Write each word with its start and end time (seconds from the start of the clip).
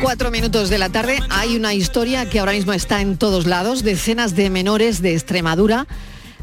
Cinco 0.00 0.06
y 0.06 0.16
cuatro 0.16 0.30
minutos 0.30 0.70
de 0.70 0.78
la 0.78 0.88
tarde 0.88 1.18
hay 1.28 1.56
una 1.56 1.74
historia 1.74 2.28
que 2.28 2.40
ahora 2.40 2.52
mismo 2.52 2.72
está 2.72 3.02
en 3.02 3.18
todos 3.18 3.46
lados. 3.46 3.82
Decenas 3.82 4.34
de 4.34 4.48
menores 4.48 5.02
de 5.02 5.12
Extremadura 5.12 5.86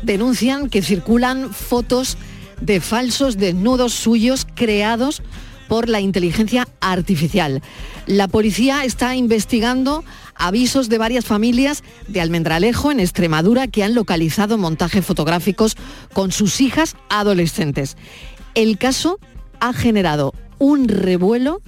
denuncian 0.03 0.69
que 0.69 0.83
circulan 0.83 1.51
fotos 1.51 2.19
de 2.61 2.79
falsos 2.81 3.37
desnudos 3.37 3.93
suyos 3.93 4.45
creados 4.53 5.23
por 5.67 5.89
la 5.89 6.01
inteligencia 6.01 6.67
artificial. 6.81 7.63
La 8.05 8.27
policía 8.27 8.85
está 8.85 9.15
investigando 9.15 10.05
avisos 10.35 10.87
de 10.87 10.99
varias 10.99 11.25
familias 11.25 11.83
de 12.07 12.21
Almendralejo, 12.21 12.91
en 12.91 12.99
Extremadura, 12.99 13.67
que 13.67 13.83
han 13.83 13.95
localizado 13.95 14.59
montajes 14.59 15.03
fotográficos 15.03 15.75
con 16.13 16.31
sus 16.31 16.61
hijas 16.61 16.95
adolescentes. 17.09 17.97
El 18.53 18.77
caso 18.77 19.19
ha 19.59 19.73
generado 19.73 20.35
un 20.59 20.87
revuelo 20.87 21.63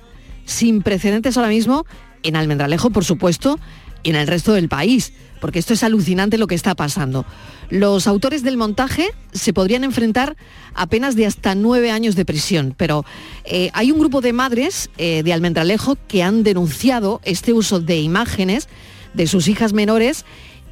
sin 0.49 0.81
precedentes 0.81 1.37
ahora 1.37 1.49
mismo 1.49 1.85
en 2.23 2.35
Almendralejo, 2.35 2.89
por 2.89 3.05
supuesto, 3.05 3.59
y 4.03 4.09
en 4.09 4.15
el 4.15 4.27
resto 4.27 4.53
del 4.53 4.67
país, 4.67 5.13
porque 5.39 5.59
esto 5.59 5.73
es 5.73 5.83
alucinante 5.83 6.37
lo 6.37 6.47
que 6.47 6.55
está 6.55 6.75
pasando. 6.75 7.25
Los 7.69 8.07
autores 8.07 8.43
del 8.43 8.57
montaje 8.57 9.11
se 9.31 9.53
podrían 9.53 9.83
enfrentar 9.83 10.35
a 10.73 10.87
penas 10.87 11.15
de 11.15 11.25
hasta 11.25 11.55
nueve 11.55 11.91
años 11.91 12.15
de 12.15 12.25
prisión, 12.25 12.73
pero 12.75 13.05
eh, 13.45 13.69
hay 13.73 13.91
un 13.91 13.99
grupo 13.99 14.21
de 14.21 14.33
madres 14.33 14.89
eh, 14.97 15.21
de 15.23 15.33
Almendralejo 15.33 15.97
que 16.07 16.23
han 16.23 16.43
denunciado 16.43 17.21
este 17.23 17.53
uso 17.53 17.79
de 17.79 17.99
imágenes 17.99 18.67
de 19.13 19.27
sus 19.27 19.47
hijas 19.47 19.73
menores 19.73 20.25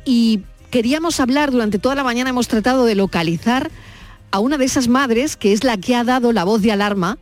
y 0.06 0.42
queríamos 0.72 1.20
hablar 1.20 1.52
durante 1.52 1.80
toda 1.80 1.96
la 1.96 2.04
mañana, 2.04 2.32
hemos 2.32 2.48
tratado 2.48 2.86
de 2.86 2.96
localizar 2.96 3.70
a 4.32 4.40
una 4.40 4.58
de 4.58 4.66
esas 4.66 4.88
madres 4.88 5.38
que 5.38 5.54
es 5.54 5.64
la 5.64 5.78
que 5.78 5.96
ha 5.96 6.04
dado 6.04 6.34
la 6.34 6.44
voz 6.44 6.62
de 6.62 6.72
alarma 6.72 7.18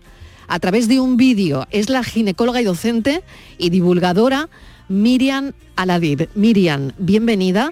a 0.47 0.59
través 0.59 0.87
de 0.87 0.99
un 0.99 1.17
vídeo. 1.17 1.67
Es 1.71 1.89
la 1.89 2.03
ginecóloga 2.03 2.61
y 2.61 2.65
docente 2.65 3.23
y 3.57 3.69
divulgadora 3.69 4.49
Miriam 4.87 5.53
Aladid. 5.75 6.23
Miriam, 6.35 6.91
bienvenida. 6.97 7.69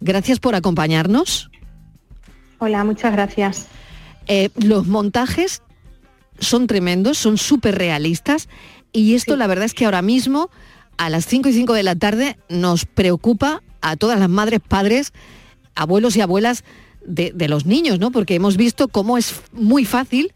Gracias 0.00 0.38
por 0.40 0.54
acompañarnos. 0.54 1.50
Hola, 2.58 2.84
muchas 2.84 3.12
gracias. 3.12 3.66
Eh, 4.26 4.50
los 4.56 4.86
montajes 4.86 5.62
son 6.38 6.66
tremendos, 6.66 7.18
son 7.18 7.38
súper 7.38 7.76
realistas 7.76 8.48
y 8.92 9.14
esto 9.14 9.36
la 9.36 9.46
verdad 9.46 9.66
es 9.66 9.74
que 9.74 9.84
ahora 9.84 10.02
mismo 10.02 10.50
a 10.96 11.10
las 11.10 11.26
5 11.26 11.48
y 11.48 11.52
5 11.52 11.72
de 11.74 11.82
la 11.82 11.96
tarde 11.96 12.38
nos 12.48 12.86
preocupa 12.86 13.62
a 13.80 13.96
todas 13.96 14.18
las 14.18 14.28
madres, 14.28 14.60
padres, 14.66 15.12
abuelos 15.74 16.16
y 16.16 16.20
abuelas 16.20 16.64
de, 17.04 17.32
de 17.34 17.48
los 17.48 17.66
niños, 17.66 17.98
¿no? 17.98 18.10
Porque 18.10 18.34
hemos 18.34 18.56
visto 18.56 18.88
cómo 18.88 19.18
es 19.18 19.42
muy 19.52 19.84
fácil 19.84 20.32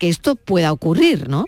que 0.00 0.08
esto 0.08 0.34
pueda 0.34 0.72
ocurrir, 0.72 1.28
¿no? 1.28 1.44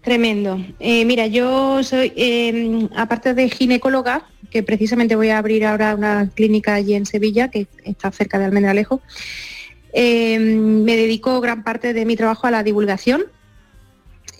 Tremendo. 0.00 0.64
Eh, 0.78 1.04
mira, 1.04 1.26
yo 1.26 1.82
soy, 1.82 2.12
eh, 2.16 2.88
aparte 2.96 3.34
de 3.34 3.50
ginecóloga, 3.50 4.26
que 4.48 4.62
precisamente 4.62 5.16
voy 5.16 5.28
a 5.28 5.38
abrir 5.38 5.66
ahora 5.66 5.94
una 5.94 6.30
clínica 6.30 6.74
allí 6.74 6.94
en 6.94 7.04
Sevilla, 7.04 7.48
que 7.48 7.66
está 7.84 8.10
cerca 8.12 8.38
de 8.38 8.46
Almendralejo, 8.46 9.02
eh, 9.92 10.38
me 10.38 10.96
dedico 10.96 11.40
gran 11.40 11.64
parte 11.64 11.92
de 11.92 12.06
mi 12.06 12.16
trabajo 12.16 12.46
a 12.46 12.50
la 12.52 12.62
divulgación 12.62 13.24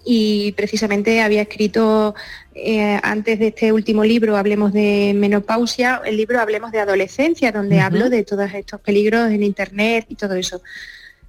y 0.04 0.52
precisamente 0.52 1.20
había 1.20 1.42
escrito 1.42 2.14
eh, 2.54 2.98
antes 3.02 3.38
de 3.38 3.48
este 3.48 3.72
último 3.72 4.04
libro, 4.04 4.36
Hablemos 4.36 4.72
de 4.72 5.12
menopausia, 5.14 6.00
el 6.04 6.16
libro 6.16 6.40
Hablemos 6.40 6.72
de 6.72 6.80
adolescencia, 6.80 7.52
donde 7.52 7.80
hablo 7.80 8.08
de 8.08 8.24
todos 8.24 8.54
estos 8.54 8.80
peligros 8.80 9.30
en 9.30 9.42
Internet 9.42 10.06
y 10.08 10.14
todo 10.14 10.34
eso. 10.34 10.62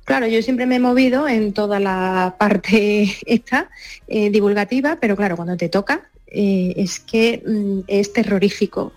Claro, 0.10 0.26
yo 0.26 0.42
siempre 0.42 0.66
me 0.66 0.78
he 0.78 0.80
movido 0.80 1.28
en 1.28 1.54
toda 1.54 1.80
la 1.80 2.36
parte 2.40 3.16
esta 3.28 3.70
eh, 4.08 4.32
divulgativa, 4.32 4.98
pero 5.00 5.16
claro, 5.16 5.36
cuando 5.36 5.56
te 5.56 5.70
toca 5.70 6.10
eh, 6.26 6.74
es 6.78 7.00
que 7.00 7.44
mm, 7.46 7.82
es 7.86 8.12
terrorífico. 8.12 8.92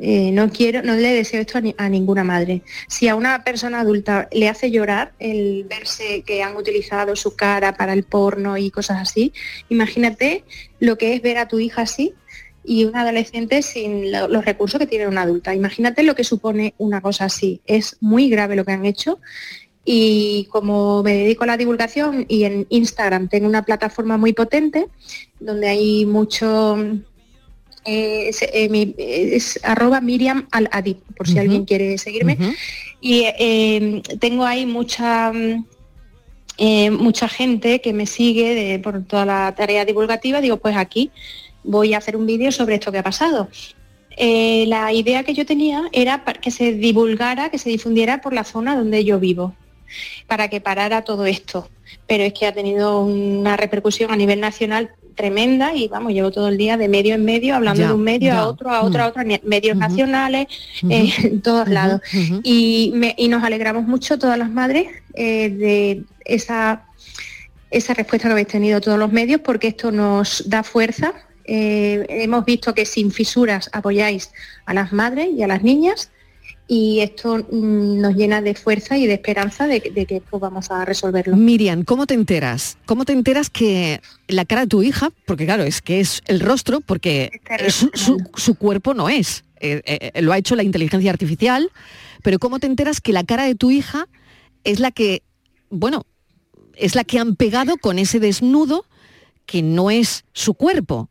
Eh, 0.00 0.30
no 0.32 0.48
quiero, 0.50 0.82
no 0.82 0.94
le 0.94 1.12
deseo 1.12 1.42
esto 1.42 1.58
a, 1.58 1.60
ni- 1.60 1.74
a 1.76 1.90
ninguna 1.90 2.24
madre. 2.24 2.62
Si 2.88 3.08
a 3.08 3.14
una 3.14 3.44
persona 3.44 3.80
adulta 3.80 4.26
le 4.32 4.48
hace 4.48 4.70
llorar 4.70 5.12
el 5.18 5.64
verse 5.68 6.22
que 6.22 6.42
han 6.42 6.56
utilizado 6.56 7.14
su 7.14 7.36
cara 7.36 7.74
para 7.74 7.92
el 7.92 8.04
porno 8.04 8.56
y 8.56 8.70
cosas 8.70 9.02
así, 9.02 9.34
imagínate 9.68 10.44
lo 10.80 10.96
que 10.96 11.12
es 11.12 11.20
ver 11.20 11.36
a 11.36 11.46
tu 11.46 11.58
hija 11.58 11.82
así 11.82 12.14
y 12.64 12.86
una 12.86 13.02
adolescente 13.02 13.60
sin 13.60 14.10
lo- 14.10 14.28
los 14.28 14.46
recursos 14.46 14.78
que 14.80 14.86
tiene 14.86 15.06
una 15.06 15.20
adulta. 15.22 15.54
Imagínate 15.54 16.02
lo 16.04 16.14
que 16.14 16.24
supone 16.24 16.72
una 16.78 17.02
cosa 17.02 17.26
así. 17.26 17.60
Es 17.66 17.98
muy 18.00 18.30
grave 18.30 18.56
lo 18.56 18.64
que 18.64 18.72
han 18.72 18.86
hecho 18.86 19.20
y 19.84 20.46
como 20.50 21.02
me 21.02 21.14
dedico 21.14 21.44
a 21.44 21.48
la 21.48 21.56
divulgación 21.56 22.24
y 22.28 22.44
en 22.44 22.66
Instagram 22.70 23.28
tengo 23.28 23.46
una 23.46 23.64
plataforma 23.64 24.16
muy 24.16 24.32
potente 24.32 24.86
donde 25.40 25.68
hay 25.68 26.06
mucho 26.06 26.76
eh, 27.84 28.28
es, 28.28 28.40
eh, 28.42 28.68
mi- 28.70 28.94
es 28.96 29.60
arroba 29.62 30.00
Miriam 30.00 30.48
al 30.52 30.68
Adib, 30.72 30.96
por 31.16 31.28
si 31.28 31.38
alguien 31.38 31.64
quiere 31.66 31.98
seguirme. 31.98 32.38
Y 33.02 33.24
eh, 33.38 34.00
tengo 34.20 34.46
ahí 34.46 34.64
mucha 34.64 35.30
eh, 36.56 36.90
mucha 36.90 37.28
gente 37.28 37.80
que 37.80 37.92
me 37.92 38.06
sigue 38.06 38.54
de- 38.54 38.78
por 38.78 39.04
toda 39.04 39.26
la 39.26 39.54
tarea 39.56 39.84
divulgativa. 39.84 40.40
Digo, 40.40 40.56
pues 40.58 40.76
aquí 40.76 41.10
voy 41.62 41.94
a 41.94 41.98
hacer 41.98 42.16
un 42.16 42.26
vídeo 42.26 42.52
sobre 42.52 42.76
esto 42.76 42.92
que 42.92 42.98
ha 42.98 43.02
pasado. 43.02 43.48
Eh, 44.16 44.64
la 44.68 44.92
idea 44.92 45.24
que 45.24 45.34
yo 45.34 45.44
tenía 45.44 45.82
era 45.92 46.22
que 46.40 46.50
se 46.52 46.72
divulgara, 46.72 47.50
que 47.50 47.58
se 47.58 47.68
difundiera 47.70 48.20
por 48.20 48.32
la 48.32 48.44
zona 48.44 48.76
donde 48.76 49.04
yo 49.04 49.18
vivo, 49.18 49.54
para 50.26 50.48
que 50.48 50.60
parara 50.60 51.02
todo 51.02 51.26
esto. 51.26 51.68
Pero 52.06 52.24
es 52.24 52.32
que 52.32 52.46
ha 52.46 52.52
tenido 52.52 53.00
una 53.02 53.56
repercusión 53.56 54.10
a 54.10 54.16
nivel 54.16 54.40
nacional 54.40 54.90
tremenda 55.14 55.74
y 55.74 55.86
vamos, 55.86 56.12
llevo 56.12 56.32
todo 56.32 56.48
el 56.48 56.56
día 56.58 56.76
de 56.76 56.88
medio 56.88 57.14
en 57.14 57.24
medio, 57.24 57.54
hablando 57.54 57.82
Ya, 57.82 57.88
de 57.88 57.94
un 57.94 58.02
medio 58.02 58.28
ya. 58.32 58.40
a 58.40 58.48
otro, 58.48 58.70
a 58.70 58.82
otro, 58.82 59.02
a 59.02 59.06
Mm. 59.06 59.10
otro, 59.10 59.22
medios 59.44 59.76
nacionales, 59.76 60.48
eh, 60.90 61.12
en 61.22 61.40
todos 61.40 61.68
lados. 61.68 62.00
Y, 62.42 62.90
me- 62.94 63.14
y 63.16 63.28
nos 63.28 63.44
alegramos 63.44 63.84
mucho 63.84 64.18
todas 64.18 64.36
las 64.38 64.50
madres 64.50 64.88
eh, 65.14 65.50
de 65.50 66.02
esa, 66.24 66.86
esa 67.70 67.94
respuesta 67.94 68.26
que 68.28 68.32
habéis 68.32 68.48
tenido 68.48 68.80
todos 68.80 68.98
los 68.98 69.12
medios, 69.12 69.40
porque 69.40 69.68
esto 69.68 69.92
nos 69.92 70.48
da 70.48 70.64
fuerza. 70.64 71.12
Eh, 71.44 72.04
hemos 72.08 72.44
visto 72.44 72.74
que 72.74 72.84
sin 72.86 73.12
fisuras 73.12 73.68
apoyáis 73.72 74.32
a 74.66 74.74
las 74.74 74.92
madres 74.92 75.28
y 75.36 75.42
a 75.42 75.46
las 75.46 75.62
niñas 75.62 76.10
y 76.66 77.00
esto 77.00 77.36
mm, 77.38 78.00
nos 78.00 78.14
llena 78.14 78.40
de 78.40 78.54
fuerza 78.54 78.96
y 78.96 79.06
de 79.06 79.14
esperanza 79.14 79.66
de, 79.66 79.80
que- 79.80 79.90
de 79.90 80.06
que 80.06 80.16
esto 80.16 80.38
vamos 80.38 80.70
a 80.70 80.84
resolverlo. 80.84 81.36
Miriam, 81.36 81.84
¿cómo 81.84 82.06
te 82.06 82.14
enteras? 82.14 82.78
¿Cómo 82.86 83.04
te 83.04 83.12
enteras 83.12 83.50
que 83.50 84.00
la 84.28 84.44
cara 84.44 84.62
de 84.62 84.66
tu 84.68 84.82
hija, 84.82 85.10
porque 85.26 85.44
claro, 85.44 85.62
es 85.64 85.82
que 85.82 86.00
es 86.00 86.22
el 86.26 86.40
rostro, 86.40 86.80
porque 86.80 87.30
su, 87.68 87.90
su- 87.94 88.18
su 88.34 88.54
cuerpo 88.54 88.94
no 88.94 89.08
es, 89.10 89.44
eh, 89.60 89.82
eh, 90.14 90.22
lo 90.22 90.32
ha 90.32 90.38
hecho 90.38 90.56
la 90.56 90.62
inteligencia 90.62 91.10
artificial, 91.10 91.70
pero 92.22 92.38
¿cómo 92.38 92.58
te 92.58 92.66
enteras 92.66 93.00
que 93.02 93.12
la 93.12 93.24
cara 93.24 93.44
de 93.44 93.54
tu 93.54 93.70
hija 93.70 94.08
es 94.64 94.80
la 94.80 94.90
que, 94.90 95.22
bueno, 95.70 96.06
es 96.76 96.94
la 96.94 97.04
que 97.04 97.18
han 97.18 97.36
pegado 97.36 97.76
con 97.76 97.98
ese 97.98 98.20
desnudo 98.20 98.86
que 99.44 99.62
no 99.62 99.90
es 99.90 100.24
su 100.32 100.54
cuerpo? 100.54 101.10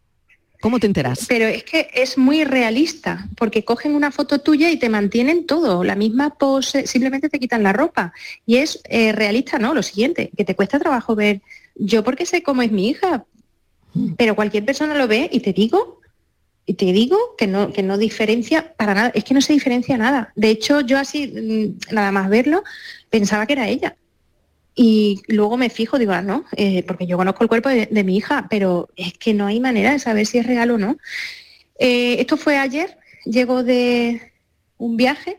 ¿Cómo 0.64 0.80
te 0.80 0.88
enteras? 0.88 1.26
Pero 1.28 1.46
es 1.46 1.66
que 1.66 1.90
es 1.94 2.18
muy 2.18 2.46
realista, 2.46 3.28
porque 3.36 3.66
cogen 3.66 3.96
una 3.96 4.12
foto 4.12 4.40
tuya 4.40 4.72
y 4.72 4.78
te 4.78 4.88
mantienen 4.88 5.46
todo, 5.46 5.84
la 5.84 5.98
misma 5.98 6.36
pose, 6.36 6.88
simplemente 6.88 7.28
te 7.28 7.38
quitan 7.38 7.64
la 7.64 7.74
ropa. 7.74 8.14
Y 8.46 8.56
es 8.56 8.80
eh, 8.86 9.12
realista, 9.12 9.60
¿no? 9.60 9.74
Lo 9.74 9.84
siguiente, 9.84 10.32
que 10.38 10.46
te 10.46 10.56
cuesta 10.56 10.80
trabajo 10.80 11.16
ver, 11.16 11.42
yo 11.76 12.02
porque 12.06 12.26
sé 12.26 12.44
cómo 12.44 12.62
es 12.62 12.72
mi 12.72 12.88
hija, 12.88 13.26
pero 14.16 14.38
cualquier 14.38 14.64
persona 14.64 14.96
lo 14.96 15.06
ve 15.06 15.28
y 15.34 15.42
te 15.42 15.52
digo, 15.52 16.00
y 16.66 16.76
te 16.76 16.94
digo 16.94 17.18
que 17.38 17.46
no, 17.46 17.74
que 17.74 17.84
no 17.84 17.98
diferencia 17.98 18.74
para 18.78 18.94
nada, 18.94 19.12
es 19.14 19.26
que 19.26 19.34
no 19.34 19.42
se 19.42 19.52
diferencia 19.52 19.98
nada. 19.98 20.32
De 20.38 20.50
hecho, 20.50 20.80
yo 20.80 20.98
así, 20.98 21.28
mm, 21.28 21.94
nada 21.94 22.14
más 22.14 22.30
verlo, 22.30 22.64
pensaba 23.10 23.46
que 23.48 23.52
era 23.52 23.68
ella. 23.68 23.98
Y 24.76 25.22
luego 25.28 25.58
me 25.58 25.70
fijo, 25.70 26.00
digo, 26.00 26.14
ah, 26.14 26.22
no, 26.22 26.46
eh, 26.58 26.84
porque 26.84 27.06
yo 27.06 27.18
conozco 27.18 27.44
el 27.44 27.50
cuerpo 27.50 27.70
de, 27.70 28.04
mi 28.04 28.18
hija, 28.18 28.48
pero 28.50 28.90
es 28.96 29.14
que 29.14 29.34
no 29.34 29.46
hay 29.46 29.60
manera 29.60 29.92
de 29.92 30.00
saber 30.00 30.26
si 30.26 30.40
es 30.40 30.48
real 30.48 30.72
o 30.72 30.78
no. 30.78 30.98
Eh, 31.78 32.16
esto 32.20 32.38
fue 32.38 32.58
ayer, 32.58 32.98
llego 33.26 33.64
de 33.64 34.34
un 34.78 34.98
viaje 34.98 35.38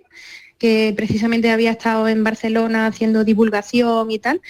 que 0.59 0.95
precisamente 0.97 1.51
había 1.51 1.73
estado 1.73 2.09
en 2.09 2.25
Barcelona 2.25 2.87
haciendo 2.87 3.25
divulgación 3.25 4.11
y 4.11 4.19
tal. 4.19 4.41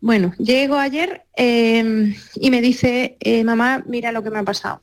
Bueno, 0.00 0.34
llego 0.38 0.76
ayer 0.76 1.22
eh, 1.36 2.14
y 2.34 2.50
me 2.50 2.60
dice, 2.60 3.16
eh, 3.20 3.44
mamá, 3.44 3.84
mira 3.86 4.12
lo 4.12 4.22
que 4.22 4.30
me 4.30 4.38
ha 4.38 4.42
pasado. 4.42 4.82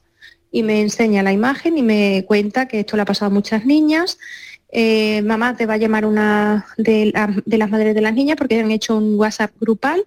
Y 0.50 0.63
me 0.63 0.80
enseña 0.80 1.24
la 1.24 1.33
imagen 1.33 1.77
y 1.77 1.83
me 1.83 2.24
cuenta 2.25 2.68
que 2.68 2.80
esto 2.80 2.95
le 2.95 3.01
ha 3.01 3.06
pasado 3.06 3.30
a 3.30 3.33
muchas 3.33 3.65
niñas, 3.65 4.18
eh, 4.69 5.22
mamá 5.22 5.56
te 5.56 5.66
va 5.66 5.75
a 5.75 5.78
llamar 5.78 6.06
una 6.06 6.66
de, 6.78 7.14
de, 7.46 7.58
las 7.58 7.69
madres 7.69 7.96
de 7.96 8.02
las 8.02 8.14
niñas 8.14 8.38
porque 8.38 8.60
han 8.60 8.72
hecho 8.72 8.98
un 8.98 9.16
WhatsApp 9.16 9.52
grupal. 9.60 10.06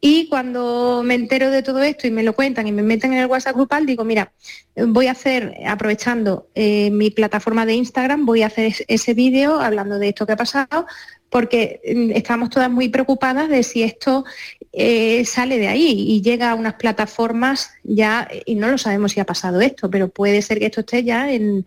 Y 0.00 0.28
cuando 0.28 1.02
me 1.02 1.14
entero 1.14 1.50
de 1.50 1.62
todo 1.62 1.82
esto 1.82 2.06
y 2.06 2.10
me 2.10 2.22
lo 2.22 2.34
cuentan 2.34 2.66
y 2.66 2.72
me 2.72 2.82
meten 2.82 3.14
en 3.14 3.20
el 3.20 3.26
WhatsApp 3.26 3.54
grupal, 3.56 3.86
digo, 3.86 4.04
mira, 4.04 4.32
voy 4.76 5.06
a 5.06 5.12
hacer, 5.12 5.54
aprovechando 5.66 6.48
eh, 6.54 6.90
mi 6.90 7.10
plataforma 7.10 7.64
de 7.64 7.74
Instagram, 7.74 8.26
voy 8.26 8.42
a 8.42 8.48
hacer 8.48 8.74
ese 8.86 9.14
vídeo 9.14 9.60
hablando 9.60 9.98
de 9.98 10.08
esto 10.08 10.26
que 10.26 10.32
ha 10.32 10.36
pasado, 10.36 10.86
porque 11.34 11.80
mm, 11.84 12.12
estamos 12.12 12.48
todas 12.48 12.70
muy 12.70 12.88
preocupadas 12.90 13.48
de 13.48 13.64
si 13.64 13.82
esto 13.82 14.24
eh, 14.72 15.24
sale 15.24 15.58
de 15.58 15.66
ahí 15.66 15.90
y 15.90 16.22
llega 16.22 16.52
a 16.52 16.54
unas 16.54 16.74
plataformas 16.74 17.70
ya, 17.82 18.28
y 18.46 18.54
no 18.54 18.68
lo 18.68 18.78
sabemos 18.78 19.10
si 19.10 19.18
ha 19.18 19.26
pasado 19.26 19.60
esto, 19.60 19.90
pero 19.90 20.06
puede 20.06 20.42
ser 20.42 20.60
que 20.60 20.66
esto 20.66 20.82
esté 20.82 21.02
ya 21.02 21.32
en, 21.32 21.66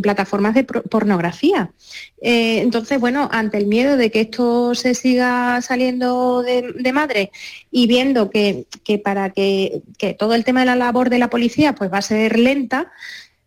plataformas 0.00 0.54
de 0.54 0.62
pornografía. 0.62 1.72
Eh, 2.20 2.60
entonces, 2.60 3.00
bueno, 3.00 3.28
ante 3.32 3.58
el 3.58 3.66
miedo 3.66 3.96
de 3.96 4.12
que 4.12 4.20
esto 4.20 4.76
se 4.76 4.94
siga 4.94 5.60
saliendo 5.62 6.44
de, 6.44 6.92
madre 6.92 7.32
y 7.72 7.88
viendo 7.88 8.30
que, 8.30 8.66
para 9.02 9.30
que, 9.30 9.82
todo 10.16 10.34
el 10.34 10.44
tema 10.44 10.60
de 10.60 10.66
la 10.66 10.76
labor 10.76 11.10
de 11.10 11.18
la 11.18 11.28
policía 11.28 11.74
pues 11.74 11.92
va 11.92 11.98
a 11.98 12.02
ser 12.02 12.38
lenta, 12.38 12.92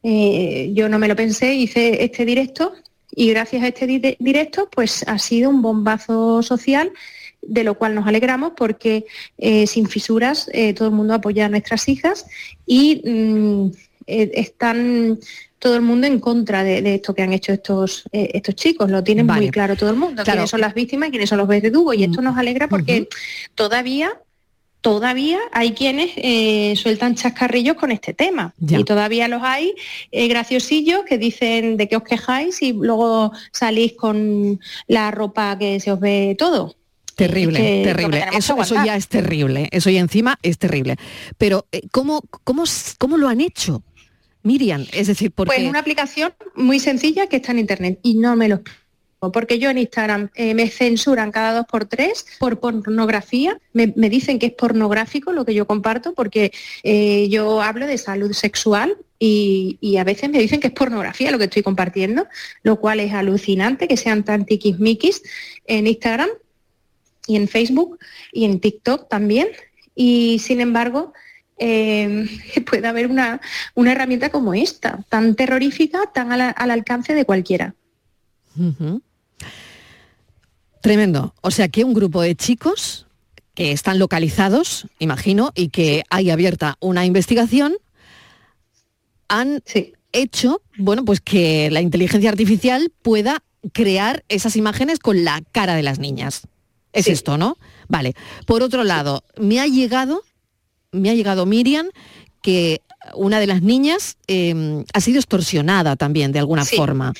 eh, 0.03 0.71
yo 0.73 0.89
no 0.89 0.99
me 0.99 1.07
lo 1.07 1.15
pensé, 1.15 1.53
hice 1.53 2.03
este 2.03 2.25
directo 2.25 2.73
y 3.15 3.29
gracias 3.29 3.63
a 3.63 3.67
este 3.67 3.87
directo, 4.19 4.69
pues 4.69 5.03
ha 5.07 5.17
sido 5.17 5.49
un 5.49 5.61
bombazo 5.61 6.43
social 6.43 6.91
de 7.41 7.63
lo 7.63 7.75
cual 7.75 7.95
nos 7.95 8.07
alegramos 8.07 8.53
porque 8.55 9.05
eh, 9.37 9.67
sin 9.67 9.87
fisuras 9.87 10.49
eh, 10.51 10.73
todo 10.73 10.87
el 10.89 10.93
mundo 10.93 11.13
apoya 11.13 11.45
a 11.45 11.49
nuestras 11.49 11.87
hijas 11.87 12.25
y 12.65 13.01
mm, 13.05 13.71
eh, 14.07 14.31
están 14.33 15.19
todo 15.59 15.75
el 15.75 15.81
mundo 15.81 16.07
en 16.07 16.19
contra 16.19 16.63
de, 16.63 16.95
esto 16.95 17.15
que 17.15 17.23
han 17.23 17.33
hecho 17.33 17.51
estos, 17.51 18.03
estos 18.11 18.53
chicos. 18.53 18.91
Lo 18.91 19.03
tienen 19.03 19.25
muy 19.25 19.49
claro 19.49 19.75
todo 19.75 19.89
el 19.89 19.95
mundo, 19.95 20.23
quiénes 20.23 20.49
son 20.49 20.61
las 20.61 20.75
víctimas 20.75 21.07
y 21.07 21.11
quiénes 21.11 21.29
son 21.29 21.39
los 21.39 21.47
verdugos. 21.47 21.95
Y 21.95 22.03
esto 22.03 22.21
nos 22.21 22.37
alegra 22.37 22.67
porque 22.67 23.07
todavía 23.55 24.13
todavía 24.85 25.39
hay 25.51 25.71
quienes 25.71 26.11
eh, 26.15 26.75
sueltan 26.77 27.15
chascarrillos 27.15 27.75
con 27.75 27.91
este 27.91 28.13
tema. 28.13 28.53
Y 28.61 28.83
todavía 28.83 29.27
los 29.27 29.41
hay 29.41 29.73
eh, 30.11 30.27
graciosillos 30.27 31.05
que 31.05 31.17
dicen 31.17 31.75
de 31.75 31.89
qué 31.89 31.95
os 31.95 32.03
quejáis 32.03 32.61
y 32.61 32.71
luego 32.71 33.31
salís 33.51 33.93
con 33.93 34.59
la 34.85 35.09
ropa 35.09 35.57
que 35.57 35.79
se 35.79 35.91
os 35.91 35.99
ve 35.99 36.35
todo. 36.37 36.75
Terrible, 37.15 37.81
terrible. 37.83 38.25
Eso, 38.37 38.61
eso, 38.61 38.75
ya 38.85 38.95
es 38.95 39.07
terrible. 39.07 39.69
Eso 39.71 39.89
ya 39.89 40.01
encima 40.01 40.37
es 40.43 40.59
terrible. 40.59 40.97
Pero, 41.39 41.65
eh, 41.71 41.81
¿cómo, 41.91 42.21
cómo, 42.43 42.65
cómo 42.99 43.17
lo 43.17 43.27
han 43.27 43.41
hecho? 43.41 43.81
Miriam, 44.43 44.85
es 44.93 45.07
decir, 45.07 45.31
porque... 45.31 45.55
Pues 45.55 45.67
una 45.67 45.79
aplicación 45.79 46.31
muy 46.53 46.79
sencilla 46.79 47.25
que 47.25 47.37
está 47.37 47.53
en 47.53 47.57
internet 47.57 47.99
y 48.03 48.19
no 48.19 48.35
me 48.35 48.49
lo 48.49 48.61
porque 49.19 49.59
yo 49.59 49.69
en 49.69 49.77
Instagram 49.77 50.29
eh, 50.35 50.53
me 50.53 50.69
censuran 50.69 51.31
cada 51.31 51.53
dos 51.53 51.65
por 51.65 51.85
tres 51.85 52.25
por 52.39 52.59
pornografía, 52.59 53.59
me, 53.73 53.87
dicen 53.87 54.39
que 54.39 54.47
es 54.47 54.53
pornográfico 54.53 55.31
lo 55.31 55.45
que 55.45 55.53
yo 55.53 55.65
comparto 55.65 56.13
porque 56.13 56.51
eh, 56.83 57.27
yo 57.29 57.61
hablo 57.61 57.87
de 57.87 57.97
salud 57.97 58.33
sexual 58.33 58.97
y, 59.19 59.97
a 59.97 60.03
veces 60.03 60.29
me 60.29 60.39
dicen 60.39 60.59
que 60.59 60.67
es 60.67 60.73
pornografía 60.73 61.31
lo 61.31 61.37
que 61.37 61.45
estoy 61.45 61.63
compartiendo, 61.63 62.27
lo 62.63 62.79
cual 62.79 62.99
es 62.99 63.13
alucinante 63.13 63.87
que 63.87 63.97
sean 63.97 64.23
tan 64.23 64.45
tiquismiquis 64.45 65.23
en 65.65 65.87
Instagram 65.87 66.29
y 67.27 67.37
en 67.37 67.47
Facebook 67.47 67.97
y 68.31 68.45
en 68.45 68.59
TikTok 68.59 69.07
también. 69.09 69.47
Y 69.95 70.39
sin 70.39 70.59
embargo, 70.61 71.13
eh, 71.57 72.27
puede 72.69 72.87
haber 72.87 73.07
una, 73.07 73.39
herramienta 73.75 74.29
como 74.29 74.53
esta, 74.53 74.99
tan 75.09 75.35
terrorífica, 75.35 76.11
tan 76.13 76.31
al, 76.31 76.71
alcance 76.71 77.15
de 77.15 77.25
cualquiera. 77.25 77.73
Tremendo. 80.81 81.33
O 81.41 81.51
sea 81.51 81.67
que 81.67 81.83
un 81.83 81.93
grupo 81.93 82.21
de 82.21 82.35
chicos 82.35 83.07
que 83.53 83.71
están 83.71 83.99
localizados, 83.99 84.87
imagino, 84.99 85.51
y 85.55 85.69
que 85.69 86.03
hay 86.09 86.29
abierta 86.29 86.77
una 86.79 87.05
investigación, 87.05 87.75
han 89.27 89.63
hecho, 90.11 90.61
bueno, 90.77 91.03
pues 91.05 91.21
que 91.21 91.69
la 91.71 91.81
inteligencia 91.81 92.29
artificial 92.29 92.91
pueda 93.01 93.41
crear 93.73 94.23
esas 94.29 94.55
imágenes 94.55 94.99
con 94.99 95.23
la 95.23 95.41
cara 95.51 95.75
de 95.75 95.83
las 95.83 95.99
niñas. 95.99 96.47
Es 96.93 97.07
esto, 97.07 97.37
¿no? 97.37 97.57
Vale. 97.87 98.13
Por 98.45 98.63
otro 98.63 98.83
lado, 98.83 99.23
me 99.37 99.59
ha 99.59 99.67
llegado, 99.67 100.23
me 100.91 101.09
ha 101.09 101.13
llegado 101.13 101.45
Miriam, 101.45 101.87
que 102.41 102.81
una 103.15 103.39
de 103.39 103.47
las 103.47 103.61
niñas 103.61 104.17
em, 104.27 104.85
ha 104.93 105.01
sido 105.01 105.19
extorsionada 105.19 105.95
también 105.95 106.31
de 106.31 106.39
alguna 106.39 106.63
forma. 106.63 107.13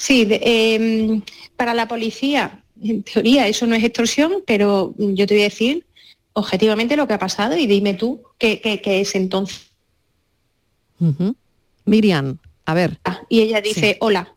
Sí, 0.00 0.26
em, 0.30 1.20
para 1.56 1.74
la 1.74 1.86
policía 1.86 2.64
en 2.82 3.02
teoría 3.02 3.46
eso 3.46 3.66
no 3.66 3.74
es 3.74 3.84
extorsión, 3.84 4.42
pero 4.46 4.94
yo 4.96 5.26
te 5.26 5.34
voy 5.34 5.42
a 5.42 5.50
decir 5.52 5.84
objetivamente 6.32 6.96
lo 6.96 7.06
que 7.06 7.12
ha 7.12 7.18
pasado 7.18 7.54
y 7.54 7.66
dime 7.66 7.92
tú 7.92 8.22
qué, 8.38 8.80
es 8.82 9.14
entonces. 9.14 9.68
Miriam, 11.84 12.38
a 12.64 12.72
ver. 12.72 12.98
Ah, 13.04 13.20
y 13.28 13.40
ella 13.40 13.60
dice, 13.60 13.98
hola. 14.00 14.34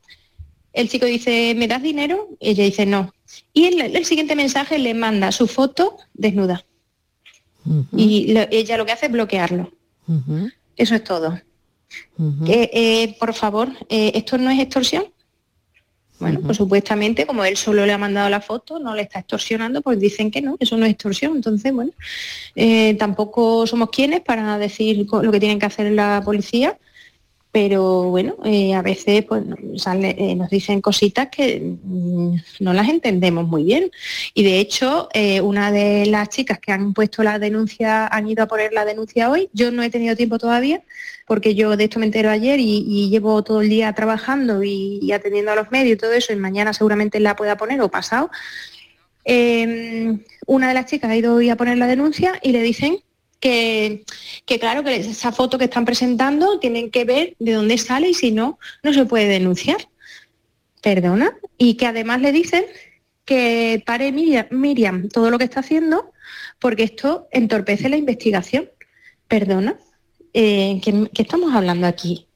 El 0.74 0.90
chico 0.90 1.06
dice, 1.06 1.56
¿me 1.56 1.70
das 1.70 1.82
dinero? 1.82 2.28
Ella 2.42 2.66
dice, 2.66 2.86
no. 2.86 3.14
Y 3.54 3.68
el, 3.68 3.96
el 3.96 4.04
siguiente 4.04 4.36
mensaje 4.36 4.78
le 4.78 4.94
manda 4.94 5.32
su 5.32 5.48
foto 5.48 5.96
desnuda. 6.14 6.66
Y 7.96 8.36
ella 8.52 8.76
lo 8.76 8.86
que 8.86 8.92
hace 8.92 9.06
es 9.06 9.14
bloquearlo. 9.14 9.72
Eso 10.76 10.96
es 10.96 11.04
todo. 11.06 11.40
Eh, 12.48 13.16
por 13.18 13.34
favor, 13.34 13.70
eh, 13.88 14.12
¿esto 14.16 14.38
no 14.38 14.50
es 14.50 14.60
extorsión? 14.60 15.06
Bueno, 16.24 16.40
pues 16.40 16.56
supuestamente, 16.56 17.26
como 17.26 17.44
él 17.44 17.58
solo 17.58 17.86
le 17.86 17.92
ha 17.92 17.98
mandado 17.98 18.30
la 18.30 18.40
foto, 18.40 18.80
no 18.80 18.96
le 18.96 19.02
está 19.02 19.20
extorsionando, 19.20 19.82
pues 19.82 20.00
dicen 20.00 20.32
que 20.32 20.42
no, 20.42 20.56
eso 20.58 20.78
no 20.78 20.86
es 20.86 20.92
extorsión. 20.92 21.36
Entonces, 21.36 21.74
bueno, 21.74 21.92
eh, 22.56 22.96
tampoco 22.98 23.68
somos 23.68 23.90
quienes 23.90 24.22
para 24.22 24.58
decir 24.58 25.06
lo 25.12 25.32
que 25.34 25.40
tienen 25.42 25.60
que 25.60 25.66
hacer 25.66 25.92
la 25.92 26.22
policía, 26.24 26.78
pero 27.54 28.10
bueno, 28.10 28.36
eh, 28.44 28.74
a 28.74 28.82
veces 28.82 29.26
pues, 29.26 29.44
eh, 29.46 30.36
nos 30.36 30.50
dicen 30.50 30.82
cositas 30.82 31.28
que 31.30 31.62
mm, 31.84 32.36
no 32.62 32.74
las 32.74 32.90
entendemos 32.90 33.48
muy 33.48 33.64
bien. 33.64 33.92
Y 34.34 34.42
de 34.42 34.60
hecho, 34.60 35.08
una 35.44 35.72
de 35.72 36.08
las 36.08 36.30
chicas 36.30 36.58
que 36.58 36.72
han 36.72 36.96
puesto 36.96 37.22
la 37.22 37.38
denuncia, 37.38 38.08
han 38.08 38.28
ido 38.28 38.44
a 38.44 38.48
poner 38.48 38.74
la 38.74 38.86
denuncia 38.86 39.30
hoy, 39.30 39.50
yo 39.54 39.72
no 39.72 39.84
he 39.84 39.92
tenido 39.92 40.16
tiempo 40.16 40.40
todavía, 40.40 40.82
porque 41.28 41.54
yo 41.54 41.78
de 41.78 41.84
esto 41.84 42.00
me 42.00 42.08
entero 42.08 42.32
ayer 42.32 42.60
y, 42.60 43.10
llevo 43.12 43.44
todo 43.44 43.62
el 43.62 43.70
día 43.70 43.94
trabajando 43.94 44.64
y, 44.64 45.12
atendiendo 45.12 45.52
a 45.52 45.56
los 45.56 45.70
medios 45.70 45.94
y 45.94 45.98
todo 45.98 46.12
eso, 46.12 46.34
y 46.34 46.38
mañana 46.38 46.74
seguramente 46.74 47.20
la 47.20 47.36
pueda 47.36 47.56
poner 47.56 47.80
o 47.82 47.90
pasado. 47.90 48.32
Em, 49.26 50.24
una 50.48 50.70
de 50.70 50.74
las 50.74 50.88
chicas 50.88 51.12
ha 51.12 51.16
ido 51.16 51.36
hoy 51.36 51.52
a 51.52 51.56
poner 51.56 51.78
la 51.78 51.86
denuncia 51.86 52.40
y 52.42 52.52
le 52.52 52.64
dicen 52.64 52.98
que, 53.44 54.06
que, 54.46 54.58
claro, 54.58 54.86
que 54.86 54.96
esa 54.96 55.34
foto 55.34 55.58
que 55.58 55.66
están 55.66 55.84
presentando 55.84 56.60
tienen 56.60 56.90
que 56.90 57.04
ver 57.04 57.36
de 57.40 57.52
dónde 57.52 57.78
sale 57.78 58.08
y 58.08 58.14
si 58.14 58.32
no, 58.32 58.58
no 58.84 58.94
se 58.94 59.04
puede 59.04 59.28
denunciar. 59.28 59.90
Perdona. 60.82 61.38
Y 61.58 61.74
que 61.74 61.86
además 61.86 62.22
le 62.22 62.32
dicen 62.32 62.64
que 63.26 63.84
pare 63.86 64.14
Miriam, 64.14 65.10
todo 65.10 65.30
lo 65.30 65.38
que 65.38 65.44
está 65.44 65.60
haciendo 65.60 66.14
porque 66.58 66.84
esto 66.84 67.28
entorpece 67.32 67.90
la 67.90 67.98
investigación. 67.98 68.70
Perdona. 69.28 69.78
Eh, 70.34 70.80
¿qué, 70.82 71.10
estamos 71.22 71.54
hablando 71.54 71.86
aquí? 71.86 72.28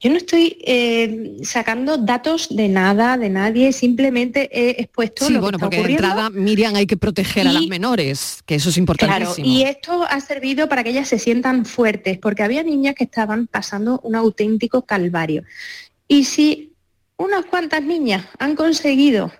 Yo 0.00 0.10
no 0.10 0.16
estoy 0.16 0.58
eh, 0.64 1.36
sacando 1.42 1.96
datos 1.96 2.54
de 2.54 2.68
nada, 2.68 3.16
de 3.16 3.30
nadie, 3.30 3.72
simplemente 3.72 4.48
he 4.52 4.82
expuesto 4.82 5.26
sí, 5.26 5.36
bueno, 5.36 5.58
porque 5.58 5.82
de 5.82 5.92
entrada, 5.92 6.30
Miriam, 6.30 6.74
hay 6.74 6.86
que 6.86 6.96
proteger 6.96 7.48
a 7.48 7.52
las 7.52 7.66
menores, 7.66 8.42
que 8.46 8.56
eso 8.56 8.70
es 8.70 8.76
importantísimo. 8.76 9.34
Claro, 9.34 9.48
y 9.48 9.62
esto 9.62 10.04
ha 10.08 10.20
servido 10.20 10.68
para 10.68 10.84
que 10.84 10.90
ellas 10.90 11.08
se 11.08 11.18
sientan 11.18 11.64
fuertes, 11.64 12.18
porque 12.18 12.42
había 12.42 12.62
niñas 12.62 12.94
que 12.94 13.04
estaban 13.04 13.46
pasando 13.46 14.00
un 14.02 14.14
auténtico 14.14 14.82
calvario. 14.82 15.44
Y 16.08 16.24
si 16.24 16.72
unas 17.16 17.44
cuantas 17.46 17.82
niñas 17.82 18.26
han 18.38 18.56
conseguido 18.56 19.32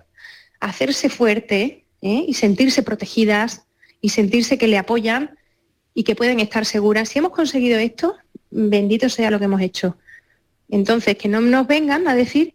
hacerse 0.60 1.08
fuerte 1.08 1.84
¿eh? 2.00 2.24
y 2.26 2.34
sentirse 2.34 2.82
protegidas 2.82 3.64
y 4.00 4.10
sentirse 4.10 4.58
que 4.58 4.68
le 4.68 4.78
apoyan, 4.78 5.36
y 5.94 6.02
que 6.02 6.16
pueden 6.16 6.40
estar 6.40 6.66
seguras. 6.66 7.08
Si 7.08 7.20
hemos 7.20 7.32
conseguido 7.32 7.78
esto, 7.78 8.16
bendito 8.50 9.08
sea 9.08 9.30
lo 9.30 9.38
que 9.38 9.44
hemos 9.46 9.60
hecho. 9.60 9.96
Entonces, 10.68 11.16
que 11.16 11.28
no 11.28 11.40
nos 11.40 11.66
vengan 11.66 12.08
a 12.08 12.14
decir 12.14 12.54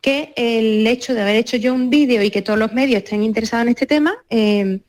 que 0.00 0.32
el 0.36 0.86
hecho 0.86 1.14
de 1.14 1.22
haber 1.22 1.36
hecho 1.36 1.56
yo 1.56 1.72
un 1.72 1.88
vídeo 1.88 2.22
y 2.22 2.30
que 2.30 2.42
todos 2.42 2.58
los 2.58 2.72
medios 2.72 3.02
estén 3.02 3.22
interesados 3.22 3.64
en 3.64 3.70
este 3.70 3.86
tema, 3.86 4.14
eh, 4.28 4.80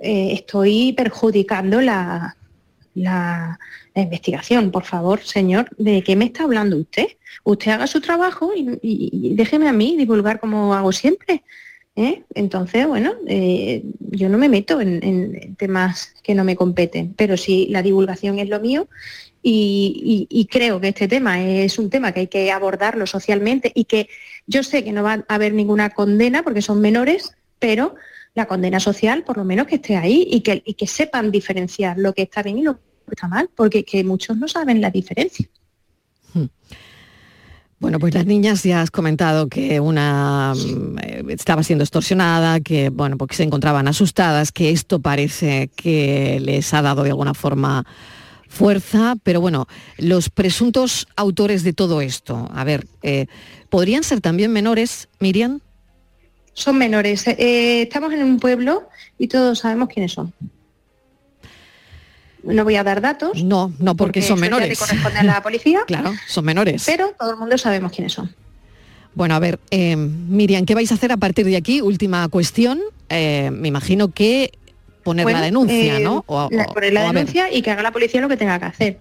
eh, 0.00 0.30
estoy 0.32 0.92
perjudicando 0.92 1.80
la, 1.80 2.36
investigación. 3.94 4.70
Por 4.70 4.84
favor, 4.84 5.20
señor, 5.22 5.68
¿de 5.78 6.02
qué 6.02 6.16
me 6.16 6.26
está 6.26 6.44
hablando 6.44 6.76
usted? 6.76 7.06
Usted 7.44 7.70
haga 7.70 7.86
su 7.86 8.00
trabajo 8.00 8.52
y 8.54 9.34
déjeme 9.34 9.68
a 9.68 9.72
mí 9.72 9.96
divulgar 9.96 10.38
como 10.40 10.74
hago 10.74 10.92
siempre. 10.92 11.42
¿eh? 11.96 12.22
Entonces, 12.34 12.86
bueno, 12.86 13.14
eh, 13.26 13.82
yo 13.98 14.28
no 14.28 14.38
me 14.38 14.48
meto 14.48 14.80
en, 14.80 15.56
temas 15.56 16.14
que 16.22 16.34
no 16.34 16.44
me 16.44 16.54
competen, 16.54 17.14
pero 17.16 17.36
si 17.36 17.66
la 17.66 17.82
divulgación 17.82 18.38
es 18.38 18.48
lo 18.48 18.60
mío 18.60 18.86
y, 19.48 20.48
creo 20.50 20.80
que 20.80 20.88
este 20.88 21.06
tema 21.06 21.40
es 21.40 21.78
un 21.78 21.88
tema 21.88 22.10
que 22.10 22.20
hay 22.20 22.26
que 22.26 22.50
abordarlo 22.50 23.06
socialmente 23.06 23.70
y 23.74 23.84
que 23.84 24.08
yo 24.46 24.64
sé 24.64 24.82
que 24.82 24.90
no 24.90 25.04
va 25.04 25.24
a 25.28 25.34
haber 25.34 25.54
ninguna 25.54 25.90
condena 25.90 26.42
porque 26.42 26.62
son 26.62 26.80
menores, 26.80 27.36
pero 27.60 27.94
la 28.34 28.46
condena 28.46 28.80
social 28.80 29.22
por 29.22 29.36
lo 29.36 29.44
menos 29.44 29.68
que 29.68 29.76
esté 29.76 29.96
ahí 29.96 30.26
y 30.28 30.40
que, 30.40 30.62
que 30.62 30.86
sepan 30.88 31.30
diferenciar 31.30 31.96
lo 31.96 32.12
que 32.12 32.22
está 32.22 32.42
bien 32.42 32.58
y 32.58 32.62
lo 32.62 32.74
que 32.74 32.80
está 33.12 33.28
mal, 33.28 33.48
porque 33.54 33.84
que 33.84 34.02
muchos 34.02 34.36
no 34.36 34.48
saben 34.48 34.80
la 34.80 34.90
diferencia. 34.90 35.46
Hmm. 36.34 36.46
Bueno, 37.78 38.00
pues 38.00 38.14
las 38.14 38.26
niñas 38.26 38.64
ya 38.64 38.80
has 38.80 38.90
comentado 38.90 39.48
que 39.48 39.78
una 39.78 40.54
mm, 40.56 40.98
eh, 40.98 41.24
estaba 41.28 41.62
siendo 41.62 41.84
extorsionada, 41.84 42.58
que 42.58 42.88
bueno, 42.88 43.16
porque 43.16 43.36
se 43.36 43.44
encontraban 43.44 43.86
asustadas, 43.86 44.50
que 44.50 44.70
esto 44.70 44.98
parece 44.98 45.70
que 45.76 46.40
les 46.40 46.74
ha 46.74 46.82
dado 46.82 47.04
de 47.04 47.10
alguna 47.10 47.34
forma 47.34 47.86
fuerza, 48.48 49.14
pero 49.22 49.40
bueno, 49.40 49.66
los 49.98 50.30
presuntos 50.30 51.06
autores 51.16 51.62
de 51.62 51.72
todo 51.72 52.00
esto, 52.00 52.48
a 52.52 52.64
ver, 52.64 52.86
eh, 53.02 53.26
¿podrían 53.68 54.02
ser 54.02 54.20
también 54.20 54.52
menores, 54.52 55.08
Miriam? 55.20 55.60
Son 56.52 56.78
menores. 56.78 57.26
Eh, 57.26 57.82
estamos 57.82 58.12
en 58.12 58.22
un 58.22 58.38
pueblo 58.38 58.88
y 59.18 59.28
todos 59.28 59.58
sabemos 59.58 59.88
quiénes 59.88 60.12
son. 60.12 60.32
No 62.42 62.64
voy 62.64 62.76
a 62.76 62.84
dar 62.84 63.00
datos. 63.00 63.42
No, 63.42 63.72
no, 63.78 63.96
porque, 63.96 64.22
son 64.22 64.40
menores. 64.40 64.78
corresponde 64.78 65.18
a 65.18 65.24
la 65.24 65.42
policía. 65.42 65.80
claro, 65.86 66.14
son 66.28 66.44
menores. 66.44 66.84
Pero 66.86 67.12
todo 67.18 67.32
el 67.32 67.36
mundo 67.36 67.58
sabemos 67.58 67.92
quiénes 67.92 68.12
son. 68.12 68.34
Bueno, 69.14 69.34
a 69.34 69.38
ver, 69.38 69.58
eh, 69.70 69.96
Miriam, 69.96 70.64
¿qué 70.64 70.74
vais 70.74 70.90
a 70.92 70.94
hacer 70.94 71.10
a 71.10 71.16
partir 71.16 71.44
de 71.46 71.56
aquí? 71.56 71.80
Última 71.80 72.28
cuestión. 72.28 72.80
me 73.10 73.68
imagino 73.68 74.12
que 74.12 74.52
poner 75.06 75.26
la 75.26 75.40
denuncia, 75.40 76.00
¿no? 76.00 76.24
O, 76.26 76.48
poner 76.74 76.92
la 76.92 77.12
denuncia 77.12 77.52
y 77.52 77.62
que 77.62 77.70
haga 77.70 77.82
la 77.82 77.92
policía 77.92 78.20
lo 78.20 78.28
que 78.28 78.36
tenga 78.36 78.58
que 78.58 78.64
hacer. 78.64 78.98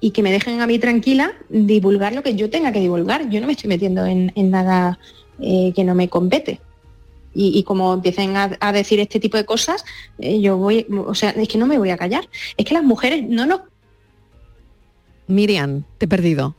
Y 0.00 0.10
que 0.10 0.22
me 0.22 0.32
dejen 0.32 0.60
a 0.62 0.66
mí 0.66 0.78
tranquila 0.78 1.32
divulgar 1.50 2.14
lo 2.14 2.22
que 2.22 2.34
yo 2.34 2.48
tenga 2.48 2.72
que 2.72 2.80
divulgar. 2.80 3.28
Yo 3.28 3.40
no 3.40 3.46
me 3.46 3.52
estoy 3.52 3.68
metiendo 3.68 4.06
en, 4.06 4.32
nada 4.34 4.98
eh, 5.40 5.72
que 5.76 5.84
no 5.84 5.94
me 5.94 6.08
compete. 6.08 6.60
Y, 7.34 7.62
como 7.62 7.94
empiecen 7.94 8.36
a, 8.36 8.72
decir 8.72 9.00
este 9.00 9.18
tipo 9.18 9.38
de 9.38 9.46
cosas, 9.46 9.86
eh, 10.18 10.40
yo 10.40 10.58
voy, 10.58 10.86
o 11.06 11.14
sea, 11.14 11.30
es 11.30 11.48
que 11.48 11.56
no 11.56 11.66
me 11.66 11.78
voy 11.78 11.90
a 11.90 11.96
callar. 11.96 12.28
Es 12.56 12.66
que 12.66 12.74
las 12.74 12.82
mujeres 12.82 13.24
no 13.26 13.46
nos... 13.46 13.60
Miriam, 15.28 15.84
te 15.96 16.04
he 16.04 16.08
perdido. 16.08 16.54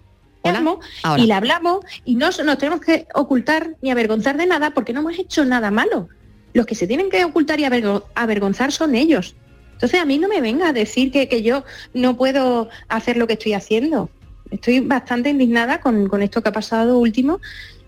Y 1.17 1.27
la 1.27 1.38
hablamos 1.38 1.85
y 2.05 2.15
no 2.15 2.29
nos 2.43 2.57
tenemos 2.57 2.81
que 2.81 3.07
ocultar 3.13 3.75
ni 3.81 3.91
avergonzar 3.91 4.35
de 4.35 4.47
nada 4.47 4.71
porque 4.71 4.93
no 4.93 5.01
hemos 5.01 5.17
hecho 5.19 5.45
nada 5.45 5.69
malo 5.69 6.09
los 6.53 6.65
que 6.65 6.75
se 6.75 6.88
tienen 6.88 7.10
que 7.10 7.24
ocultar 7.25 7.60
y 7.60 7.65
avergonzar 7.65 8.72
son 8.72 8.95
ellos. 8.95 9.36
Entonces 9.74 10.00
a 10.00 10.05
mí 10.05 10.17
no 10.17 10.27
me 10.27 10.39
venga 10.39 10.69
a 10.69 10.74
decir 10.74 11.12
que, 11.12 11.41
yo 11.41 11.65
no 11.93 12.15
puedo 12.15 12.69
hacer 12.88 13.17
lo 13.17 13.27
que 13.27 13.33
estoy 13.33 13.53
haciendo. 13.53 14.10
Estoy 14.51 14.79
bastante 14.79 15.29
indignada 15.29 15.81
con, 15.81 16.22
esto 16.22 16.41
que 16.41 16.50
ha 16.50 16.53
pasado 16.53 17.00
último 17.00 17.41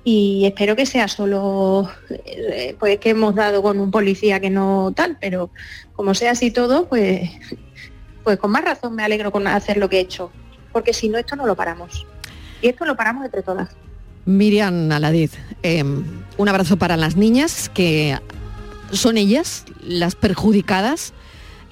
y 0.04 0.46
espero 0.46 0.76
que 0.76 0.86
sea 0.86 1.08
solo 1.08 1.90
eh, 2.10 2.76
pues 2.80 3.00
que 3.00 3.12
hemos 3.12 3.34
dado 3.34 3.64
con 3.64 3.80
un 3.80 3.92
policía 3.92 4.40
que 4.40 4.50
no 4.50 4.92
tal, 4.96 5.18
pero 5.22 5.52
como 5.94 6.14
sea 6.14 6.32
así 6.32 6.52
todo, 6.52 6.88
pues, 6.88 7.30
pues 8.24 8.38
con 8.40 8.52
más 8.52 8.66
razón 8.66 8.96
me 8.96 9.04
alegro 9.04 9.32
con 9.32 9.48
hacer 9.48 9.78
lo 9.78 9.88
que 9.90 9.98
he 9.98 10.02
hecho, 10.02 10.32
porque 10.72 10.94
si 10.94 11.08
no 11.08 11.18
esto 11.18 11.36
no 11.36 11.46
lo 11.46 11.56
paramos. 11.56 12.06
Y 12.62 12.68
esto 12.68 12.86
lo 12.86 12.96
paramos 12.96 13.26
entre 13.26 13.42
todas. 13.42 13.70
Miriam 14.26 14.92
Aladiz, 14.92 15.34
em, 15.62 16.04
un 16.38 16.50
abrazo 16.50 16.78
para 16.78 16.98
las 16.98 17.16
niñas 17.16 17.70
que 17.70 18.18
son 18.92 19.18
ellas 19.18 19.66
las 19.82 20.16
perjudicadas 20.16 21.14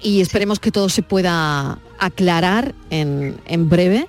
y 0.01 0.21
esperemos 0.21 0.59
que 0.59 0.71
todo 0.71 0.89
se 0.89 1.01
pueda 1.01 1.79
aclarar 1.99 2.75
en, 2.89 3.69
breve. 3.69 4.07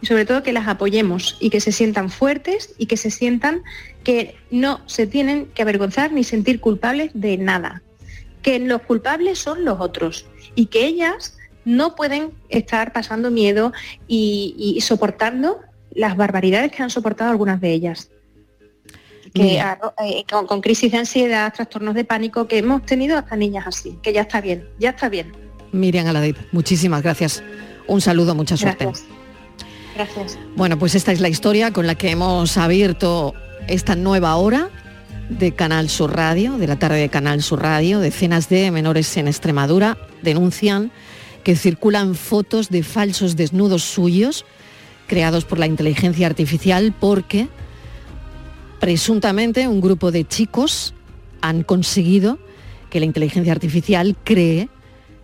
Y 0.00 0.06
sobre 0.06 0.24
todo 0.24 0.42
que 0.42 0.52
las 0.52 0.68
apoyemos 0.68 1.36
y 1.40 1.50
que 1.50 1.60
se 1.60 1.72
sientan 1.72 2.10
fuertes 2.10 2.74
y 2.78 2.86
que 2.86 2.96
se 2.96 3.10
sientan 3.10 3.62
que 4.04 4.36
no 4.50 4.80
se 4.86 5.06
tienen 5.06 5.46
que 5.46 5.62
avergonzar 5.62 6.12
ni 6.12 6.24
sentir 6.24 6.60
culpables 6.60 7.10
de 7.14 7.38
nada. 7.38 7.82
Que 8.42 8.58
los 8.58 8.82
culpables 8.82 9.38
son 9.38 9.64
los 9.64 9.80
otros 9.80 10.26
y 10.54 10.66
que 10.66 10.86
ellas 10.86 11.36
no 11.64 11.96
pueden 11.96 12.32
estar 12.50 12.92
pasando 12.92 13.30
miedo 13.30 13.72
y 14.06 14.78
soportando 14.82 15.60
las 15.94 16.16
barbaridades 16.16 16.70
que 16.72 16.82
han 16.82 16.90
soportado 16.90 17.30
algunas 17.30 17.60
de 17.60 17.72
ellas 17.72 18.10
que 19.34 19.58
eh, 19.58 20.24
con, 20.30 20.60
crisis 20.60 20.92
de 20.92 20.98
ansiedad, 20.98 21.52
trastornos 21.52 21.94
de 21.94 22.04
pánico, 22.04 22.46
que 22.46 22.58
hemos 22.58 22.86
tenido 22.86 23.18
hasta 23.18 23.36
niñas 23.36 23.66
así, 23.66 23.98
que 24.00 24.12
ya 24.12 24.22
está 24.22 24.40
bien, 24.40 24.68
ya 24.78 24.90
está 24.90 25.08
bien. 25.08 25.32
Miriam 25.72 26.06
Aladip, 26.06 26.38
muchísimas 26.52 27.02
gracias. 27.02 27.42
Un 27.88 28.00
saludo, 28.00 28.34
mucha 28.34 28.56
suerte. 28.56 28.84
Gracias. 28.84 29.08
Gracias. 29.96 30.38
Bueno, 30.56 30.78
pues 30.78 30.94
esta 30.94 31.12
es 31.12 31.20
la 31.20 31.28
historia 31.28 31.72
con 31.72 31.86
la 31.86 31.96
que 31.96 32.10
hemos 32.10 32.56
abierto 32.56 33.34
esta 33.66 33.96
nueva 33.96 34.36
hora 34.36 34.70
de 35.28 35.52
Canal 35.52 35.88
Sur 35.88 36.14
Radio, 36.14 36.56
de 36.56 36.66
la 36.66 36.78
tarde 36.78 36.98
de 36.98 37.08
Canal 37.08 37.42
Sur 37.42 37.62
Radio. 37.62 38.00
Decenas 38.00 38.48
de 38.48 38.70
menores 38.70 39.16
en 39.16 39.26
Extremadura 39.26 39.98
denuncian 40.22 40.92
que 41.42 41.56
circulan 41.56 42.14
fotos 42.14 42.70
de 42.70 42.82
falsos 42.82 43.36
desnudos 43.36 43.82
suyos 43.82 44.44
creados 45.06 45.44
por 45.44 45.58
la 45.58 45.66
inteligencia 45.66 46.26
artificial 46.26 46.94
porque 46.98 47.48
presuntamente 48.84 49.66
un 49.66 49.80
grupo 49.80 50.12
de 50.12 50.28
chicos 50.28 50.92
han 51.40 51.62
conseguido 51.62 52.38
que 52.90 53.00
la 53.00 53.06
inteligencia 53.06 53.50
artificial 53.50 54.14
cree 54.24 54.68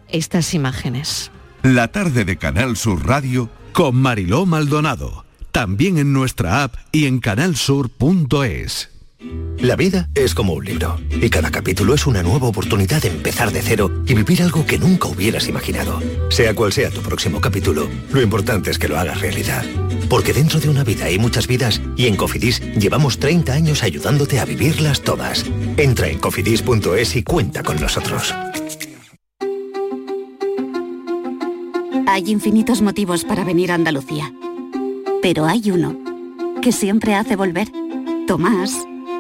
estas 0.09 0.55
imágenes. 0.55 1.31
La 1.63 1.89
tarde 1.89 2.25
de 2.25 2.39
Canal 2.39 2.79
Sur 2.79 3.07
Radio 3.07 3.51
con 3.75 3.97
Mariló 3.97 4.47
Maldonado, 4.47 5.27
también 5.53 5.99
en 5.99 6.15
nuestra 6.15 6.63
app 6.63 6.77
y 6.91 7.05
en 7.05 7.21
canalsur.es. 7.21 8.89
La 9.59 9.77
vida 9.77 10.09
es 10.15 10.35
como 10.35 10.55
un 10.55 10.65
libro 10.65 10.99
y 11.11 11.29
cada 11.29 11.51
capítulo 11.51 11.95
es 11.95 12.07
una 12.07 12.23
nueva 12.23 12.47
oportunidad 12.49 13.03
de 13.03 13.09
empezar 13.09 13.53
de 13.53 13.61
cero 13.61 13.91
y 14.07 14.15
vivir 14.15 14.43
algo 14.43 14.65
que 14.65 14.79
nunca 14.79 15.09
hubieras 15.09 15.49
imaginado. 15.49 16.01
Sea 16.31 16.55
cual 16.55 16.73
sea 16.73 16.91
tu 16.91 17.03
próximo 17.03 17.43
capítulo, 17.43 17.87
lo 18.11 18.23
importante 18.23 18.71
es 18.71 18.79
que 18.79 18.89
lo 18.89 18.99
hagas 18.99 19.21
realidad. 19.21 19.63
Porque 20.09 20.33
dentro 20.33 20.61
de 20.61 20.71
una 20.71 20.83
vida 20.83 21.05
hay 21.05 21.19
muchas 21.19 21.47
vidas 21.47 21.83
y 21.95 22.07
en 22.07 22.17
Cofidis 22.17 22.61
llevamos 22.79 23.19
30 23.19 23.53
años 23.53 23.83
ayudándote 23.83 24.41
a 24.41 24.47
vivirlas 24.47 25.03
todas. 25.03 25.45
Entra 25.77 26.09
en 26.09 26.19
cofidis.es 26.19 27.17
y 27.17 27.23
cuenta 27.23 27.63
con 27.63 27.79
nosotros. 27.79 28.35
Hay 32.07 32.31
infinitos 32.31 32.81
motivos 32.81 33.25
para 33.25 33.45
venir 33.45 33.73
a 33.73 33.75
Andalucía. 33.75 34.33
Pero 35.21 35.45
hay 35.45 35.71
uno 35.71 35.99
que 36.63 36.73
siempre 36.73 37.15
hace 37.15 37.37
volver. 37.37 37.69
Tomás 38.27 38.73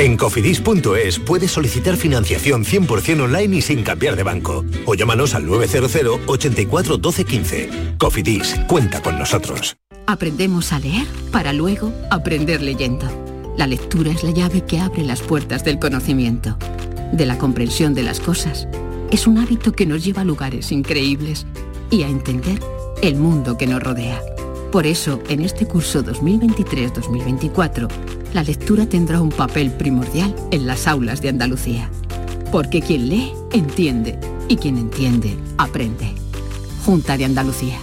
En 0.00 0.16
cofidis.es 0.16 1.18
puedes 1.18 1.50
solicitar 1.50 1.94
financiación 1.94 2.64
100% 2.64 3.20
online 3.20 3.58
y 3.58 3.60
sin 3.60 3.82
cambiar 3.82 4.16
de 4.16 4.22
banco. 4.22 4.64
O 4.86 4.94
llámanos 4.94 5.34
al 5.34 5.44
900 5.44 6.20
84 6.26 6.96
12 6.96 7.24
15. 7.26 7.70
Cofidis, 7.98 8.58
cuenta 8.66 9.02
con 9.02 9.18
nosotros. 9.18 9.76
Aprendemos 10.06 10.72
a 10.72 10.78
leer 10.78 11.06
para 11.30 11.52
luego 11.52 11.92
aprender 12.10 12.62
leyendo. 12.62 13.06
La 13.58 13.66
lectura 13.66 14.10
es 14.10 14.24
la 14.24 14.30
llave 14.30 14.64
que 14.64 14.80
abre 14.80 15.04
las 15.04 15.20
puertas 15.20 15.64
del 15.64 15.78
conocimiento, 15.78 16.56
de 17.12 17.26
la 17.26 17.36
comprensión 17.36 17.92
de 17.92 18.02
las 18.02 18.20
cosas. 18.20 18.68
Es 19.10 19.26
un 19.26 19.36
hábito 19.36 19.72
que 19.72 19.84
nos 19.84 20.02
lleva 20.02 20.22
a 20.22 20.24
lugares 20.24 20.72
increíbles 20.72 21.44
y 21.90 22.04
a 22.04 22.08
entender 22.08 22.58
el 23.02 23.16
mundo 23.16 23.58
que 23.58 23.66
nos 23.66 23.82
rodea. 23.82 24.22
Por 24.72 24.86
eso, 24.86 25.20
en 25.28 25.42
este 25.42 25.66
curso 25.66 26.02
2023-2024, 26.02 28.19
la 28.34 28.42
lectura 28.42 28.86
tendrá 28.86 29.20
un 29.20 29.30
papel 29.30 29.70
primordial 29.70 30.34
en 30.50 30.66
las 30.66 30.86
aulas 30.86 31.20
de 31.20 31.28
Andalucía. 31.28 31.90
Porque 32.52 32.80
quien 32.80 33.08
lee, 33.08 33.32
entiende, 33.52 34.18
y 34.48 34.56
quien 34.56 34.76
entiende, 34.76 35.36
aprende. 35.58 36.14
Junta 36.84 37.16
de 37.16 37.24
Andalucía. 37.24 37.78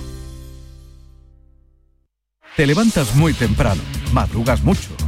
Te 2.55 2.65
levantas 2.65 3.15
muy 3.15 3.33
temprano, 3.33 3.81
madrugas 4.13 4.63
mucho 4.63 5.06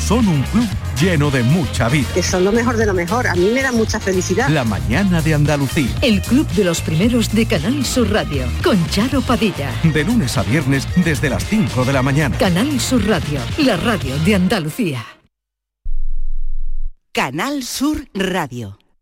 Son 0.00 0.26
un 0.26 0.42
club 0.44 0.68
lleno 1.00 1.30
de 1.30 1.42
mucha 1.42 1.88
vida. 1.88 2.08
Que 2.14 2.22
son 2.22 2.44
lo 2.44 2.52
mejor 2.52 2.76
de 2.76 2.86
lo 2.86 2.94
mejor. 2.94 3.28
A 3.28 3.34
mí 3.34 3.50
me 3.52 3.62
da 3.62 3.70
mucha 3.70 4.00
felicidad. 4.00 4.48
La 4.48 4.64
mañana 4.64 5.22
de 5.22 5.34
Andalucía. 5.34 5.94
El 6.02 6.20
club 6.22 6.48
de 6.48 6.64
los 6.64 6.80
primeros 6.80 7.32
de 7.32 7.46
Canal 7.46 7.84
Sur 7.84 8.10
Radio. 8.10 8.46
Con 8.64 8.84
Charo 8.88 9.20
Padilla. 9.20 9.70
De 9.84 10.02
lunes 10.02 10.36
a 10.36 10.42
viernes 10.42 10.88
desde 10.96 11.30
las 11.30 11.44
5 11.44 11.84
de 11.84 11.92
la 11.92 12.02
mañana. 12.02 12.36
Canal 12.38 12.80
Sur 12.80 13.06
Radio. 13.06 13.40
La 13.58 13.76
radio 13.76 14.18
de 14.18 14.34
Andalucía. 14.34 15.06
Canal 17.12 17.62
Sur 17.62 18.06
Radio. 18.14 18.79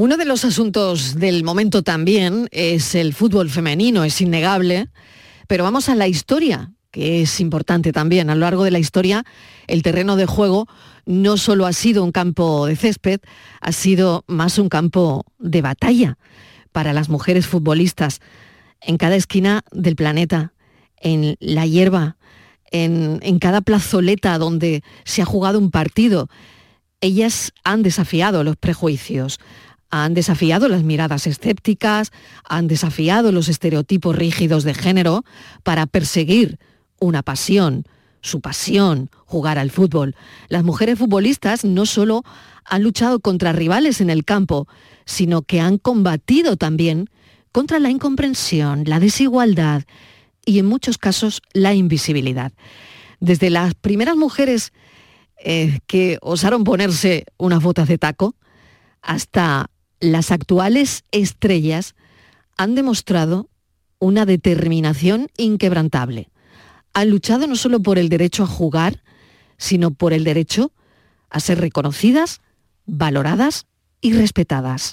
Uno 0.00 0.16
de 0.16 0.26
los 0.26 0.44
asuntos 0.44 1.16
del 1.16 1.42
momento 1.42 1.82
también 1.82 2.46
es 2.52 2.94
el 2.94 3.14
fútbol 3.14 3.50
femenino, 3.50 4.04
es 4.04 4.20
innegable, 4.20 4.90
pero 5.48 5.64
vamos 5.64 5.88
a 5.88 5.96
la 5.96 6.06
historia, 6.06 6.70
que 6.92 7.20
es 7.22 7.40
importante 7.40 7.90
también. 7.90 8.30
A 8.30 8.36
lo 8.36 8.42
largo 8.42 8.62
de 8.62 8.70
la 8.70 8.78
historia, 8.78 9.24
el 9.66 9.82
terreno 9.82 10.14
de 10.14 10.26
juego 10.26 10.68
no 11.04 11.36
solo 11.36 11.66
ha 11.66 11.72
sido 11.72 12.04
un 12.04 12.12
campo 12.12 12.66
de 12.66 12.76
césped, 12.76 13.18
ha 13.60 13.72
sido 13.72 14.22
más 14.28 14.60
un 14.60 14.68
campo 14.68 15.24
de 15.40 15.62
batalla 15.62 16.16
para 16.70 16.92
las 16.92 17.08
mujeres 17.08 17.48
futbolistas 17.48 18.20
en 18.80 18.98
cada 18.98 19.16
esquina 19.16 19.62
del 19.72 19.96
planeta, 19.96 20.52
en 21.00 21.34
la 21.40 21.66
hierba, 21.66 22.18
en, 22.70 23.40
cada 23.40 23.62
plazoleta 23.62 24.38
donde 24.38 24.84
se 25.02 25.22
ha 25.22 25.24
jugado 25.24 25.58
un 25.58 25.72
partido. 25.72 26.28
Ellas 27.00 27.52
han 27.64 27.82
desafiado 27.82 28.44
los 28.44 28.56
prejuicios, 28.56 29.40
han 29.90 30.14
desafiado 30.14 30.68
las 30.68 30.82
miradas 30.82 31.26
escépticas, 31.26 32.12
han 32.44 32.68
desafiado 32.68 33.32
los 33.32 33.48
estereotipos 33.48 34.14
rígidos 34.14 34.64
de 34.64 34.74
género 34.74 35.24
para 35.62 35.86
perseguir 35.86 36.58
una 37.00 37.22
pasión, 37.22 37.84
su 38.20 38.40
pasión, 38.40 39.10
jugar 39.24 39.58
al 39.58 39.70
fútbol. 39.70 40.14
Las 40.48 40.64
mujeres 40.64 40.98
futbolistas 40.98 41.64
no 41.64 41.86
solo 41.86 42.24
han 42.64 42.82
luchado 42.82 43.20
contra 43.20 43.52
rivales 43.52 44.00
en 44.00 44.10
el 44.10 44.24
campo, 44.24 44.68
sino 45.06 45.42
que 45.42 45.60
han 45.60 45.78
combatido 45.78 46.56
también 46.56 47.08
contra 47.52 47.78
la 47.78 47.90
incomprensión, 47.90 48.84
la 48.86 49.00
desigualdad 49.00 49.84
y 50.44 50.58
en 50.58 50.66
muchos 50.66 50.98
casos 50.98 51.40
la 51.52 51.74
invisibilidad. 51.74 52.52
Desde 53.20 53.50
las 53.50 53.74
primeras 53.74 54.16
mujeres 54.16 54.72
eh, 55.38 55.80
que 55.86 56.18
osaron 56.20 56.64
ponerse 56.64 57.24
unas 57.38 57.62
botas 57.62 57.88
de 57.88 57.96
taco 57.96 58.34
hasta 59.02 59.70
las 60.00 60.30
actuales 60.30 61.04
estrellas 61.10 61.94
han 62.56 62.74
demostrado 62.74 63.48
una 63.98 64.26
determinación 64.26 65.28
inquebrantable. 65.36 66.30
Han 66.94 67.10
luchado 67.10 67.46
no 67.46 67.56
solo 67.56 67.80
por 67.80 67.98
el 67.98 68.08
derecho 68.08 68.44
a 68.44 68.46
jugar, 68.46 69.02
sino 69.56 69.92
por 69.92 70.12
el 70.12 70.24
derecho 70.24 70.72
a 71.30 71.40
ser 71.40 71.60
reconocidas, 71.60 72.40
valoradas 72.86 73.66
y 74.00 74.12
respetadas. 74.12 74.92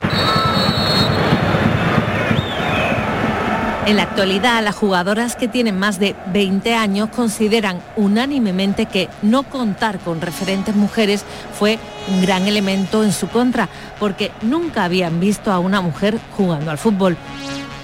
En 3.86 3.98
la 3.98 4.04
actualidad, 4.04 4.64
las 4.64 4.76
jugadoras 4.76 5.36
que 5.36 5.48
tienen 5.48 5.78
más 5.78 6.00
de 6.00 6.16
20 6.34 6.74
años 6.74 7.10
consideran 7.10 7.84
unánimemente 7.96 8.88
que 8.88 9.10
no 9.22 9.44
contar 9.44 10.00
con 10.00 10.22
referentes 10.22 10.76
mujeres 10.76 11.24
fue 11.54 11.78
un 12.08 12.24
gran 12.24 12.48
elemento 12.48 13.04
en 13.04 13.14
su 13.14 13.28
contra, 13.28 13.70
porque 14.00 14.32
nunca 14.42 14.86
habían 14.86 15.20
visto 15.20 15.52
a 15.52 15.60
una 15.60 15.82
mujer 15.82 16.18
jugando 16.36 16.72
al 16.72 16.80
fútbol. 16.80 17.16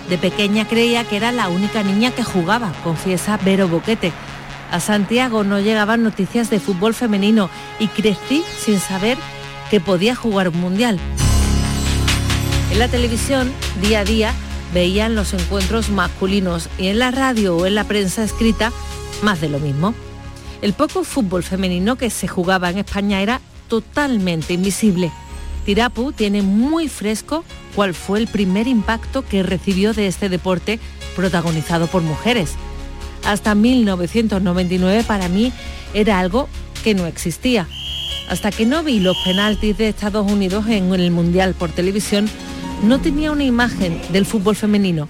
De 0.10 0.18
pequeña 0.18 0.68
creía 0.68 1.04
que 1.04 1.18
era 1.18 1.32
la 1.32 1.50
única 1.50 1.84
niña 1.84 2.10
que 2.10 2.24
jugaba, 2.24 2.72
confiesa 2.84 3.38
Vero 3.46 3.68
Boquete. 3.68 4.12
A 4.72 4.80
Santiago 4.80 5.44
no 5.44 5.60
llegaban 5.60 6.02
noticias 6.02 6.50
de 6.50 6.60
fútbol 6.60 6.96
femenino 6.96 7.52
y 7.78 7.88
crecí 7.88 8.44
sin 8.58 8.80
saber 8.80 9.20
que 9.70 9.80
podía 9.80 10.16
jugar 10.16 10.50
un 10.50 10.62
mundial. 10.62 10.98
En 12.72 12.80
la 12.80 12.88
televisión, 12.88 13.52
día 13.82 14.00
a 14.00 14.04
día, 14.04 14.34
veían 14.74 15.16
los 15.16 15.34
encuentros 15.34 15.90
masculinos 15.90 16.70
y 16.78 16.88
en 16.88 17.00
la 17.00 17.12
radio 17.12 17.58
o 17.58 17.66
en 17.66 17.76
la 17.76 17.84
prensa 17.84 18.24
escrita 18.24 18.72
más 19.22 19.42
de 19.42 19.50
lo 19.50 19.60
mismo. 19.60 19.94
El 20.62 20.74
poco 20.74 21.04
fútbol 21.04 21.44
femenino 21.44 21.96
que 21.96 22.10
se 22.10 22.28
jugaba 22.28 22.70
en 22.70 22.80
España 22.80 23.22
era 23.22 23.42
totalmente 23.68 24.54
invisible. 24.54 25.12
Tirapu 25.66 26.12
tiene 26.12 26.42
muy 26.42 26.88
fresco 26.88 27.44
cuál 27.76 27.94
fue 27.94 28.20
el 28.20 28.28
primer 28.28 28.68
impacto 28.68 29.24
que 29.26 29.44
recibió 29.44 29.94
de 29.94 30.08
este 30.08 30.30
deporte 30.30 30.80
protagonizado 31.16 31.88
por 31.88 32.02
mujeres. 32.02 32.54
Hasta 33.26 33.56
1999 33.56 35.04
para 35.04 35.30
mí 35.30 35.52
era 35.94 36.20
algo 36.20 36.48
que 36.84 36.96
no 36.96 37.06
existía. 37.06 37.68
Hasta 38.30 38.52
que 38.52 38.66
no 38.66 38.84
vi 38.84 39.00
los 39.00 39.18
penaltis 39.24 39.78
de 39.78 39.90
Estados 39.90 40.32
Unidos 40.32 40.66
en 40.68 40.94
el 40.94 41.12
Mundial 41.12 41.54
por 41.54 41.70
televisión, 41.70 42.30
no 42.84 43.00
tenía 43.00 43.32
una 43.32 43.44
imagen 43.44 44.02
del 44.12 44.26
fútbol 44.26 44.56
femenino. 44.56 45.08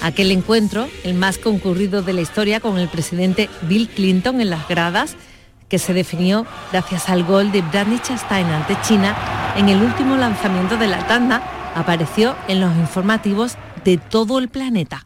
Aquel 0.00 0.30
encuentro, 0.30 0.88
el 1.04 1.14
más 1.14 1.38
concurrido 1.38 2.02
de 2.02 2.12
la 2.12 2.20
historia 2.20 2.60
con 2.60 2.78
el 2.78 2.88
presidente 2.88 3.48
Bill 3.62 3.88
Clinton 3.88 4.40
en 4.40 4.50
las 4.50 4.68
gradas, 4.68 5.16
que 5.68 5.78
se 5.78 5.94
definió 5.94 6.46
gracias 6.72 7.08
al 7.08 7.24
gol 7.24 7.50
de 7.50 7.62
Brandy 7.62 7.98
Chastain 7.98 8.46
ante 8.46 8.76
China 8.82 9.16
en 9.56 9.68
el 9.68 9.82
último 9.82 10.16
lanzamiento 10.16 10.76
de 10.76 10.88
la 10.88 11.06
tanda, 11.06 11.42
apareció 11.74 12.36
en 12.48 12.60
los 12.60 12.76
informativos 12.76 13.56
de 13.84 13.96
todo 13.96 14.38
el 14.38 14.48
planeta. 14.48 15.04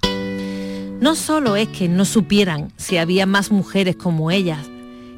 No 1.01 1.15
solo 1.15 1.55
es 1.55 1.69
que 1.69 1.89
no 1.89 2.05
supieran 2.05 2.73
si 2.77 2.97
había 2.97 3.25
más 3.25 3.53
mujeres 3.53 3.95
como 3.95 4.33
ellas, 4.33 4.67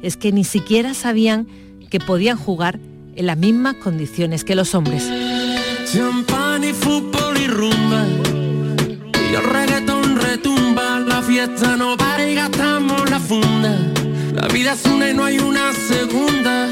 es 0.03 0.15
que 0.15 0.31
ni 0.31 0.43
siquiera 0.43 0.93
sabían 0.93 1.47
que 1.89 1.99
podían 1.99 2.37
jugar 2.37 2.79
en 3.15 3.25
las 3.25 3.37
mismas 3.37 3.75
condiciones 3.75 4.43
que 4.43 4.55
los 4.55 4.75
hombres. 4.75 5.09
Fútbol 6.73 7.37
y 7.37 7.47
rumba. 7.47 8.05
Y 9.29 9.35
el 9.35 9.43
reggaetón 9.43 10.17
retumba. 10.17 10.99
La 10.99 11.21
fiesta 11.21 11.75
no 11.75 11.97
para 11.97 12.27
y 12.27 12.35
gastamos 12.35 13.09
la 13.09 13.19
funda. 13.19 13.77
La 14.33 14.47
vida 14.47 14.73
es 14.73 14.85
una 14.85 15.09
y 15.09 15.13
no 15.13 15.25
hay 15.25 15.39
una 15.39 15.73
segunda. 15.73 16.67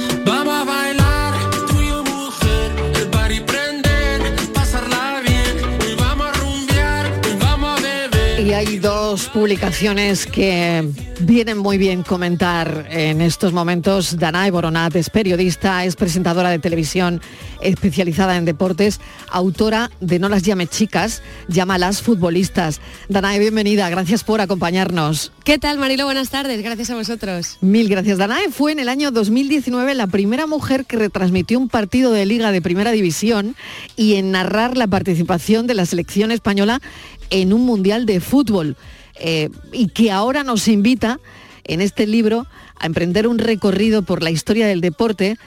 Dos 9.10 9.28
publicaciones 9.30 10.28
que 10.28 10.88
Viene 11.22 11.54
muy 11.54 11.78
bien 11.78 12.04
comentar 12.04 12.88
en 12.90 13.20
estos 13.20 13.52
momentos. 13.52 14.18
Danae 14.18 14.52
Boronat 14.52 14.96
es 14.96 15.10
periodista, 15.10 15.84
es 15.84 15.98
presentadora 15.98 16.50
de 16.50 16.60
televisión 16.60 17.22
especializada 17.60 18.38
en 18.38 18.46
deportes, 18.46 19.02
autora 19.30 19.92
de 20.00 20.18
No 20.18 20.30
las 20.30 20.44
llame 20.44 20.66
chicas, 20.68 21.22
llámalas 21.50 22.02
futbolistas. 22.02 22.80
Danae, 23.10 23.38
bienvenida, 23.38 23.90
gracias 23.90 24.24
por 24.24 24.40
acompañarnos. 24.40 25.34
¿Qué 25.44 25.58
tal, 25.58 25.78
Marilo? 25.78 26.06
Buenas 26.06 26.30
tardes, 26.30 26.64
gracias 26.64 26.90
a 26.90 26.96
vosotros. 26.96 27.58
Mil 27.60 27.90
gracias. 27.90 28.18
Danae 28.18 28.50
fue 28.50 28.72
en 28.72 28.80
el 28.80 28.88
año 28.88 29.12
2019 29.12 29.96
la 29.96 30.08
primera 30.08 30.48
mujer 30.48 30.86
que 30.86 30.96
retransmitió 30.96 31.60
un 31.60 31.68
partido 31.68 32.14
de 32.14 32.26
liga 32.26 32.54
de 32.54 32.62
primera 32.62 32.92
división 32.92 33.58
y 33.98 34.16
en 34.16 34.32
narrar 34.32 34.78
la 34.78 34.88
participación 34.88 35.68
de 35.68 35.74
la 35.74 35.86
selección 35.86 36.32
española 36.32 36.82
en 37.30 37.54
un 37.54 37.66
mundial 37.66 38.06
de 38.06 38.20
fútbol. 38.20 38.76
Eh, 39.22 39.50
y 39.74 39.88
que 39.90 40.12
ahora 40.12 40.44
nos 40.44 40.68
invita 40.68 41.20
en 41.66 41.82
este 41.82 42.08
libro 42.08 42.48
a 42.80 42.86
emprender 42.86 43.28
un 43.28 43.38
recorrido 43.38 44.02
por 44.02 44.24
la 44.24 44.32
historia 44.32 44.66
del 44.66 44.82
deporte, 44.82 45.38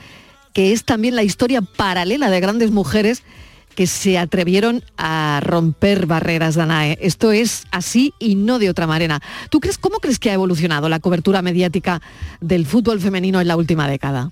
que 0.53 0.73
es 0.73 0.85
también 0.85 1.17
la 1.17 1.23
historia 1.23 1.63
paralela 1.63 2.29
de 2.29 2.41
grandes 2.41 2.71
mujeres 2.71 3.23
que 3.75 3.87
se 3.87 4.19
atrevieron 4.19 4.83
a 4.99 5.41
romper 5.43 6.07
barreras, 6.07 6.55
Danae. 6.55 6.99
Esto 7.01 7.33
es 7.33 7.65
así 7.71 8.13
y 8.19 8.35
no 8.35 8.59
de 8.59 8.69
otra 8.69 8.87
manera. 8.87 9.21
¿Tú 9.51 9.61
crees, 9.61 9.79
cómo 9.79 9.99
crees 9.99 10.19
que 10.19 10.31
ha 10.31 10.35
evolucionado 10.35 10.89
la 10.89 11.01
cobertura 11.01 11.41
mediática 11.43 12.03
del 12.41 12.67
fútbol 12.67 13.01
femenino 13.01 13.41
en 13.41 13.49
la 13.49 13.57
última 13.57 13.89
década? 13.89 14.31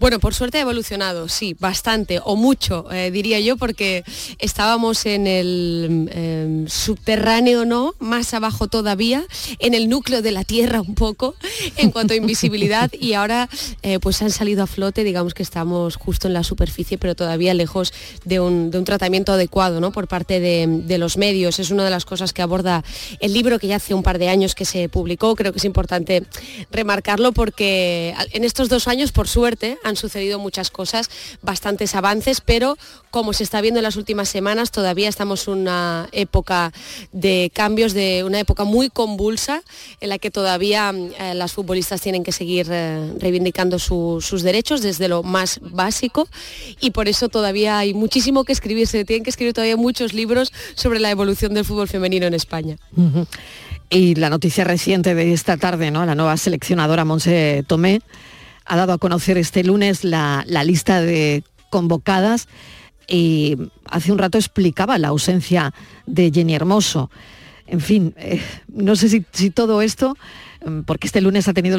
Bueno, 0.00 0.20
por 0.20 0.32
suerte 0.32 0.58
ha 0.58 0.60
evolucionado, 0.60 1.28
sí, 1.28 1.56
bastante 1.58 2.20
o 2.24 2.36
mucho, 2.36 2.86
eh, 2.92 3.10
diría 3.10 3.40
yo, 3.40 3.56
porque 3.56 4.04
estábamos 4.38 5.06
en 5.06 5.26
el 5.26 6.08
em, 6.12 6.68
subterráneo, 6.68 7.64
¿no? 7.64 7.94
Más 7.98 8.32
abajo 8.32 8.68
todavía, 8.68 9.24
en 9.58 9.74
el 9.74 9.88
núcleo 9.88 10.22
de 10.22 10.30
la 10.30 10.44
Tierra 10.44 10.80
un 10.80 10.94
poco, 10.94 11.34
en 11.76 11.90
cuanto 11.90 12.14
a 12.14 12.16
invisibilidad, 12.16 12.92
y 12.92 13.14
ahora 13.14 13.48
eh, 13.82 13.98
pues 13.98 14.22
han 14.22 14.30
salido 14.30 14.62
a 14.62 14.68
flote, 14.68 15.02
digamos 15.02 15.34
que 15.34 15.42
estamos 15.42 15.96
justo 15.96 16.28
en 16.28 16.34
la 16.34 16.44
superficie, 16.44 16.96
pero 16.96 17.16
todavía 17.16 17.52
lejos 17.54 17.92
de 18.24 18.38
un, 18.38 18.70
tratamiento 18.84 19.32
adecuado, 19.32 19.80
¿no? 19.80 19.90
Por 19.90 20.06
parte 20.06 20.38
de, 20.38 20.66
de, 20.68 20.98
los 20.98 21.16
medios. 21.16 21.58
Es 21.58 21.70
una 21.70 21.84
de 21.84 21.90
las 21.90 22.04
cosas 22.04 22.32
que 22.32 22.42
aborda 22.42 22.84
el 23.20 23.32
libro 23.32 23.58
que 23.58 23.66
ya 23.66 23.76
hace 23.76 23.92
un 23.92 24.04
par 24.04 24.18
de 24.18 24.28
años 24.28 24.54
que 24.54 24.64
se 24.64 24.88
publicó. 24.88 25.34
Creo 25.34 25.52
que 25.52 25.58
es 25.58 25.64
importante 25.64 26.24
remarcarlo 26.70 27.32
porque 27.32 28.14
en 28.32 28.44
estos 28.44 28.68
dos 28.68 28.86
años, 28.86 29.10
por 29.10 29.28
suerte, 29.28 29.76
han 29.88 29.96
sucedido 29.96 30.38
muchas 30.38 30.70
cosas, 30.70 31.10
bastantes 31.42 31.94
avances, 31.94 32.40
pero 32.40 32.76
como 33.10 33.32
se 33.32 33.42
está 33.42 33.60
viendo 33.60 33.80
en 33.80 33.84
las 33.84 33.96
últimas 33.96 34.28
semanas, 34.28 34.70
todavía 34.70 35.08
estamos 35.08 35.48
en 35.48 35.54
una 35.54 36.08
época 36.12 36.72
de 37.12 37.50
cambios, 37.54 37.94
de 37.94 38.24
una 38.24 38.40
época 38.40 38.64
muy 38.64 38.90
convulsa, 38.90 39.62
en 40.00 40.10
la 40.10 40.18
que 40.18 40.30
todavía 40.30 40.92
eh, 41.18 41.34
las 41.34 41.52
futbolistas 41.52 42.00
tienen 42.00 42.22
que 42.22 42.32
seguir 42.32 42.68
eh, 42.70 43.12
reivindicando 43.18 43.78
sus 43.78 44.42
derechos 44.42 44.82
desde 44.82 45.08
lo 45.08 45.22
más 45.22 45.60
básico 45.62 46.28
y 46.80 46.90
por 46.90 47.08
eso 47.08 47.28
todavía 47.28 47.78
hay 47.78 47.94
muchísimo 47.94 48.44
que 48.44 48.52
escribir, 48.52 48.86
se 48.86 49.04
tienen 49.04 49.24
que 49.24 49.30
escribir 49.30 49.54
todavía 49.54 49.76
muchos 49.76 50.12
libros 50.12 50.52
sobre 50.74 51.00
la 51.00 51.10
evolución 51.10 51.54
del 51.54 51.64
fútbol 51.64 51.88
femenino 51.88 52.26
en 52.26 52.34
España. 52.34 52.76
Y 53.90 54.14
la 54.16 54.28
noticia 54.28 54.64
reciente 54.64 55.14
de 55.14 55.32
esta 55.32 55.56
tarde, 55.56 55.90
¿no? 55.90 56.04
La 56.04 56.14
nueva 56.14 56.36
seleccionadora 56.36 57.04
Monse 57.04 57.64
Tomé 57.66 58.02
ha 58.68 58.76
dado 58.76 58.92
a 58.92 58.98
conocer 58.98 59.38
este 59.38 59.64
lunes 59.64 60.04
la, 60.04 60.44
lista 60.64 61.00
de 61.00 61.42
convocadas 61.70 62.46
y 63.08 63.56
hace 63.86 64.12
un 64.12 64.18
rato 64.18 64.38
explicaba 64.38 64.98
la 64.98 65.08
ausencia 65.08 65.72
de 66.06 66.30
Jenny 66.32 66.54
Hermoso. 66.54 67.10
En 67.66 67.80
fin, 67.80 68.14
eh, 68.18 68.40
no 68.68 68.94
sé 68.96 69.08
si, 69.32 69.50
todo 69.50 69.82
esto, 69.82 70.16
mm, 70.64 70.80
porque 70.82 71.06
este 71.06 71.20
lunes 71.20 71.48
ha 71.48 71.54
tenido 71.54 71.78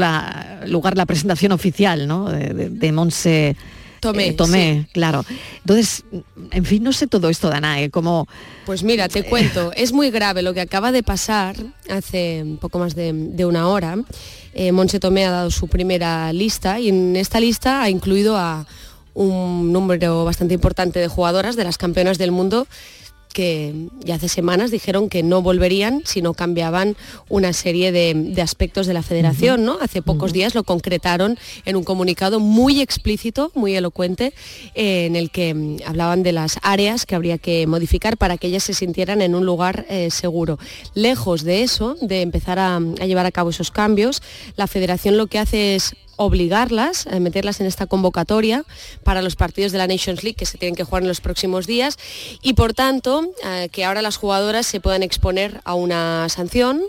lugar 0.66 0.98
la 0.98 1.06
presentación 1.06 1.52
oficial 1.52 2.08
¿no? 2.08 2.30
de, 2.30 2.92
Monse 2.92 3.56
Tomé, 4.00 4.36
eh, 4.72 4.88
claro. 4.94 5.26
Entonces, 5.58 6.06
en 6.52 6.66
fin, 6.66 6.84
no 6.84 6.94
sé 6.94 7.06
todo 7.06 7.30
esto, 7.30 7.50
Danae, 7.50 7.86
¿eh? 7.86 7.90
como... 7.90 8.28
Pues 8.66 8.82
mira, 8.82 9.10
te 9.10 9.24
cuento, 9.24 9.72
es 9.76 9.92
muy 9.92 10.10
grave 10.10 10.42
lo 10.42 10.54
que 10.54 10.62
acaba 10.62 10.92
de 10.92 11.04
pasar 11.04 11.56
hace 11.90 12.42
un 12.44 12.58
poco 12.58 12.80
más 12.80 12.96
de, 12.96 13.12
de 13.14 13.46
una 13.46 13.68
hora 13.68 13.98
eh, 14.54 14.72
Tomé 15.00 15.26
ha 15.26 15.32
dado 15.32 15.52
su 15.52 15.68
primera 15.68 16.32
lista 16.34 16.80
y 16.80 16.90
en 16.90 17.16
esta 17.16 17.40
lista 17.40 17.82
ha 17.82 17.90
incluido 17.90 18.38
a 18.38 18.66
un 19.14 19.74
número 19.74 20.24
bastante 20.26 20.54
importante 20.54 21.00
de 21.00 21.08
jugadoras 21.08 21.56
de 21.56 21.64
las 21.64 21.78
campeonas 21.78 22.18
del 22.18 22.32
mundo 22.32 22.68
que 23.34 23.88
ya 24.00 24.16
hace 24.16 24.28
semanas 24.28 24.72
dijeron 24.72 25.10
que 25.10 25.24
no 25.24 25.42
volverían 25.42 26.02
si 26.06 26.22
no 26.22 26.34
cambiaban 26.34 26.96
una 27.30 27.54
serie 27.54 27.92
de, 27.92 28.42
aspectos 28.42 28.88
de 28.88 28.94
la 28.94 29.04
federación. 29.04 29.66
¿no? 29.66 29.78
Hace 29.82 30.02
pocos 30.02 30.34
días 30.34 30.56
lo 30.56 30.64
concretaron 30.64 31.38
en 31.66 31.76
un 31.76 31.84
comunicado 31.84 32.40
muy 32.40 32.82
explícito, 32.82 33.52
muy 33.56 33.76
elocuente, 33.76 34.34
eh, 34.76 35.06
en 35.06 35.16
el 35.16 35.30
que 35.30 35.54
mm, 35.54 35.78
hablaban 35.86 36.24
de 36.24 36.32
las 36.32 36.60
áreas 36.62 37.06
que 37.06 37.16
habría 37.16 37.38
que 37.38 37.68
modificar 37.68 38.18
para 38.18 38.38
que 38.38 38.48
ellas 38.48 38.64
se 38.64 38.74
sintieran 38.74 39.22
en 39.22 39.36
un 39.36 39.46
lugar 39.46 39.86
eh, 39.90 40.10
seguro. 40.12 40.58
Lejos 40.94 41.44
de 41.44 41.64
eso, 41.64 41.96
de 42.02 42.22
empezar 42.22 42.60
a 42.60 42.80
llevar 42.80 43.26
a 43.26 43.32
cabo 43.32 43.52
esos 43.52 43.72
cambios, 43.72 44.22
la 44.56 44.68
federación 44.68 45.18
lo 45.18 45.28
que 45.28 45.40
hace 45.40 45.76
es 45.76 45.96
obligarlas, 46.20 47.08
a 47.08 47.18
meterlas 47.22 47.62
en 47.62 47.66
esta 47.66 47.88
convocatoria 47.88 48.66
para 49.04 49.22
los 49.22 49.38
partidos 49.38 49.72
de 49.72 49.78
la 49.78 49.88
Nations 49.88 50.22
League 50.22 50.36
que 50.36 50.46
se 50.46 50.58
tienen 50.58 50.76
que 50.76 50.84
jugar 50.84 51.04
en 51.04 51.08
los 51.08 51.22
próximos 51.22 51.66
días 51.66 51.98
y 52.42 52.54
por 52.54 52.74
tanto 52.74 53.32
eh, 53.46 53.70
que 53.72 53.86
ahora 53.86 54.02
las 54.02 54.18
jugadoras 54.18 54.66
se 54.66 54.82
puedan 54.82 55.02
exponer 55.02 55.62
a 55.64 55.76
una 55.76 56.28
sanción 56.28 56.84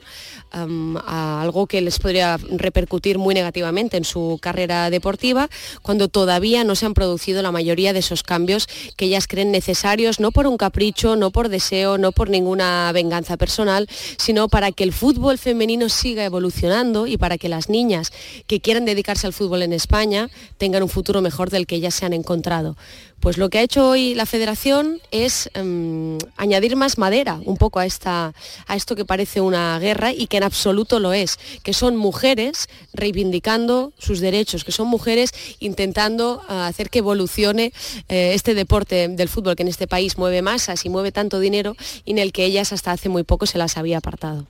a 0.53 1.43
algo 1.43 1.67
que 1.67 1.81
les 1.81 1.99
podría 1.99 2.37
repercutir 2.37 3.19
muy 3.19 3.35
negativamente 3.35 3.97
en 3.97 4.05
su 4.05 4.39
carrera 4.41 4.91
deportiva, 4.91 5.49
cuando 5.83 6.09
todavía 6.09 6.65
no 6.65 6.75
se 6.75 6.87
han 6.87 6.95
producido 6.95 7.43
la 7.43 7.53
mayoría 7.53 7.93
de 7.93 8.01
esos 8.01 8.23
cambios 8.23 8.69
que 8.97 9.07
ellas 9.07 9.27
creen 9.27 9.51
necesarios, 9.53 10.21
no 10.21 10.33
por 10.33 10.47
un 10.47 10.57
capricho, 10.57 11.17
no 11.17 11.31
por 11.31 11.49
deseo, 11.49 11.99
no 11.99 12.13
por 12.13 12.31
ninguna 12.31 12.91
venganza 12.93 13.37
personal, 13.37 13.89
sino 14.19 14.49
para 14.49 14.73
que 14.73 14.85
el 14.85 14.93
fútbol 14.93 15.39
femenino 15.39 15.89
siga 15.89 16.25
evolucionando 16.25 17.07
y 17.07 17.17
para 17.17 17.39
que 17.39 17.49
las 17.49 17.69
niñas 17.69 18.13
que 18.47 18.61
quieran 18.61 18.85
dedicarse 18.85 19.27
al 19.27 19.33
fútbol 19.33 19.63
en 19.63 19.73
España 19.73 20.31
tengan 20.59 20.83
un 20.83 20.89
futuro 20.89 21.21
mejor 21.21 21.51
del 21.51 21.67
que 21.67 21.77
ellas 21.77 21.95
se 21.95 22.07
han 22.07 22.13
encontrado. 22.13 22.77
Pues 23.21 23.37
lo 23.37 23.51
que 23.51 23.59
ha 23.59 23.63
hecho 23.63 23.87
hoy 23.91 24.15
la 24.15 24.25
federación 24.25 24.99
es 25.11 25.51
em, 25.53 26.17
añadir 26.39 26.75
más 26.75 26.97
madera 26.97 27.39
un 27.45 27.59
poco 27.59 27.79
a, 27.79 27.85
esta, 27.85 28.33
a 28.67 28.77
esto 28.77 28.97
que 28.97 29.05
parece 29.05 29.43
una 29.43 29.79
guerra 29.79 30.13
y 30.13 30.27
que 30.27 30.39
en 30.39 30.43
absoluto 30.43 30.99
lo 31.01 31.13
es, 31.13 31.39
que 31.63 31.75
son 31.75 31.97
mujeres 31.97 32.69
reivindicando 32.95 33.93
sus 33.99 34.21
derechos, 34.21 34.65
que 34.65 34.73
son 34.73 34.89
mujeres 34.89 35.33
intentando 35.61 36.43
ah, 36.49 36.67
hacer 36.67 36.89
que 36.89 37.01
evolucione 37.01 37.75
eh, 38.09 38.33
este 38.35 38.55
deporte 38.55 39.09
del 39.09 39.29
fútbol 39.29 39.55
que 39.55 39.65
en 39.65 39.69
este 39.69 39.87
país 39.87 40.17
mueve 40.17 40.41
masas 40.41 40.87
y 40.87 40.89
mueve 40.89 41.13
tanto 41.13 41.41
dinero 41.41 41.77
y 42.07 42.13
en 42.13 42.19
el 42.19 42.33
que 42.33 42.47
ellas 42.47 42.73
hasta 42.73 42.93
hace 42.93 43.11
muy 43.11 43.25
poco 43.25 43.45
se 43.45 43.59
las 43.59 43.77
había 43.77 43.99
apartado. 43.99 44.47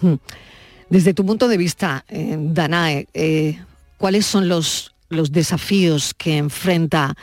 Hmm. 0.00 0.14
Desde 0.88 1.12
tu 1.12 1.26
punto 1.26 1.46
de 1.48 1.58
vista, 1.58 2.06
eh, 2.08 2.36
Danae, 2.38 3.06
eh, 3.12 3.58
¿cuáles 3.98 4.24
son 4.24 4.48
los, 4.48 4.94
los 5.10 5.30
desafíos 5.30 6.14
que 6.14 6.38
enfrenta 6.38 7.16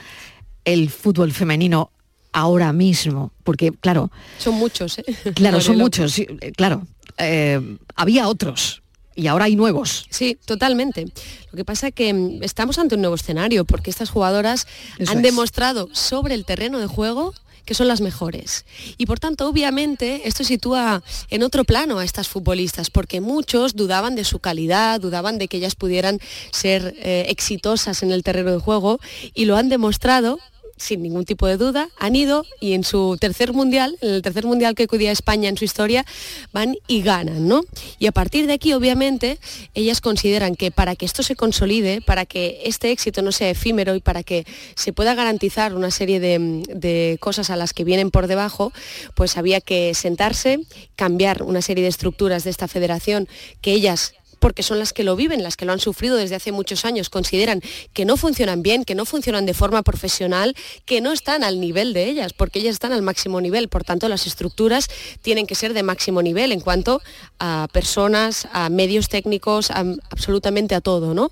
el 0.64 0.90
fútbol 0.90 1.32
femenino 1.32 1.90
ahora 2.32 2.72
mismo? 2.72 3.32
Porque, 3.44 3.72
claro... 3.72 4.10
Son 4.38 4.54
muchos, 4.54 4.98
¿eh? 4.98 5.04
Claro, 5.34 5.60
son 5.60 5.76
muchos, 5.76 6.18
eh, 6.18 6.52
claro. 6.56 6.86
Eh, 7.18 7.60
había 7.94 8.28
otros, 8.28 8.82
y 9.14 9.26
ahora 9.26 9.44
hay 9.44 9.56
nuevos. 9.56 10.06
Sí, 10.10 10.38
totalmente. 10.44 11.06
Lo 11.50 11.56
que 11.56 11.64
pasa 11.64 11.88
es 11.88 11.94
que 11.94 12.12
mm, 12.12 12.42
estamos 12.42 12.78
ante 12.78 12.94
un 12.94 13.02
nuevo 13.02 13.14
escenario 13.14 13.64
porque 13.64 13.90
estas 13.90 14.10
jugadoras 14.10 14.66
han 15.06 15.22
demostrado 15.22 15.88
sobre 15.92 16.34
el 16.34 16.44
terreno 16.44 16.78
de 16.78 16.86
juego 16.86 17.34
que 17.64 17.74
son 17.74 17.86
las 17.86 18.00
mejores. 18.00 18.64
Y 18.98 19.06
por 19.06 19.20
tanto, 19.20 19.48
obviamente, 19.48 20.22
esto 20.26 20.42
sitúa 20.42 21.04
en 21.30 21.44
otro 21.44 21.62
plano 21.62 22.00
a 22.00 22.04
estas 22.04 22.26
futbolistas, 22.26 22.90
porque 22.90 23.20
muchos 23.20 23.76
dudaban 23.76 24.16
de 24.16 24.24
su 24.24 24.40
calidad, 24.40 25.00
dudaban 25.00 25.38
de 25.38 25.46
que 25.46 25.58
ellas 25.58 25.76
pudieran 25.76 26.18
ser 26.50 26.96
exitosas 27.04 28.02
en 28.02 28.10
el 28.10 28.24
terreno 28.24 28.50
de 28.50 28.58
juego 28.58 28.98
y 29.32 29.44
lo 29.44 29.56
han 29.56 29.68
demostrado 29.68 30.40
sin 30.82 31.02
ningún 31.02 31.24
tipo 31.24 31.46
de 31.46 31.56
duda, 31.56 31.88
han 31.98 32.16
ido 32.16 32.44
y 32.60 32.72
en 32.72 32.84
su 32.84 33.16
tercer 33.20 33.52
mundial, 33.52 33.96
en 34.00 34.14
el 34.14 34.22
tercer 34.22 34.44
mundial 34.44 34.74
que 34.74 34.82
acudía 34.82 35.12
España 35.12 35.48
en 35.48 35.56
su 35.56 35.64
historia, 35.64 36.04
van 36.52 36.76
y 36.88 37.02
ganan, 37.02 37.46
¿no? 37.46 37.62
Y 37.98 38.06
a 38.06 38.12
partir 38.12 38.46
de 38.46 38.54
aquí, 38.54 38.72
obviamente, 38.72 39.38
ellas 39.74 40.00
consideran 40.00 40.56
que 40.56 40.70
para 40.70 40.96
que 40.96 41.06
esto 41.06 41.22
se 41.22 41.36
consolide, 41.36 42.00
para 42.00 42.26
que 42.26 42.62
este 42.64 42.90
éxito 42.90 43.22
no 43.22 43.32
sea 43.32 43.50
efímero 43.50 43.94
y 43.94 44.00
para 44.00 44.22
que 44.22 44.44
se 44.74 44.92
pueda 44.92 45.14
garantizar 45.14 45.74
una 45.74 45.90
serie 45.90 46.20
de, 46.20 46.64
de 46.68 47.16
cosas 47.20 47.50
a 47.50 47.56
las 47.56 47.72
que 47.72 47.84
vienen 47.84 48.10
por 48.10 48.26
debajo, 48.26 48.72
pues 49.14 49.36
había 49.36 49.60
que 49.60 49.94
sentarse, 49.94 50.60
cambiar 50.96 51.42
una 51.42 51.62
serie 51.62 51.84
de 51.84 51.90
estructuras 51.90 52.44
de 52.44 52.50
esta 52.50 52.68
federación 52.68 53.28
que 53.60 53.72
ellas 53.72 54.14
porque 54.42 54.64
son 54.64 54.80
las 54.80 54.92
que 54.92 55.04
lo 55.04 55.14
viven, 55.14 55.44
las 55.44 55.56
que 55.56 55.64
lo 55.64 55.72
han 55.72 55.78
sufrido 55.78 56.16
desde 56.16 56.34
hace 56.34 56.50
muchos 56.50 56.84
años, 56.84 57.08
consideran 57.08 57.62
que 57.92 58.04
no 58.04 58.16
funcionan 58.16 58.60
bien, 58.60 58.84
que 58.84 58.96
no 58.96 59.04
funcionan 59.04 59.46
de 59.46 59.54
forma 59.54 59.82
profesional, 59.82 60.56
que 60.84 61.00
no 61.00 61.12
están 61.12 61.44
al 61.44 61.60
nivel 61.60 61.92
de 61.92 62.08
ellas, 62.08 62.32
porque 62.32 62.58
ellas 62.58 62.72
están 62.72 62.92
al 62.92 63.02
máximo 63.02 63.40
nivel. 63.40 63.68
Por 63.68 63.84
tanto, 63.84 64.08
las 64.08 64.26
estructuras 64.26 64.88
tienen 65.22 65.46
que 65.46 65.54
ser 65.54 65.74
de 65.74 65.84
máximo 65.84 66.22
nivel 66.22 66.50
en 66.50 66.58
cuanto 66.58 67.00
a 67.38 67.68
personas, 67.72 68.48
a 68.52 68.68
medios 68.68 69.08
técnicos, 69.08 69.70
absolutamente 69.70 70.74
a 70.74 70.80
todo, 70.80 71.14
¿no? 71.14 71.30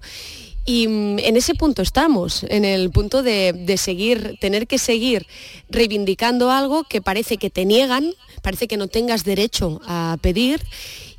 Y 0.64 0.87
mm, 0.87 1.18
en 1.18 1.37
ese 1.37 1.57
punto 1.57 1.83
estamos, 1.83 2.44
en 2.44 2.64
el 2.64 2.90
punto 2.90 3.25
de, 3.25 3.53
de, 3.53 3.77
seguir, 3.77 4.37
tener 4.40 4.68
que 4.68 4.79
seguir 4.79 5.27
reivindicando 5.68 6.53
algo 6.53 6.85
que 6.85 7.03
parece 7.03 7.38
que 7.38 7.51
te 7.51 7.64
niegan, 7.64 8.14
parece 8.40 8.68
que 8.68 8.77
no 8.77 8.87
tengas 8.87 9.25
derecho 9.25 9.81
a 9.85 10.16
pedir 10.20 10.61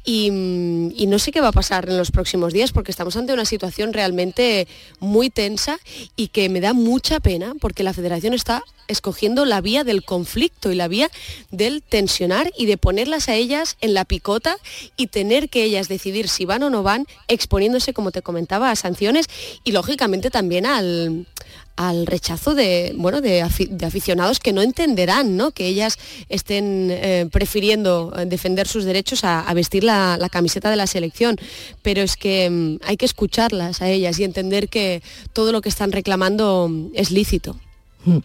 y, 0.04 0.30
no 0.32 1.20
sé 1.20 1.32
qué 1.32 1.42
va 1.42 1.50
a 1.50 1.52
pasar 1.52 1.90
en 1.90 1.98
los 1.98 2.12
próximos 2.12 2.54
días 2.54 2.72
porque 2.72 2.92
estamos 2.92 3.16
ante 3.16 3.34
una 3.34 3.46
situación 3.46 3.94
realmente 3.94 4.68
muy 5.00 5.30
tensa 5.30 5.80
y 6.16 6.30
que 6.30 6.50
me 6.50 6.62
da 6.62 6.74
mucha 6.74 7.20
pena 7.20 7.54
porque 7.60 7.84
la 7.84 7.94
federación 7.94 8.34
está 8.34 8.64
escogiendo 8.88 9.46
la 9.46 9.62
vía 9.62 9.84
del 9.84 10.04
conflicto 10.04 10.72
y 10.72 10.76
la 10.76 10.88
vía 10.88 11.10
del 11.52 11.84
tensionar 11.84 12.52
y 12.58 12.66
de 12.66 12.78
ponerlas 12.78 13.30
a 13.30 13.36
ellas 13.36 13.78
en 13.82 13.94
la 13.94 14.06
picota 14.06 14.58
y 14.98 15.08
tener 15.08 15.50
que 15.50 15.64
ellas 15.64 15.88
decidir 15.88 16.28
si 16.30 16.46
van 16.46 16.64
o 16.64 16.70
no 16.70 16.84
van, 16.84 17.08
exponiéndose, 17.28 17.94
como 17.94 18.12
te 18.12 18.22
comentaba, 18.22 18.72
a 18.72 18.76
sanciones 18.76 19.28
y 19.64 19.72
lógicamente 19.72 20.30
también 20.30 20.66
al, 20.66 21.28
al 21.90 22.06
rechazo 22.06 22.56
de, 22.56 22.94
bueno, 22.98 23.22
de, 23.22 23.42
aficionados 23.42 24.40
que 24.40 24.54
no 24.54 24.62
entenderán 24.62 25.38
¿no? 25.38 25.52
que 25.52 25.68
ellas 25.68 25.98
estén 26.30 26.90
eh, 26.92 27.28
prefiriendo 27.32 28.14
eh, 28.18 28.26
defender 28.26 28.68
sus 28.68 28.86
derechos 28.86 29.24
a, 29.24 29.52
vestir 29.54 29.84
la, 29.84 30.18
camiseta 30.32 30.70
de 30.70 30.76
la 30.76 30.88
selección. 30.88 31.38
Pero 31.82 32.02
es 32.02 32.16
que 32.16 32.50
mm, 32.50 32.80
hay 32.86 32.98
que 32.98 33.06
escucharlas 33.06 33.82
a 33.82 33.90
ellas 33.90 34.20
y 34.20 34.24
entender 34.24 34.70
que 34.70 35.02
todo 35.34 35.52
lo 35.52 35.62
que 35.62 35.70
están 35.70 35.92
reclamando 35.92 36.68
mm, 36.70 36.92
es 36.94 37.12
lícito. 37.12 37.60
Mm. 38.06 38.18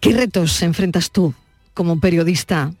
¿Qué 0.00 0.12
retos 0.12 0.62
enfrentas 0.62 1.10
tú 1.10 1.34
como 1.74 2.00
periodista 2.00 2.72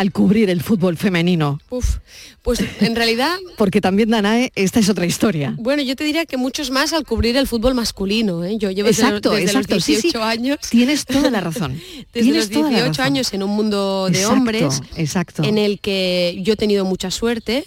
al 0.00 0.12
cubrir 0.12 0.48
el 0.48 0.62
fútbol 0.62 0.96
femenino? 0.96 1.60
Uf, 1.68 1.98
pues 2.40 2.64
en 2.80 2.96
realidad... 2.96 3.36
Porque 3.58 3.82
también, 3.82 4.08
Danae, 4.08 4.50
esta 4.54 4.80
es 4.80 4.88
otra 4.88 5.04
historia. 5.04 5.54
Bueno, 5.58 5.82
yo 5.82 5.94
te 5.94 6.04
diría 6.04 6.24
que 6.24 6.38
muchos 6.38 6.70
más 6.70 6.94
al 6.94 7.04
cubrir 7.04 7.36
el 7.36 7.46
fútbol 7.46 7.74
masculino. 7.74 8.42
¿eh? 8.42 8.56
Yo 8.56 8.70
llevo 8.70 8.88
exacto, 8.88 9.32
desde, 9.32 9.52
los 9.52 9.66
18 9.66 10.22
años... 10.22 10.58
Tienes 10.70 11.04
toda 11.04 11.30
la 11.30 11.40
razón. 11.42 11.78
desde 12.14 12.32
los 12.32 12.48
18 12.48 13.02
años 13.02 13.30
en 13.34 13.42
un 13.42 13.50
mundo 13.50 14.08
de 14.10 14.24
hombres 14.24 14.80
exacto. 14.96 15.44
en 15.44 15.58
el 15.58 15.80
que 15.80 16.40
yo 16.42 16.54
he 16.54 16.56
tenido 16.56 16.86
mucha 16.86 17.10
suerte, 17.10 17.66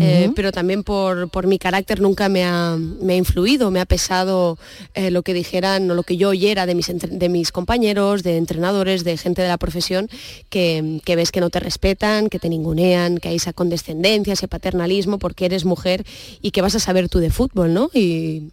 eh, 0.00 0.30
pero 0.34 0.52
también 0.52 0.84
por, 0.84 1.28
por, 1.28 1.46
mi 1.46 1.58
carácter 1.58 2.00
nunca 2.00 2.30
me 2.30 2.44
ha, 2.44 2.78
me 2.78 3.12
ha 3.12 3.16
influido, 3.16 3.70
me 3.70 3.80
ha 3.80 3.84
pesado 3.84 4.56
eh, 4.94 5.10
lo 5.10 5.22
que 5.22 5.34
dijeran 5.34 5.90
o 5.90 5.94
lo 5.94 6.02
que 6.02 6.16
yo 6.16 6.30
oyera 6.30 6.64
de 6.64 6.74
mis, 6.74 6.90
de 6.94 7.28
mis 7.28 7.52
compañeros, 7.52 8.22
de 8.22 8.38
entrenadores, 8.38 9.04
de 9.04 9.18
gente 9.18 9.42
de 9.42 9.48
la 9.48 9.58
profesión, 9.58 10.08
que, 10.48 11.02
que 11.04 11.14
ves 11.14 11.30
que 11.30 11.40
no 11.40 11.50
te 11.50 11.60
respetan, 11.74 12.28
que 12.28 12.38
te 12.38 12.48
ningunean, 12.48 13.18
que 13.18 13.28
hay 13.30 13.36
esa 13.36 13.52
condescendencia, 13.52 14.34
ese 14.34 14.46
paternalismo 14.46 15.18
porque 15.18 15.44
eres 15.44 15.64
mujer 15.64 16.04
y 16.40 16.52
que 16.52 16.62
vas 16.62 16.76
a 16.76 16.78
saber 16.78 17.08
tú 17.08 17.18
de 17.18 17.30
fútbol, 17.30 17.74
¿no? 17.74 17.90
Y, 17.92 18.52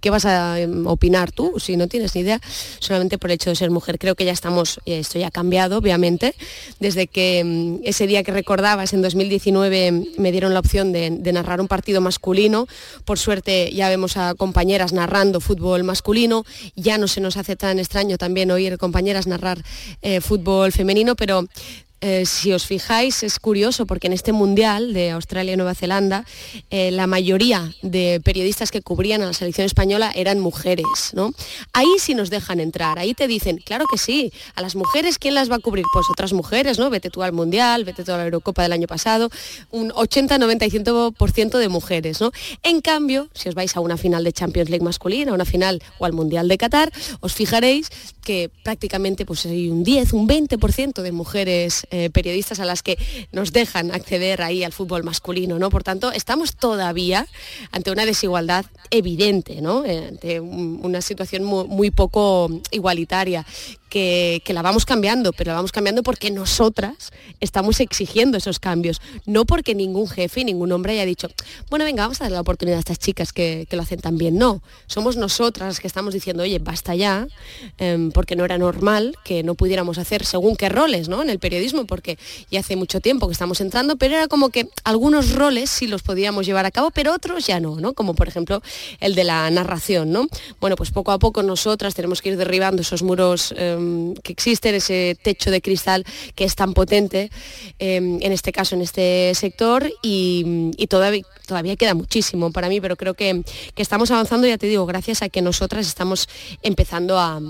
qué 0.00 0.10
vas 0.10 0.24
a 0.24 0.58
em, 0.58 0.86
opinar 0.86 1.30
tú 1.30 1.52
si 1.58 1.76
no 1.76 1.86
tienes 1.86 2.14
ni 2.14 2.22
idea 2.22 2.40
solamente 2.78 3.18
por 3.18 3.30
el 3.30 3.34
hecho 3.34 3.50
de 3.50 3.56
ser 3.56 3.70
mujer. 3.70 3.98
Creo 3.98 4.14
que 4.14 4.24
ya 4.24 4.32
estamos, 4.32 4.80
esto 4.86 5.18
ya 5.18 5.28
ha 5.28 5.30
cambiado, 5.30 5.76
obviamente, 5.76 6.34
desde 6.80 7.06
que 7.06 7.40
em, 7.40 7.78
ese 7.84 8.06
día 8.06 8.22
que 8.22 8.32
recordabas, 8.32 8.94
en 8.94 9.02
2019, 9.02 10.06
me 10.16 10.32
dieron 10.32 10.54
la 10.54 10.60
opción 10.60 10.92
de, 10.92 11.10
narrar 11.32 11.60
un 11.60 11.68
partido 11.68 12.00
masculino. 12.00 12.66
Por 13.04 13.18
suerte 13.18 13.70
ya 13.72 13.88
vemos 13.88 14.16
a 14.16 14.34
compañeras 14.34 14.92
narrando 14.92 15.40
fútbol 15.40 15.84
masculino. 15.84 16.44
Ya 16.74 16.98
no 16.98 17.06
se 17.06 17.20
nos 17.20 17.36
hace 17.36 17.54
tan 17.54 17.78
extraño 17.78 18.18
también 18.18 18.50
oír 18.50 18.78
compañeras 18.78 19.28
narrar 19.28 19.62
eh, 20.02 20.20
fútbol 20.20 20.72
femenino, 20.72 21.14
pero 21.14 21.46
eh, 22.02 22.24
si 22.24 22.52
os 22.52 22.66
fijáis, 22.66 23.22
es 23.22 23.38
curioso 23.38 23.84
porque 23.84 24.06
en 24.06 24.14
este 24.14 24.32
Mundial 24.32 24.94
de 24.94 25.10
Australia 25.10 25.52
y 25.52 25.56
Nueva 25.56 25.74
Zelanda, 25.74 26.24
eh, 26.70 26.90
la 26.90 27.06
mayoría 27.06 27.74
de 27.82 28.20
periodistas 28.24 28.70
que 28.70 28.80
cubrían 28.80 29.20
a 29.20 29.26
la 29.26 29.32
selección 29.34 29.66
española 29.66 30.10
eran 30.14 30.40
mujeres. 30.40 30.86
¿no? 31.12 31.32
Ahí 31.74 31.88
sí 31.98 32.14
nos 32.14 32.30
dejan 32.30 32.58
entrar, 32.58 32.98
ahí 32.98 33.12
te 33.12 33.28
dicen, 33.28 33.58
claro 33.58 33.84
que 33.90 33.98
sí, 33.98 34.32
a 34.54 34.62
las 34.62 34.76
mujeres, 34.76 35.18
¿quién 35.18 35.34
las 35.34 35.50
va 35.50 35.56
a 35.56 35.58
cubrir? 35.58 35.84
Pues 35.92 36.06
otras 36.10 36.32
mujeres, 36.32 36.78
¿no? 36.78 36.88
Vete 36.88 37.10
tú 37.10 37.22
al 37.22 37.32
Mundial, 37.32 37.84
vete 37.84 38.02
tú 38.02 38.12
a 38.12 38.16
la 38.16 38.24
Eurocopa 38.24 38.62
del 38.62 38.72
año 38.72 38.86
pasado, 38.86 39.28
un 39.70 39.92
80, 39.94 40.38
90 40.38 40.66
y 40.66 40.70
100% 40.70 41.58
de 41.58 41.68
mujeres. 41.68 42.20
¿no? 42.20 42.32
En 42.62 42.80
cambio, 42.80 43.28
si 43.34 43.50
os 43.50 43.54
vais 43.54 43.76
a 43.76 43.80
una 43.80 43.98
final 43.98 44.24
de 44.24 44.32
Champions 44.32 44.70
League 44.70 44.84
masculina, 44.84 45.32
a 45.32 45.34
una 45.34 45.44
final 45.44 45.82
o 45.98 46.06
al 46.06 46.14
Mundial 46.14 46.48
de 46.48 46.56
Qatar, 46.56 46.90
os 47.20 47.34
fijaréis 47.34 47.90
que 48.22 48.50
prácticamente 48.62 49.26
pues, 49.26 49.44
hay 49.46 49.68
un 49.68 49.84
10, 49.84 50.12
un 50.12 50.28
20% 50.28 51.02
de 51.02 51.12
mujeres 51.12 51.86
eh, 51.90 52.10
periodistas 52.10 52.60
a 52.60 52.64
las 52.64 52.82
que 52.82 52.98
nos 53.32 53.52
dejan 53.52 53.90
acceder 53.90 54.42
ahí 54.42 54.64
al 54.64 54.72
fútbol 54.72 55.04
masculino, 55.04 55.58
¿no? 55.58 55.70
Por 55.70 55.82
tanto, 55.82 56.12
estamos 56.12 56.56
todavía 56.56 57.26
ante 57.72 57.90
una 57.90 58.06
desigualdad 58.06 58.64
evidente, 58.90 59.60
¿no? 59.60 59.84
Eh, 59.84 60.08
ante 60.08 60.40
una 60.40 61.00
situación 61.00 61.44
muy 61.44 61.90
poco 61.90 62.50
igualitaria 62.70 63.44
que, 63.90 64.42
la 64.48 64.62
vamos 64.62 64.86
cambiando, 64.86 65.32
pero 65.32 65.50
la 65.50 65.56
vamos 65.56 65.72
cambiando 65.72 66.02
porque 66.02 66.30
nosotras 66.30 67.12
estamos 67.40 67.80
exigiendo 67.80 68.38
esos 68.38 68.58
cambios, 68.58 69.00
no 69.26 69.44
porque 69.44 69.74
ningún 69.74 70.08
jefe 70.08 70.40
y 70.40 70.44
ningún 70.44 70.72
hombre 70.72 70.94
haya 70.94 71.04
dicho, 71.04 71.28
bueno, 71.68 71.84
venga, 71.84 72.04
vamos 72.04 72.20
a 72.20 72.24
dar 72.24 72.32
la 72.32 72.40
oportunidad 72.40 72.78
a 72.78 72.80
estas 72.80 72.98
chicas 72.98 73.32
que, 73.32 73.66
lo 73.70 73.82
hacen 73.82 74.00
tan 74.00 74.18
bien. 74.18 74.36
No, 74.36 74.62
somos 74.86 75.16
nosotras 75.16 75.68
las 75.68 75.80
que 75.80 75.86
estamos 75.86 76.14
diciendo, 76.14 76.42
oye, 76.42 76.58
basta 76.58 76.94
ya, 76.94 77.26
em, 77.78 78.10
porque 78.12 78.36
no 78.36 78.44
era 78.44 78.58
normal 78.58 79.16
que 79.24 79.42
no 79.42 79.54
pudiéramos 79.54 79.98
hacer 79.98 80.24
según 80.24 80.56
qué 80.56 80.68
roles 80.68 81.08
¿no? 81.08 81.22
en 81.22 81.30
el 81.30 81.38
periodismo, 81.38 81.86
porque 81.86 82.18
ya 82.50 82.60
hace 82.60 82.76
mucho 82.76 83.00
tiempo 83.00 83.26
que 83.26 83.32
estamos 83.32 83.60
entrando, 83.60 83.96
pero 83.96 84.16
era 84.16 84.28
como 84.28 84.50
que 84.50 84.68
algunos 84.84 85.32
roles 85.32 85.70
sí 85.70 85.86
los 85.86 86.02
podíamos 86.02 86.46
llevar 86.46 86.66
a 86.66 86.70
cabo, 86.70 86.90
pero 86.90 87.12
otros 87.12 87.46
ya 87.46 87.58
no, 87.58 87.76
¿no? 87.76 87.94
Como 87.94 88.14
por 88.14 88.28
ejemplo 88.28 88.62
el 89.00 89.14
de 89.14 89.24
la 89.24 89.50
narración, 89.50 90.12
¿no? 90.12 90.26
Bueno, 90.60 90.76
pues 90.76 90.90
poco 90.90 91.12
a 91.12 91.18
poco 91.18 91.42
nosotras 91.42 91.94
tenemos 91.94 92.22
que 92.22 92.30
ir 92.30 92.36
derribando 92.36 92.82
esos 92.82 93.02
muros. 93.02 93.54
Em, 93.56 93.79
Em, 93.80 94.14
que 94.22 94.32
existe, 94.32 94.74
ese 94.74 95.16
techo 95.22 95.50
de 95.50 95.60
cristal 95.60 96.04
que 96.34 96.44
es 96.44 96.54
tan 96.54 96.74
potente, 96.74 97.30
em, 97.78 98.18
en 98.20 98.32
este 98.32 98.52
caso, 98.52 98.74
en 98.74 98.82
este 98.82 99.32
sector, 99.34 99.90
y, 100.02 100.86
todavía, 100.88 101.24
todavía 101.46 101.76
queda 101.76 101.94
muchísimo 101.94 102.52
para 102.52 102.68
mí, 102.68 102.80
pero 102.80 102.96
creo 102.96 103.14
que, 103.14 103.42
que 103.74 103.82
estamos 103.82 104.10
avanzando, 104.10 104.46
ya 104.46 104.58
te 104.58 104.66
digo, 104.66 104.86
gracias 104.86 105.22
a 105.22 105.28
que 105.28 105.42
nosotras 105.42 105.86
estamos 105.86 106.28
empezando 106.62 107.18
a, 107.18 107.40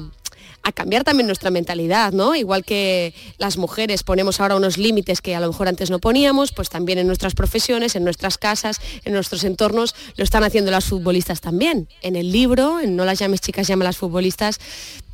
a 0.63 0.73
cambiar 0.73 1.05
también 1.05 1.27
nuestra 1.27 1.51
mentalidad, 1.51 2.13
¿no? 2.13 2.35
Igual 2.35 2.65
que 2.65 3.15
las 3.39 3.57
mujeres 3.57 4.03
ponemos 4.03 4.41
ahora 4.41 4.57
unos 4.57 4.77
límites 4.77 5.21
que 5.21 5.35
a 5.35 5.41
lo 5.41 5.49
mejor 5.49 5.69
antes 5.69 5.91
no 5.91 5.99
poníamos, 5.99 6.53
pues 6.53 6.69
también 6.69 6.99
en 6.99 7.07
nuestras 7.07 7.35
profesiones, 7.35 7.97
en 7.97 8.05
nuestras 8.05 8.37
casas, 8.37 8.81
en 9.05 9.13
nuestros 9.15 9.45
entornos, 9.45 9.95
lo 10.17 10.25
están 10.25 10.45
haciendo 10.45 10.71
las 10.71 10.85
futbolistas 10.85 11.41
también. 11.41 11.89
En 12.03 12.17
el 12.17 12.31
libro, 12.31 12.81
en 12.81 12.97
No 12.97 13.05
las 13.05 13.19
llames 13.19 13.41
chicas, 13.41 13.69
las 13.71 13.97
futbolistas, 13.97 14.59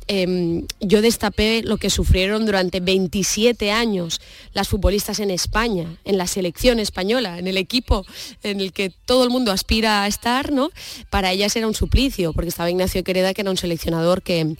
Em, 0.09 0.65
yo 0.79 1.01
destapé 1.01 1.63
lo 1.63 1.77
que 1.77 1.89
sufrieron 1.89 2.45
durante 2.45 2.79
27 2.79 3.71
años 3.71 4.21
las 4.53 4.69
futbolistas 4.69 5.19
en 5.19 5.31
España, 5.31 5.97
en 6.05 6.17
la 6.17 6.27
selección 6.27 6.79
española, 6.79 7.39
en 7.39 7.47
el 7.47 7.57
equipo 7.57 8.05
en 8.41 8.61
el 8.61 8.71
que 8.71 8.89
todo 8.89 9.25
el 9.25 9.29
mundo 9.29 9.51
aspira 9.51 10.03
a 10.03 10.07
estar, 10.07 10.53
¿no? 10.53 10.71
Para 11.09 11.31
ellas 11.31 11.55
era 11.57 11.67
un 11.67 11.73
suplicio, 11.73 12.31
porque 12.31 12.49
estaba 12.49 12.69
Ignacio 12.69 13.03
Quereda, 13.03 13.33
que 13.33 13.41
era 13.41 13.51
un 13.51 13.57
seleccionador 13.57 14.21
que, 14.21 14.55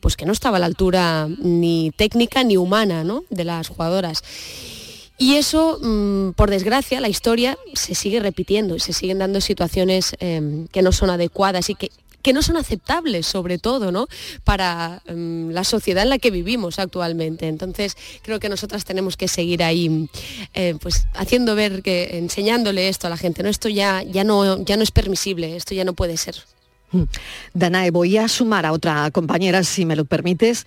pues 0.00 0.16
que 0.16 0.26
no 0.26 0.32
estaba 0.32 0.58
a 0.58 0.60
la 0.60 0.66
altura 0.66 1.28
ni 1.38 1.90
técnica 1.96 2.44
ni 2.44 2.56
humana 2.56 3.04
¿no? 3.04 3.24
de 3.30 3.44
las 3.44 3.68
jugadoras. 3.68 4.22
Y 5.18 5.34
eso, 5.34 5.78
mm, 5.82 6.30
por 6.32 6.50
desgracia, 6.50 7.00
la 7.00 7.08
historia 7.08 7.58
se 7.74 7.94
sigue 7.94 8.20
repitiendo 8.20 8.76
y 8.76 8.80
se 8.80 8.92
siguen 8.92 9.18
dando 9.18 9.40
situaciones 9.40 10.16
em, 10.18 10.66
que 10.68 10.82
no 10.82 10.92
son 10.92 11.10
adecuadas 11.10 11.68
y 11.68 11.74
que 11.74 11.90
que 12.22 12.32
no 12.32 12.42
son 12.42 12.56
aceptables, 12.56 13.26
sobre 13.26 13.58
todo, 13.58 13.92
¿no? 13.92 14.06
Para 14.44 15.02
mm, 15.08 15.50
la 15.50 15.64
sociedad 15.64 16.02
en 16.02 16.10
la 16.10 16.18
que 16.18 16.30
vivimos 16.30 16.78
actualmente. 16.78 17.48
Entonces, 17.48 17.96
creo 18.22 18.40
que 18.40 18.48
nosotras 18.48 18.84
tenemos 18.84 19.16
que 19.16 19.28
seguir 19.28 19.62
ahí, 19.62 20.08
eh, 20.54 20.74
pues, 20.80 21.06
haciendo 21.14 21.54
ver 21.54 21.82
que, 21.82 22.18
enseñándole 22.18 22.88
esto 22.88 23.06
a 23.06 23.10
la 23.10 23.16
gente. 23.16 23.42
No, 23.42 23.48
esto 23.48 23.68
ya, 23.68 24.02
ya 24.02 24.24
no, 24.24 24.62
ya 24.64 24.76
no 24.76 24.82
es 24.82 24.90
permisible, 24.90 25.56
esto 25.56 25.74
ya 25.74 25.84
no 25.84 25.94
puede 25.94 26.16
ser. 26.16 26.36
Mm. 26.92 27.02
Danae, 27.54 27.90
voy 27.90 28.16
a 28.16 28.28
sumar 28.28 28.66
a 28.66 28.72
otra 28.72 29.10
compañera, 29.10 29.62
si 29.64 29.84
me 29.84 29.96
lo 29.96 30.04
permites. 30.04 30.66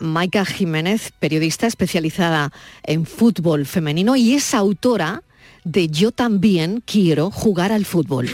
Maika 0.00 0.44
Jiménez, 0.44 1.12
periodista 1.18 1.66
especializada 1.66 2.52
en 2.84 3.04
fútbol 3.04 3.66
femenino 3.66 4.16
y 4.16 4.34
es 4.34 4.54
autora 4.54 5.22
de 5.64 5.88
Yo 5.88 6.12
también 6.12 6.82
quiero 6.86 7.30
jugar 7.30 7.72
al 7.72 7.84
fútbol. 7.84 8.28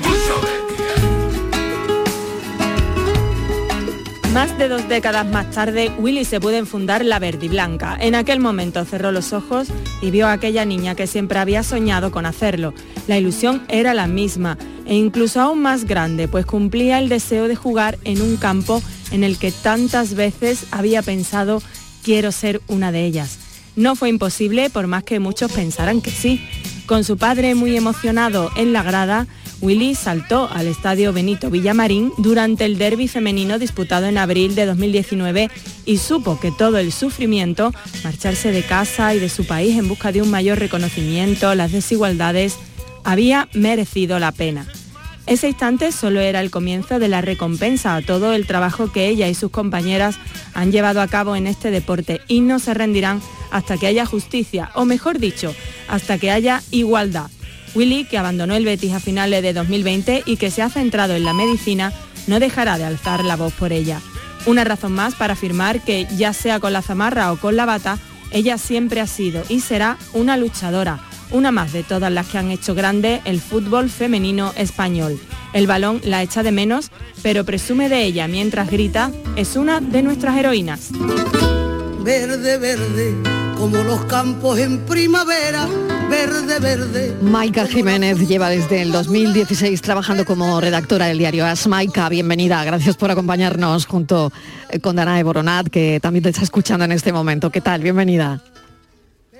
Más 4.34 4.58
de 4.58 4.68
dos 4.68 4.88
décadas 4.88 5.24
más 5.24 5.48
tarde, 5.52 5.92
Willy 5.96 6.24
se 6.24 6.40
puede 6.40 6.58
enfundar 6.58 7.04
la 7.04 7.20
verde 7.20 7.46
y 7.46 7.48
blanca. 7.48 7.96
En 8.00 8.16
aquel 8.16 8.40
momento 8.40 8.84
cerró 8.84 9.12
los 9.12 9.32
ojos 9.32 9.68
y 10.02 10.10
vio 10.10 10.26
a 10.26 10.32
aquella 10.32 10.64
niña 10.64 10.96
que 10.96 11.06
siempre 11.06 11.38
había 11.38 11.62
soñado 11.62 12.10
con 12.10 12.26
hacerlo. 12.26 12.74
La 13.06 13.16
ilusión 13.16 13.62
era 13.68 13.94
la 13.94 14.08
misma 14.08 14.58
e 14.86 14.96
incluso 14.96 15.40
aún 15.40 15.62
más 15.62 15.84
grande, 15.84 16.26
pues 16.26 16.46
cumplía 16.46 16.98
el 16.98 17.08
deseo 17.08 17.46
de 17.46 17.54
jugar 17.54 17.96
en 18.02 18.22
un 18.22 18.36
campo 18.36 18.82
en 19.12 19.22
el 19.22 19.38
que 19.38 19.52
tantas 19.52 20.14
veces 20.14 20.66
había 20.72 21.00
pensado 21.02 21.62
quiero 22.02 22.32
ser 22.32 22.60
una 22.66 22.90
de 22.90 23.04
ellas. 23.04 23.38
No 23.76 23.94
fue 23.94 24.08
imposible 24.08 24.68
por 24.68 24.88
más 24.88 25.04
que 25.04 25.20
muchos 25.20 25.52
pensaran 25.52 26.00
que 26.00 26.10
sí. 26.10 26.44
Con 26.86 27.04
su 27.04 27.18
padre 27.18 27.54
muy 27.54 27.76
emocionado 27.76 28.50
en 28.56 28.72
la 28.72 28.82
grada, 28.82 29.28
Willy 29.60 29.94
saltó 29.94 30.48
al 30.52 30.66
estadio 30.66 31.12
Benito 31.12 31.50
Villamarín 31.50 32.12
durante 32.18 32.64
el 32.64 32.78
derby 32.78 33.08
femenino 33.08 33.58
disputado 33.58 34.06
en 34.06 34.18
abril 34.18 34.54
de 34.54 34.66
2019 34.66 35.50
y 35.84 35.98
supo 35.98 36.38
que 36.38 36.50
todo 36.50 36.78
el 36.78 36.92
sufrimiento, 36.92 37.72
marcharse 38.02 38.52
de 38.52 38.62
casa 38.62 39.14
y 39.14 39.18
de 39.18 39.28
su 39.28 39.46
país 39.46 39.78
en 39.78 39.88
busca 39.88 40.12
de 40.12 40.22
un 40.22 40.30
mayor 40.30 40.58
reconocimiento, 40.58 41.54
las 41.54 41.72
desigualdades, 41.72 42.56
había 43.04 43.48
merecido 43.54 44.18
la 44.18 44.32
pena. 44.32 44.66
Ese 45.26 45.48
instante 45.48 45.90
solo 45.90 46.20
era 46.20 46.40
el 46.40 46.50
comienzo 46.50 46.98
de 46.98 47.08
la 47.08 47.22
recompensa 47.22 47.96
a 47.96 48.02
todo 48.02 48.34
el 48.34 48.46
trabajo 48.46 48.92
que 48.92 49.08
ella 49.08 49.28
y 49.28 49.34
sus 49.34 49.50
compañeras 49.50 50.16
han 50.52 50.70
llevado 50.70 51.00
a 51.00 51.08
cabo 51.08 51.34
en 51.34 51.46
este 51.46 51.70
deporte 51.70 52.20
y 52.28 52.40
no 52.40 52.58
se 52.58 52.74
rendirán 52.74 53.22
hasta 53.50 53.78
que 53.78 53.86
haya 53.86 54.04
justicia, 54.04 54.70
o 54.74 54.84
mejor 54.84 55.18
dicho, 55.18 55.54
hasta 55.88 56.18
que 56.18 56.30
haya 56.30 56.62
igualdad. 56.70 57.30
Willy, 57.74 58.04
que 58.04 58.18
abandonó 58.18 58.54
el 58.54 58.64
Betis 58.64 58.92
a 58.92 59.00
finales 59.00 59.42
de 59.42 59.52
2020 59.52 60.22
y 60.26 60.36
que 60.36 60.50
se 60.50 60.62
ha 60.62 60.70
centrado 60.70 61.14
en 61.14 61.24
la 61.24 61.34
medicina, 61.34 61.92
no 62.26 62.40
dejará 62.40 62.78
de 62.78 62.84
alzar 62.84 63.24
la 63.24 63.36
voz 63.36 63.52
por 63.52 63.72
ella. 63.72 64.00
Una 64.46 64.64
razón 64.64 64.92
más 64.92 65.14
para 65.14 65.32
afirmar 65.32 65.82
que, 65.82 66.06
ya 66.16 66.32
sea 66.32 66.60
con 66.60 66.72
la 66.72 66.82
zamarra 66.82 67.32
o 67.32 67.36
con 67.36 67.56
la 67.56 67.66
bata, 67.66 67.98
ella 68.30 68.58
siempre 68.58 69.00
ha 69.00 69.06
sido 69.06 69.42
y 69.48 69.60
será 69.60 69.96
una 70.12 70.36
luchadora, 70.36 71.00
una 71.30 71.50
más 71.50 71.72
de 71.72 71.82
todas 71.82 72.12
las 72.12 72.26
que 72.26 72.38
han 72.38 72.50
hecho 72.50 72.74
grande 72.74 73.20
el 73.24 73.40
fútbol 73.40 73.90
femenino 73.90 74.52
español. 74.56 75.18
El 75.52 75.66
balón 75.66 76.00
la 76.04 76.22
echa 76.22 76.42
de 76.42 76.52
menos, 76.52 76.90
pero 77.22 77.44
presume 77.44 77.88
de 77.88 78.04
ella 78.04 78.28
mientras 78.28 78.70
grita, 78.70 79.10
es 79.36 79.56
una 79.56 79.80
de 79.80 80.02
nuestras 80.02 80.36
heroínas. 80.36 80.90
Verde, 82.00 82.58
verde, 82.58 83.14
como 83.56 83.82
los 83.82 84.04
campos 84.04 84.58
en 84.58 84.84
primavera 84.84 85.68
verde, 86.14 86.58
verde. 86.60 87.16
Maika 87.22 87.66
Jiménez 87.66 88.28
lleva 88.28 88.48
desde 88.48 88.82
el 88.82 88.92
2016 88.92 89.82
trabajando 89.82 90.24
como 90.24 90.60
redactora 90.60 91.06
del 91.06 91.18
diario 91.18 91.44
As. 91.44 91.66
Maika, 91.66 92.08
bienvenida. 92.08 92.64
Gracias 92.64 92.96
por 92.96 93.10
acompañarnos 93.10 93.86
junto 93.86 94.32
eh, 94.70 94.78
con 94.78 94.94
Danae 94.94 95.24
Boronat, 95.24 95.68
que 95.68 95.98
también 96.00 96.22
te 96.22 96.28
está 96.28 96.42
escuchando 96.42 96.84
en 96.84 96.92
este 96.92 97.12
momento. 97.12 97.50
¿Qué 97.50 97.60
tal? 97.60 97.82
Bienvenida. 97.82 98.40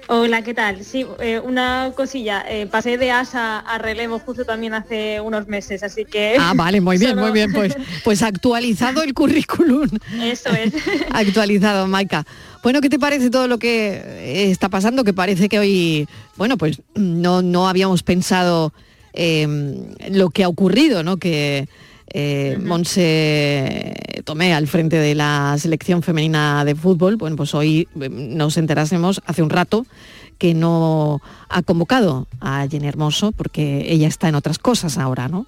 Hola, 0.09 0.43
¿qué 0.43 0.53
tal? 0.53 0.85
Sí, 0.85 1.07
eh, 1.21 1.39
una 1.39 1.93
cosilla. 1.95 2.45
Eh, 2.49 2.67
pasé 2.67 2.99
de 2.99 3.11
ASA 3.11 3.61
a 3.61 3.79
relevo 3.79 4.19
justo 4.19 4.45
también 4.45 4.75
hace 4.75 5.21
unos 5.21 5.47
meses, 5.47 5.83
así 5.83 6.05
que... 6.05 6.37
Ah, 6.39 6.53
vale, 6.55 6.81
muy 6.81 6.99
bien, 6.99 7.17
muy 7.17 7.31
bien. 7.31 7.53
Pues, 7.53 7.75
pues 8.03 8.23
actualizado 8.23 9.03
el 9.03 9.15
currículum. 9.15 9.89
Eso 10.21 10.51
es. 10.51 10.75
actualizado, 11.11 11.87
Maika. 11.87 12.27
Bueno, 12.65 12.81
¿qué 12.81 12.89
te 12.89 12.99
parece 12.99 13.29
todo 13.29 13.47
lo 13.47 13.59
que 13.59 14.51
está 14.51 14.71
pasando? 14.71 15.05
Que 15.05 15.13
parece 15.13 15.51
que 15.51 15.59
hoy, 15.59 16.09
bueno, 16.39 16.57
pues 16.57 16.81
no, 16.95 17.43
no 17.43 17.69
habíamos 17.69 18.03
pensado 18.03 18.73
em, 19.13 19.95
lo 20.11 20.31
que 20.31 20.45
ha 20.45 20.49
ocurrido, 20.49 21.03
¿no? 21.03 21.19
Que 21.19 21.69
eh, 22.15 22.59
Monse 22.65 23.93
Tomé 24.25 24.55
al 24.55 24.67
frente 24.67 24.97
de 24.97 25.15
la 25.15 25.55
selección 25.59 26.03
femenina 26.03 26.65
de 26.65 26.75
fútbol, 26.75 27.17
bueno, 27.17 27.37
pues 27.37 27.55
hoy 27.55 27.87
eh, 28.01 28.09
nos 28.09 28.57
enterásemos 28.57 29.21
hace 29.27 29.43
un 29.43 29.51
rato 29.51 29.85
que 30.39 30.55
no 30.55 31.21
ha 31.51 31.61
convocado 31.61 32.29
a 32.41 32.67
Jenny 32.67 32.89
Hermoso 32.89 33.33
porque 33.33 33.93
ella 33.93 34.09
está 34.09 34.31
en 34.31 34.37
otras 34.37 34.59
cosas 34.59 34.97
ahora, 34.97 35.29
¿no? 35.29 35.47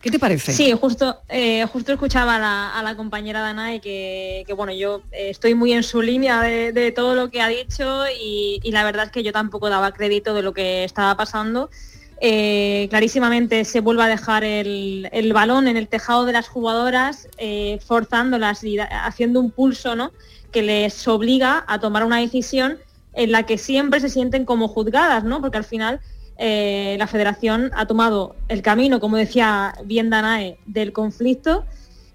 ¿Qué 0.00 0.10
te 0.10 0.18
parece? 0.18 0.52
Sí, 0.52 0.72
justo, 0.72 1.20
eh, 1.28 1.64
justo 1.66 1.92
escuchaba 1.92 2.36
a 2.36 2.82
la, 2.82 2.96
compañera 2.96 3.40
Danae 3.40 3.80
que, 3.80 4.44
que 4.46 4.52
bueno, 4.52 4.72
yo 4.72 5.02
eh, 5.12 5.30
estoy 5.30 5.54
muy 5.54 5.72
en 5.72 5.82
su 5.82 6.02
línea 6.02 6.40
de, 6.42 6.92
todo 6.92 7.14
lo 7.14 7.30
que 7.30 7.40
ha 7.40 7.48
dicho 7.48 8.04
y, 8.20 8.60
la 8.70 8.84
verdad 8.84 9.06
es 9.06 9.10
que 9.10 9.22
yo 9.22 9.32
tampoco 9.32 9.68
daba 9.68 9.92
crédito 9.92 10.34
de 10.34 10.42
lo 10.42 10.52
que 10.52 10.84
estaba 10.84 11.16
pasando. 11.16 11.70
Eh, 12.20 12.86
clarísimamente 12.88 13.64
se 13.64 13.80
vuelve 13.80 14.04
a 14.04 14.06
dejar 14.06 14.44
el, 14.44 15.32
balón 15.34 15.68
en 15.68 15.76
el 15.76 15.88
tejado 15.88 16.24
de 16.24 16.32
las 16.32 16.48
jugadoras, 16.48 17.28
forzándolas 17.84 18.64
y 18.64 18.78
haciendo 18.78 19.40
un 19.40 19.50
pulso 19.50 19.96
¿no? 19.96 20.12
que 20.52 20.62
les 20.62 21.06
obliga 21.08 21.64
a 21.66 21.80
tomar 21.80 22.04
una 22.04 22.18
decisión 22.18 22.78
en 23.12 23.32
la 23.32 23.44
que 23.44 23.58
siempre 23.58 24.00
se 24.00 24.08
sienten 24.08 24.44
como 24.44 24.68
juzgadas, 24.68 25.24
¿no? 25.24 25.40
porque 25.40 25.56
al 25.56 25.64
final 25.64 26.00
eh, 26.38 26.96
la 26.98 27.06
federación 27.06 27.70
ha 27.74 27.86
tomado 27.86 28.36
el 28.48 28.62
camino, 28.62 29.00
como 29.00 29.16
decía 29.16 29.74
bien 29.84 30.10
Danae, 30.10 30.58
del 30.66 30.92
conflicto 30.92 31.64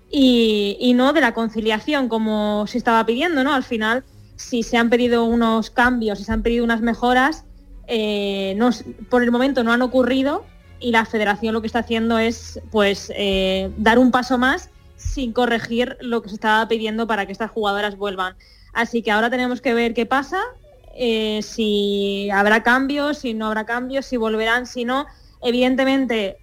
y, 0.10 0.92
no 0.96 1.14
de 1.14 1.22
la 1.22 1.34
conciliación, 1.34 2.08
como 2.08 2.66
se 2.68 2.78
estaba 2.78 3.06
pidiendo. 3.06 3.44
¿no? 3.44 3.54
Al 3.54 3.64
final, 3.64 4.04
si 4.36 4.64
se 4.64 4.78
han 4.78 4.90
pedido 4.90 5.26
unos 5.26 5.70
cambios, 5.70 6.20
si 6.20 6.26
se 6.26 6.32
han 6.32 6.44
pedido 6.44 6.64
unas 6.64 6.82
mejoras, 6.82 7.46
eh, 7.88 8.58
por 9.10 9.24
el 9.24 9.32
momento 9.32 9.64
no 9.64 9.74
han 9.74 9.82
ocurrido 9.82 10.46
y 10.80 10.92
la 10.92 11.06
federación 11.06 11.54
lo 11.54 11.62
que 11.62 11.68
está 11.68 11.80
haciendo 11.80 12.18
es 12.18 12.60
pues 12.72 13.12
eh, 13.16 13.72
dar 13.78 14.00
un 14.00 14.12
paso 14.12 14.38
más 14.38 14.70
sin 14.96 15.34
corregir 15.34 15.98
lo 16.02 16.22
que 16.22 16.30
se 16.30 16.36
estaba 16.36 16.68
pidiendo 16.68 17.08
para 17.08 17.26
que 17.26 17.32
estas 17.32 17.52
jugadoras 17.52 17.98
vuelvan. 17.98 18.36
Así 18.74 19.02
que 19.02 19.12
ahora 19.12 19.30
tenemos 19.30 19.62
que 19.62 19.74
ver 19.74 19.94
qué 19.94 20.06
pasa, 20.06 20.40
eh, 20.96 21.42
si 21.42 22.30
habrá 22.32 22.64
cambios, 22.64 23.20
si 23.20 23.34
no 23.34 23.48
habrá 23.48 23.66
cambios, 23.66 24.06
si 24.06 24.18
volverán, 24.18 24.66
si 24.66 24.86
no. 24.86 25.06
Evidentemente, 25.42 26.38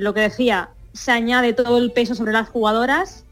lo 0.00 0.14
que 0.14 0.20
decía, 0.20 0.70
se 0.94 1.12
añade 1.12 1.52
todo 1.52 1.76
el 1.76 1.92
peso 1.92 2.14
sobre 2.14 2.32
las 2.32 2.48
jugadoras, 2.48 3.26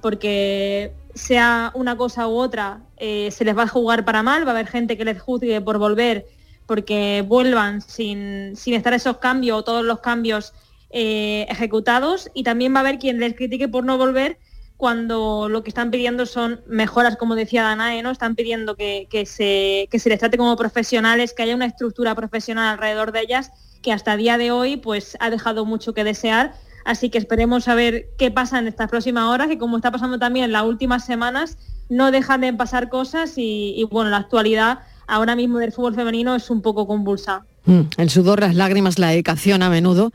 porque 0.00 0.92
sea 1.14 1.72
una 1.74 1.96
cosa 1.96 2.28
u 2.28 2.36
otra, 2.36 2.80
se 2.98 3.44
les 3.44 3.58
va 3.58 3.64
a 3.64 3.68
jugar 3.68 4.04
para 4.04 4.22
mal, 4.22 4.46
va 4.46 4.52
a 4.52 4.54
haber 4.54 4.68
gente 4.68 4.96
que 4.96 5.04
les 5.04 5.20
juzgue 5.20 5.60
por 5.60 5.78
volver 5.78 6.26
porque 6.66 7.22
vuelvan 7.26 7.80
sin, 7.80 8.54
estar 8.66 8.94
esos 8.94 9.18
cambios 9.18 9.58
o 9.58 9.62
todos 9.64 9.84
los 9.84 10.00
cambios 10.00 10.52
eh, 10.90 11.46
ejecutados 11.48 12.30
y 12.34 12.44
también 12.44 12.74
va 12.74 12.78
a 12.78 12.80
haber 12.80 12.98
quien 12.98 13.18
les 13.18 13.34
critique 13.34 13.68
por 13.68 13.84
no 13.84 13.98
volver 13.98 14.38
cuando 14.82 15.48
lo 15.48 15.62
que 15.62 15.70
están 15.70 15.92
pidiendo 15.92 16.26
son 16.26 16.60
mejoras, 16.66 17.16
como 17.16 17.36
decía 17.36 17.62
Danae, 17.62 18.02
¿no? 18.02 18.10
Están 18.10 18.34
pidiendo 18.34 18.74
que, 18.74 19.06
se, 19.26 19.88
les 19.92 20.18
trate 20.18 20.36
como 20.36 20.56
profesionales, 20.56 21.34
que 21.34 21.44
haya 21.44 21.54
una 21.54 21.66
estructura 21.66 22.16
profesional 22.16 22.72
alrededor 22.72 23.12
de 23.12 23.20
ellas, 23.20 23.52
que 23.80 23.92
hasta 23.92 24.16
día 24.16 24.38
de 24.38 24.50
hoy 24.50 24.78
pues 24.78 25.16
ha 25.20 25.30
dejado 25.30 25.64
mucho 25.64 25.94
que 25.94 26.02
desear. 26.02 26.54
Así 26.84 27.10
que 27.10 27.18
esperemos 27.18 27.68
a 27.68 27.76
ver 27.76 28.08
qué 28.18 28.32
pasa 28.32 28.58
en 28.58 28.66
estas 28.66 28.90
próximas 28.90 29.26
horas, 29.26 29.46
que 29.46 29.56
como 29.56 29.76
está 29.76 29.92
pasando 29.92 30.18
también 30.18 30.46
en 30.46 30.52
las 30.52 30.64
últimas 30.64 31.06
semanas, 31.06 31.58
no 31.88 32.10
dejan 32.10 32.40
de 32.40 32.52
pasar 32.52 32.88
cosas 32.88 33.38
y, 33.38 33.74
y 33.76 33.84
bueno, 33.84 34.10
la 34.10 34.16
actualidad 34.16 34.80
ahora 35.06 35.36
mismo 35.36 35.58
del 35.58 35.70
fútbol 35.70 35.94
femenino 35.94 36.34
es 36.34 36.50
un 36.50 36.60
poco 36.60 36.88
convulsa. 36.88 37.44
Mm, 37.66 37.82
el 37.98 38.10
sudor, 38.10 38.40
las 38.40 38.56
lágrimas, 38.56 38.98
la 38.98 39.10
dedicación 39.10 39.62
a 39.62 39.70
menudo. 39.70 40.12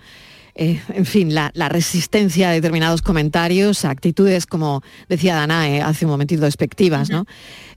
Eh, 0.60 0.82
en 0.90 1.06
fin, 1.06 1.36
la, 1.36 1.52
resistencia 1.70 2.50
a 2.50 2.52
determinados 2.52 3.04
comentarios, 3.04 3.86
actitudes, 3.86 4.48
como 4.48 4.82
decía 5.08 5.36
Danae 5.36 5.82
hace 5.82 6.06
un 6.06 6.12
momentito, 6.12 6.46
despectivas, 6.46 7.12
¿no? 7.12 7.26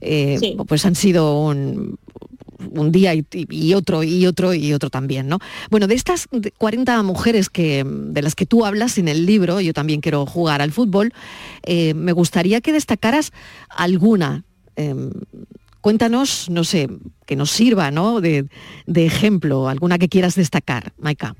Eh, 0.01 0.57
pues 0.67 0.83
han 0.85 0.95
sido 0.95 1.39
un, 1.39 1.99
día 2.91 3.13
y, 3.13 3.73
otro 3.75 4.01
y 4.03 4.25
otro 4.25 4.55
y 4.55 4.73
otro 4.73 4.89
también, 4.89 5.27
¿no? 5.27 5.37
Bueno, 5.69 5.85
de 5.85 5.93
estas 5.93 6.27
40 6.57 7.03
mujeres 7.03 7.49
que, 7.49 7.85
de 7.85 8.21
las 8.23 8.33
que 8.33 8.47
tú 8.47 8.65
hablas 8.65 8.97
en 8.97 9.07
el 9.07 9.27
libro, 9.27 9.61
yo 9.61 9.73
también 9.73 10.01
quiero 10.01 10.25
jugar 10.25 10.61
al 10.63 10.71
fútbol, 10.71 11.13
eh, 11.63 11.93
me 11.93 12.13
gustaría 12.13 12.61
que 12.61 12.73
destacaras 12.73 13.31
alguna 13.69 14.43
em, 14.75 15.11
Cuéntanos, 15.81 16.47
no 16.49 16.63
sé, 16.63 16.87
que 17.25 17.35
nos 17.35 17.49
sirva 17.49 17.89
¿no? 17.89 18.21
de, 18.21 18.47
ejemplo, 18.93 19.67
alguna 19.67 19.97
que 19.97 20.09
quieras 20.09 20.35
destacar, 20.35 20.93
Maika. 20.99 21.35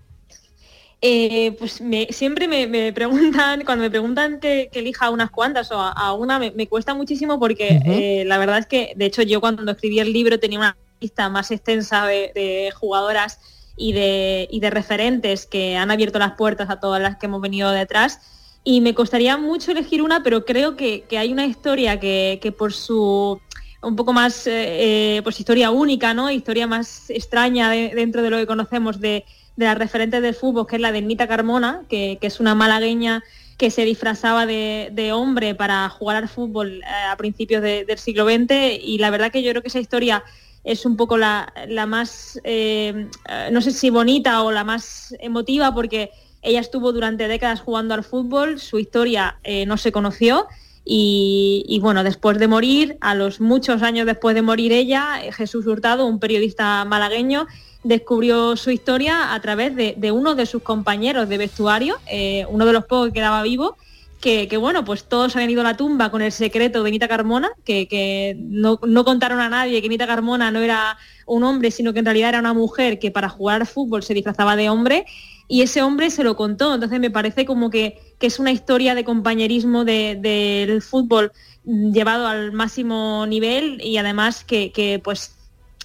Eh, 1.04 1.56
pues 1.58 1.82
siempre 2.12 2.48
me, 2.48 2.94
preguntan, 2.94 3.62
cuando 3.66 3.84
me 3.84 3.90
preguntan 3.90 4.40
que, 4.40 4.70
elija 4.72 5.10
unas 5.10 5.32
cuantas 5.32 5.72
o 5.72 5.80
a, 5.80 6.14
una, 6.14 6.38
me, 6.38 6.68
cuesta 6.68 6.94
muchísimo 6.94 7.40
porque 7.40 7.80
eh, 7.86 8.24
la 8.26 8.38
verdad 8.38 8.60
es 8.60 8.68
que, 8.68 8.94
de 8.96 9.06
hecho, 9.06 9.24
yo 9.24 9.42
cuando 9.42 9.70
escribí 9.72 10.00
el 10.00 10.14
libro 10.14 10.40
tenía 10.40 10.60
una 10.60 10.78
lista 11.00 11.28
más 11.30 11.50
extensa 11.50 12.06
de, 12.06 12.72
jugadoras 12.76 13.40
y 13.76 13.94
de, 13.94 14.48
de, 14.52 14.70
referentes 14.70 15.48
que 15.48 15.76
han 15.76 15.90
abierto 15.90 16.20
las 16.20 16.34
puertas 16.34 16.70
a 16.70 16.80
todas 16.80 17.02
las 17.02 17.18
que 17.18 17.26
hemos 17.26 17.42
venido 17.42 17.72
detrás. 17.72 18.20
Y 18.64 18.82
me 18.82 18.94
costaría 18.94 19.38
mucho 19.38 19.72
elegir 19.72 20.04
una, 20.04 20.22
pero 20.22 20.46
creo 20.46 20.76
que, 20.78 21.04
hay 21.18 21.32
una 21.32 21.48
historia 21.48 22.00
que, 22.00 22.38
que 22.44 22.52
por 22.52 22.74
su 22.74 23.42
un 23.82 23.96
poco 23.96 24.14
más, 24.14 24.46
eh, 24.46 25.18
eh, 25.18 25.22
pues 25.24 25.40
historia 25.40 25.72
única, 25.72 26.14
¿no? 26.14 26.30
Historia 26.30 26.68
más 26.68 27.10
extraña 27.10 27.72
dentro 27.72 28.22
de 28.22 28.30
lo 28.30 28.38
que 28.38 28.46
conocemos 28.46 29.00
de, 29.00 29.26
de 29.56 29.66
las 29.66 29.78
referentes 29.78 30.22
del 30.22 30.36
fútbol, 30.36 30.68
que 30.68 30.78
es 30.78 30.82
la 30.82 30.92
de 30.92 31.02
Nita 31.02 31.28
Carmona, 31.28 31.84
que, 31.90 32.18
es 32.22 32.40
una 32.40 32.56
malagueña 32.56 33.24
que 33.58 33.70
se 33.70 33.86
disfrazaba 33.86 34.46
de, 34.46 35.12
hombre 35.14 35.56
para 35.56 35.88
jugar 35.90 36.18
al 36.18 36.30
fútbol 36.30 36.82
eh, 36.82 36.86
a 37.10 37.16
principios 37.18 37.62
del 37.62 37.98
siglo 37.98 38.26
XX 38.26 38.80
y 38.84 38.98
la 38.98 39.10
verdad 39.10 39.32
que 39.32 39.44
yo 39.44 39.52
creo 39.52 39.62
que 39.62 39.68
esa 39.68 39.80
historia 39.80 40.24
es 40.64 40.86
un 40.86 40.96
poco 40.96 41.18
la, 41.18 41.52
más, 41.88 42.40
eh, 42.44 43.08
no 43.52 43.62
sé 43.62 43.72
si 43.72 43.90
bonita 43.90 44.44
o 44.44 44.52
la 44.52 44.64
más 44.64 45.16
emotiva 45.20 45.74
porque 45.74 46.12
ella 46.42 46.60
estuvo 46.60 46.92
durante 46.92 47.28
décadas 47.28 47.62
jugando 47.62 47.94
al 47.94 48.04
fútbol, 48.04 48.60
su 48.60 48.80
historia 48.80 49.40
eh, 49.44 49.66
no 49.66 49.78
se 49.78 49.92
conoció. 49.92 50.48
Y, 50.84 51.80
bueno, 51.82 52.04
después 52.04 52.40
de 52.40 52.48
morir, 52.48 52.98
a 53.02 53.14
los 53.14 53.40
muchos 53.40 53.84
años 53.84 54.08
después 54.08 54.34
de 54.34 54.42
morir 54.42 54.72
ella, 54.74 55.20
Jesús 55.32 55.68
Hurtado, 55.68 56.08
un 56.08 56.20
periodista 56.20 56.84
malagueño, 56.86 57.46
descubrió 57.84 58.56
su 58.56 58.72
historia 58.72 59.34
a 59.34 59.42
través 59.42 59.76
de, 59.76 60.12
uno 60.12 60.36
de 60.36 60.46
sus 60.46 60.62
compañeros 60.62 61.28
de 61.30 61.38
vestuario, 61.38 61.98
eh, 62.08 62.46
uno 62.50 62.66
de 62.66 62.74
los 62.74 62.86
pocos 62.86 63.08
que 63.08 63.14
quedaba 63.14 63.42
vivo, 63.44 63.78
que, 64.20 64.56
bueno, 64.58 64.86
pues 64.86 65.06
todos 65.06 65.36
habían 65.36 65.50
ido 65.50 65.62
a 65.62 65.64
la 65.64 65.76
tumba 65.76 66.12
con 66.12 66.22
el 66.22 66.32
secreto 66.32 66.84
de 66.84 66.92
Nita 66.92 67.08
Carmona, 67.08 67.50
que, 67.66 68.38
no, 68.38 68.78
contaron 68.78 69.40
a 69.40 69.50
nadie 69.50 69.82
que 69.82 69.90
Nita 69.90 70.06
Carmona 70.06 70.52
no 70.52 70.60
era 70.60 70.96
un 71.26 71.44
hombre, 71.44 71.72
sino 71.72 71.92
que 71.92 72.00
en 72.00 72.06
realidad 72.06 72.30
era 72.30 72.40
una 72.40 72.54
mujer 72.54 73.00
que 73.00 73.10
para 73.10 73.30
jugar 73.30 73.62
al 73.62 73.68
fútbol 73.68 74.04
se 74.04 74.14
disfrazaba 74.14 74.56
de 74.56 74.70
hombre, 74.70 75.06
y 75.48 75.64
ese 75.64 75.82
hombre 75.82 76.12
se 76.12 76.24
lo 76.24 76.36
contó. 76.36 76.76
Entonces 76.76 77.00
me 77.00 77.10
parece 77.10 77.46
como 77.46 77.72
que, 77.72 78.00
es 78.20 78.38
una 78.38 78.52
historia 78.52 78.94
de 78.94 79.04
compañerismo 79.04 79.86
del 79.86 80.82
fútbol 80.84 81.32
llevado 81.64 82.28
al 82.28 82.52
máximo 82.52 83.26
nivel 83.26 83.82
y 83.84 83.98
además 83.98 84.44
que 84.44 85.02
pues 85.04 85.41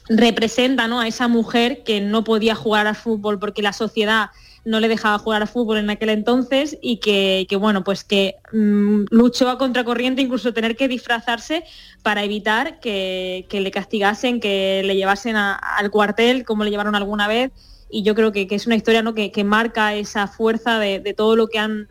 representa 0.09 0.89
¿no? 0.89 1.01
a 1.01 1.09
esa 1.09 1.29
mujer 1.29 1.83
que 1.85 2.01
no 2.01 2.25
podía 2.25 2.55
jugar 2.55 2.87
al 2.87 2.97
fútbol 2.97 3.39
porque 3.39 3.63
la 3.63 3.73
sociedad 3.73 4.31
no 4.65 4.81
le 4.81 4.89
dejaba 4.89 5.19
jugar 5.19 5.43
al 5.43 5.49
fútbol 5.49 5.79
en 5.79 5.91
aquel 5.91 6.09
entonces 6.09 6.77
y 6.83 6.97
que, 6.97 7.47
bueno, 7.59 7.85
pues 7.85 8.03
que 8.03 8.35
mm, 8.53 9.05
luchó 9.11 9.49
a 9.49 9.59
contracorriente, 9.59 10.23
incluso 10.23 10.53
tener 10.53 10.77
que 10.77 10.89
disfrazarse 10.89 11.63
para 12.03 12.25
evitar 12.25 12.81
que, 12.81 13.47
le 13.49 13.71
castigasen, 13.71 14.41
que 14.41 14.83
le 14.85 14.97
llevasen 14.97 15.37
al 15.37 15.91
cuartel, 15.93 16.45
como 16.45 16.65
le 16.65 16.71
llevaron 16.71 16.97
alguna 16.97 17.29
vez. 17.29 17.53
Y 17.89 18.03
yo 18.03 18.17
creo 18.17 18.33
que, 18.33 18.49
es 18.51 18.67
una 18.67 18.75
historia 18.75 19.05
que, 19.33 19.45
marca 19.45 19.95
esa 19.95 20.27
fuerza 20.27 20.81
de 20.81 21.15
todo 21.17 21.37
lo 21.37 21.47
que 21.47 21.61
han 21.61 21.87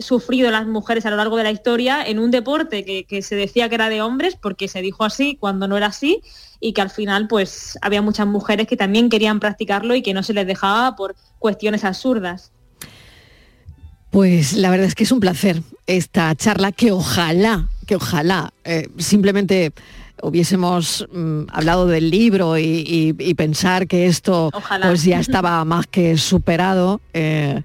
sufrido 0.00 0.50
las 0.50 0.66
mujeres 0.66 1.06
a 1.06 1.10
lo 1.10 1.16
largo 1.16 1.36
de 1.36 1.44
la 1.44 1.50
historia 1.50 2.02
en 2.04 2.18
un 2.18 2.30
deporte 2.30 2.84
que, 2.84 3.22
se 3.22 3.36
decía 3.36 3.68
que 3.68 3.74
era 3.74 3.88
de 3.88 4.02
hombres 4.02 4.36
porque 4.36 4.68
se 4.68 4.82
dijo 4.82 5.04
así 5.04 5.36
cuando 5.38 5.68
no 5.68 5.76
era 5.76 5.86
así 5.86 6.22
y 6.60 6.72
que 6.72 6.82
al 6.82 6.90
final 6.90 7.26
pues 7.26 7.78
había 7.82 8.02
muchas 8.02 8.26
mujeres 8.26 8.66
que 8.66 8.76
también 8.76 9.08
querían 9.08 9.40
practicarlo 9.40 9.94
y 9.94 10.02
que 10.02 10.14
no 10.14 10.22
se 10.22 10.34
les 10.34 10.46
dejaba 10.46 10.94
por 10.94 11.16
cuestiones 11.38 11.84
absurdas. 11.84 12.52
Pues 14.10 14.54
la 14.54 14.70
verdad 14.70 14.86
es 14.86 14.94
que 14.94 15.04
es 15.04 15.12
un 15.12 15.20
placer 15.20 15.62
esta 15.86 16.34
charla 16.34 16.72
que 16.72 16.92
ojalá, 16.92 17.68
que 17.86 17.96
ojalá 17.96 18.52
eh, 18.64 18.88
simplemente 18.98 19.72
hubiésemos 20.22 21.06
mm, 21.12 21.42
hablado 21.52 21.86
del 21.86 22.10
libro 22.10 22.58
y, 22.58 23.14
pensar 23.36 23.86
que 23.86 24.06
esto 24.06 24.50
pues 24.82 25.04
ya 25.04 25.20
estaba 25.20 25.64
más 25.64 25.86
que 25.86 26.16
superado. 26.18 27.00
Eh, 27.14 27.62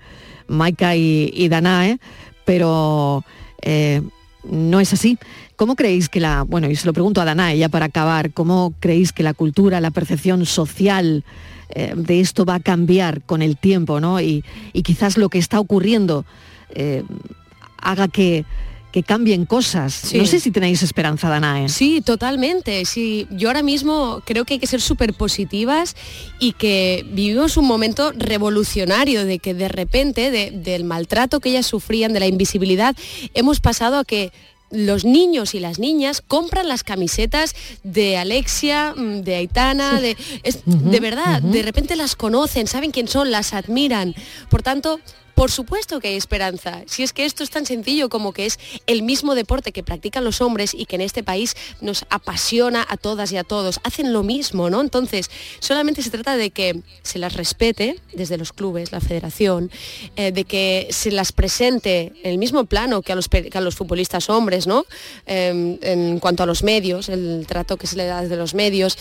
Maika 0.47 0.95
y, 0.95 1.49
Danae, 1.49 1.99
pero 2.45 3.23
eh, 3.61 4.01
no 4.49 4.79
es 4.79 4.93
así. 4.93 5.17
¿Cómo 5.55 5.75
creéis 5.75 6.09
que 6.09 6.19
la, 6.19 6.43
bueno, 6.43 6.69
y 6.69 6.75
se 6.75 6.85
lo 6.85 6.93
pregunto 6.93 7.21
a 7.21 7.25
Danae 7.25 7.57
ya 7.57 7.69
para 7.69 7.85
acabar, 7.85 8.31
¿cómo 8.31 8.73
creéis 8.79 9.11
que 9.11 9.23
la 9.23 9.33
cultura, 9.33 9.81
la 9.81 9.91
percepción 9.91 10.45
social 10.45 11.23
eh, 11.69 11.93
de 11.95 12.19
esto 12.19 12.45
va 12.45 12.55
a 12.55 12.59
cambiar 12.59 13.21
con 13.21 13.41
el 13.41 13.57
tiempo, 13.57 13.99
¿no? 13.99 14.21
Y, 14.21 14.43
quizás 14.83 15.17
lo 15.17 15.29
que 15.29 15.39
está 15.39 15.59
ocurriendo 15.59 16.25
eh, 16.69 17.03
haga 17.77 18.07
que 18.07 18.45
que 18.95 19.03
cambien 19.03 19.45
cosas. 19.45 20.13
No 20.13 20.25
sé 20.25 20.39
si 20.39 20.51
tenéis 20.51 20.81
esperanza, 20.81 21.27
Danae. 21.27 21.67
Sí, 21.67 21.99
totalmente. 21.99 22.85
Sí, 22.85 23.27
yo 23.29 23.49
ahora 23.49 23.61
mismo 23.61 24.21
creo 24.25 24.45
que 24.45 24.53
hay 24.53 24.59
que 24.61 24.67
ser 24.67 24.79
súper 24.79 25.13
positivas 25.13 25.97
y 26.39 26.53
que 26.53 27.05
vivimos 27.11 27.57
un 27.57 27.65
momento 27.65 28.13
revolucionario 28.13 29.25
de 29.25 29.39
que 29.39 29.53
de 29.53 29.67
repente 29.67 30.31
del 30.31 30.85
maltrato 30.85 31.41
que 31.41 31.49
ellas 31.49 31.65
sufrían, 31.65 32.13
de 32.13 32.21
la 32.21 32.27
invisibilidad, 32.27 32.95
hemos 33.33 33.59
pasado 33.59 33.97
a 33.97 34.05
que 34.05 34.31
los 34.71 35.03
niños 35.03 35.55
y 35.55 35.59
las 35.59 35.77
niñas 35.77 36.23
compran 36.25 36.69
las 36.69 36.85
camisetas 36.85 37.53
de 37.83 38.15
Alexia, 38.15 38.93
mm, 38.95 39.23
de 39.23 39.35
Aitana, 39.35 39.99
de, 39.99 40.15
de 40.65 40.99
verdad, 41.01 41.41
de 41.41 41.63
repente 41.63 41.97
las 41.97 42.15
conocen, 42.15 42.65
saben 42.67 42.91
quién 42.91 43.09
son, 43.09 43.29
las 43.29 43.53
admiran. 43.53 44.15
Por 44.49 44.63
tanto, 44.63 45.01
por 45.35 45.51
supuesto 45.51 45.99
que 45.99 46.07
hay 46.07 46.15
esperanza. 46.15 46.81
Si 46.87 47.03
es 47.03 47.13
que 47.13 47.25
esto 47.25 47.43
es 47.43 47.49
tan 47.49 47.65
sencillo 47.65 48.09
como 48.09 48.33
que 48.33 48.45
es 48.45 48.57
el 48.87 49.03
mismo 49.03 49.35
deporte 49.35 49.73
que 49.73 49.83
practican 49.83 50.23
los 50.23 50.41
hombres 50.41 50.73
y 50.73 50.85
que 50.85 50.95
en 50.95 51.01
este 51.01 51.23
país 51.23 51.55
nos 51.81 52.05
apasiona 52.09 52.85
a 52.87 52.97
todas 52.97 53.31
y 53.31 53.37
a 53.37 53.43
todos. 53.43 53.79
Hacen 53.83 54.13
lo 54.13 54.23
mismo, 54.23 54.69
¿no? 54.69 54.81
Entonces, 54.81 55.29
solamente 55.59 56.01
se 56.01 56.09
trata 56.09 56.37
de 56.37 56.51
que 56.51 56.81
se 57.03 57.19
las 57.19 57.33
respete 57.33 57.99
desde 58.13 58.37
los 58.37 58.53
clubes, 58.53 58.93
la 58.93 59.01
federación, 59.01 59.69
eh, 60.15 60.31
de 60.31 60.45
que 60.45 60.87
se 60.91 61.11
las 61.11 61.33
presente 61.33 62.13
en 62.23 62.31
el 62.31 62.37
mismo 62.37 62.65
plano 62.65 63.01
que 63.01 63.11
a 63.11 63.15
los, 63.15 63.29
a 63.53 63.61
los 63.61 63.75
futbolistas 63.75 64.29
hombres, 64.29 64.67
¿no? 64.67 64.85
Em, 65.25 65.77
en 65.81 66.19
cuanto 66.19 66.43
a 66.43 66.45
los 66.45 66.63
medios, 66.63 67.09
el 67.09 67.45
trato 67.45 67.75
que 67.77 67.87
se 67.87 67.97
le 67.97 68.05
da 68.05 68.21
desde 68.21 68.37
los 68.37 68.53
medios 68.53 68.97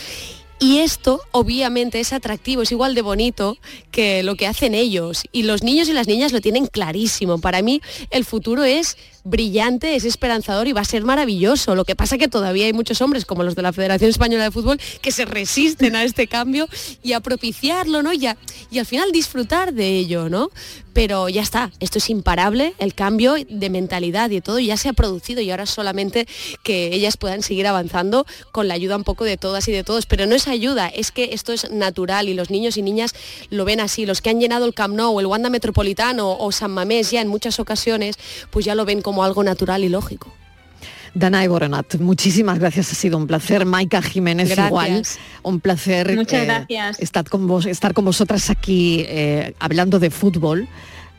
y 0.59 0.79
esto 0.79 1.21
obviamente 1.33 2.01
es 2.01 2.13
atractivo, 2.13 2.63
es 2.63 2.73
igual 2.73 2.95
de 2.95 3.03
bonito 3.03 3.59
que 3.91 4.23
lo 4.23 4.37
que 4.37 4.47
hacen 4.47 4.75
ellos. 4.75 5.25
Y 5.33 5.43
los 5.43 5.63
niños 5.63 5.89
y 5.89 5.93
las 5.93 6.07
niñas 6.07 6.33
lo 6.33 6.41
tienen 6.41 6.67
clarísimo. 6.67 7.39
Para 7.39 7.63
mí 7.63 7.81
el 8.11 8.25
futuro 8.25 8.65
es 8.65 8.97
brillante, 9.25 9.97
es 9.97 10.05
esperanzador 10.05 10.69
y 10.69 10.73
va 10.73 10.83
a 10.83 10.85
ser 10.85 11.03
maravilloso. 11.03 11.75
Lo 11.75 11.85
que 11.85 11.97
pasa 11.97 12.19
que 12.19 12.29
todavía 12.29 12.67
hay 12.67 12.73
muchos 12.73 13.01
hombres, 13.01 13.25
como 13.25 13.43
los 13.43 13.55
de 13.55 13.63
la 13.63 13.73
Federación 13.73 14.11
Española 14.11 14.45
de 14.45 14.51
Fútbol, 14.51 14.79
que 15.01 15.11
se 15.11 15.25
resisten 15.25 15.97
a 15.97 16.05
este 16.05 16.29
cambio 16.29 16.69
y 17.03 17.13
a 17.15 17.21
propiciarlo, 17.21 18.03
¿no? 18.03 18.13
Y, 18.13 18.29
y 18.71 18.79
al 18.79 18.87
final 18.87 19.13
disfrutar 19.13 19.73
de 19.73 19.97
ello, 19.97 20.29
¿no? 20.29 20.51
Pero 20.93 21.29
ya 21.29 21.43
está, 21.43 21.73
esto 21.81 21.99
es 21.99 22.09
imparable, 22.09 22.75
el 22.79 22.95
cambio 22.95 23.35
de 23.49 23.69
mentalidad 23.69 24.31
y 24.31 24.41
todo 24.41 24.61
ya 24.61 24.77
se 24.77 24.89
ha 24.89 24.93
producido 24.93 25.41
y 25.41 25.51
ahora 25.51 25.67
solamente 25.67 26.29
que 26.63 26.95
ellas 26.95 27.17
puedan 27.17 27.43
seguir 27.43 27.67
avanzando 27.67 28.27
con 28.53 28.69
la 28.69 28.75
ayuda 28.75 28.97
un 28.97 29.03
poco 29.03 29.25
de 29.25 29.37
todas 29.37 29.67
y 29.67 29.73
de 29.73 29.83
todos. 29.83 30.07
Pero 30.07 30.27
no 30.27 30.37
es 30.37 30.47
ayuda, 30.47 30.87
es 30.87 31.11
que 31.11 31.31
esto 31.33 31.53
es 31.53 31.69
natural 31.73 32.29
y 32.29 32.35
los 32.35 32.51
niños 32.51 32.77
y 32.77 32.83
niñas 32.83 33.15
lo 33.51 33.65
ven 33.65 33.81
así. 33.81 34.07
Los 34.07 34.21
que 34.21 34.31
han 34.31 34.39
llenado 34.39 34.67
el 34.67 34.75
Camp 34.75 34.95
Nou, 34.95 35.19
el 35.19 35.27
Wanda 35.27 35.51
Metropolitano 35.51 36.37
o 36.39 36.53
San 36.53 36.71
Mamés 36.71 37.11
ya 37.11 37.21
en 37.21 37.29
muchas 37.29 37.59
ocasiones, 37.59 38.17
pues 38.51 38.65
ya 38.65 38.75
lo 38.75 38.85
ven 38.85 39.03
como 39.03 39.14
como 39.15 39.23
algo 39.23 39.45
natural 39.45 39.85
y 39.85 39.89
lógico. 39.89 40.27
Danae 41.15 41.47
Boronat, 41.47 42.01
muchísimas 42.01 42.59
gracias, 42.59 42.91
ha 42.91 42.97
sido 42.97 43.17
un 43.17 43.29
placer. 43.29 43.65
Maika 43.65 44.03
Jiménez 44.03 44.59
igual, 44.59 45.05
un 45.45 45.61
placer 45.61 46.17
Muchas 46.17 46.43
eh, 46.43 46.47
gracias. 46.47 46.99
Estar, 46.99 47.29
con 47.31 47.47
vos, 47.47 47.67
estar 47.67 47.95
con 47.95 48.05
vosotras 48.05 48.51
aquí 48.51 49.05
eh, 49.07 49.55
hablando 49.61 50.01
de 50.01 50.11
fútbol, 50.11 50.67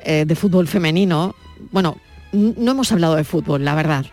eh, 0.03 0.25
de 0.27 0.35
fútbol 0.35 0.67
femenino. 0.67 1.35
Bueno, 1.71 1.95
no 2.33 2.71
hemos 2.71 2.91
hablado 2.91 3.15
de 3.15 3.23
fútbol, 3.23 3.63
la 3.63 3.75
verdad. 3.75 4.05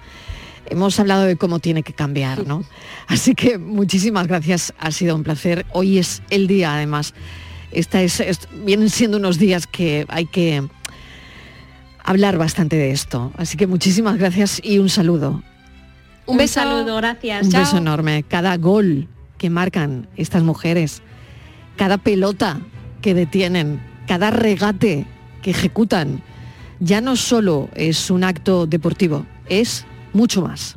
Hemos 0.70 1.00
hablado 1.00 1.24
de 1.24 1.36
cómo 1.36 1.58
tiene 1.58 1.82
que 1.82 1.92
cambiar, 1.92 2.46
¿no? 2.46 2.62
Así 3.08 3.34
que 3.34 3.58
muchísimas 3.58 4.28
gracias, 4.28 4.72
ha 4.78 4.92
sido 4.92 5.16
un 5.16 5.24
placer. 5.24 5.66
Hoy 5.72 5.98
es 5.98 6.22
el 6.30 6.46
día, 6.46 6.72
además. 6.76 7.14
Esta 7.72 8.00
es, 8.00 8.22
vienen 8.64 8.90
siendo 8.90 9.16
unos 9.16 9.40
días 9.40 9.66
que 9.66 10.06
hay 10.08 10.26
que 10.26 10.62
hablar 12.04 12.38
bastante 12.38 12.76
de 12.76 12.90
esto. 12.90 13.32
Así 13.36 13.56
que 13.56 13.66
muchísimas 13.66 14.18
gracias 14.18 14.60
y 14.62 14.78
un 14.78 14.88
saludo. 14.88 15.42
Un, 16.26 16.36
beso. 16.36 16.54
saludo, 16.54 16.96
gracias. 16.96 17.46
Un 17.46 17.52
beso 17.52 17.76
enorme. 17.78 18.22
Cada 18.22 18.56
gol 18.56 19.08
que 19.38 19.50
marcan 19.50 20.08
estas 20.16 20.42
mujeres, 20.42 21.02
cada 21.76 21.98
pelota 21.98 22.60
que 23.00 23.14
detienen, 23.14 23.80
cada 24.06 24.30
regate 24.30 25.06
que 25.42 25.50
ejecutan, 25.50 26.22
ya 26.78 27.00
no 27.00 27.16
solo 27.16 27.68
es 27.74 28.10
un 28.10 28.24
acto 28.24 28.66
deportivo, 28.66 29.26
es 29.48 29.84
mucho 30.12 30.42
más. 30.42 30.76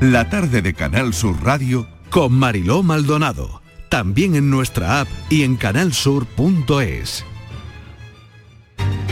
La 0.00 0.28
tarde 0.28 0.62
de 0.62 0.74
Canal 0.74 1.14
Sur 1.14 1.42
Radio 1.44 1.86
con 2.10 2.32
Mariló 2.32 2.82
Maldonado, 2.82 3.62
también 3.88 4.34
en 4.34 4.50
nuestra 4.50 5.00
app 5.00 5.08
y 5.30 5.44
en 5.44 5.56
canalsur.es. 5.56 7.24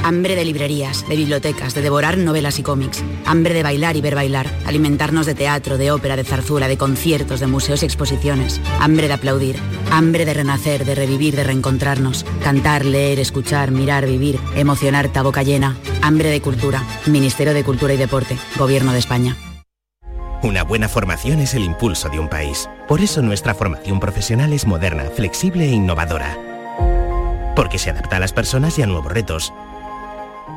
Hambre 0.02 0.34
de 0.34 0.44
librerías, 0.44 1.06
de 1.08 1.16
bibliotecas, 1.16 1.74
de 1.74 1.82
devorar 1.82 2.18
novelas 2.18 2.58
y 2.58 2.62
cómics. 2.62 3.02
Hambre 3.26 3.54
de 3.54 3.62
bailar 3.62 3.96
y 3.96 4.00
ver 4.00 4.14
bailar. 4.14 4.48
Alimentarnos 4.66 5.26
de 5.26 5.34
teatro, 5.34 5.78
de 5.78 5.90
ópera, 5.90 6.16
de 6.16 6.24
zarzuela, 6.24 6.68
de 6.68 6.78
conciertos, 6.78 7.40
de 7.40 7.46
museos 7.46 7.82
y 7.82 7.86
exposiciones. 7.86 8.60
Hambre 8.80 9.08
de 9.08 9.14
aplaudir. 9.14 9.56
Hambre 9.90 10.24
de 10.24 10.34
renacer, 10.34 10.84
de 10.84 10.94
revivir, 10.94 11.36
de 11.36 11.44
reencontrarnos. 11.44 12.24
Cantar, 12.42 12.84
leer, 12.84 13.18
escuchar, 13.18 13.70
mirar, 13.70 14.06
vivir. 14.06 14.38
Emocionar, 14.54 15.10
boca 15.22 15.42
llena. 15.42 15.76
Hambre 16.02 16.30
de 16.30 16.40
cultura. 16.40 16.82
Ministerio 17.06 17.54
de 17.54 17.64
Cultura 17.64 17.94
y 17.94 17.96
Deporte. 17.96 18.38
Gobierno 18.56 18.92
de 18.92 18.98
España. 18.98 19.36
Una 20.42 20.64
buena 20.64 20.88
formación 20.88 21.40
es 21.40 21.52
el 21.52 21.62
impulso 21.62 22.08
de 22.08 22.18
un 22.18 22.28
país. 22.28 22.68
Por 22.88 23.02
eso 23.02 23.20
nuestra 23.20 23.54
formación 23.54 24.00
profesional 24.00 24.54
es 24.54 24.66
moderna, 24.66 25.04
flexible 25.14 25.66
e 25.66 25.72
innovadora. 25.72 26.38
Porque 27.54 27.78
se 27.78 27.90
adapta 27.90 28.16
a 28.16 28.20
las 28.20 28.32
personas 28.32 28.78
y 28.78 28.82
a 28.82 28.86
nuevos 28.86 29.12
retos 29.12 29.52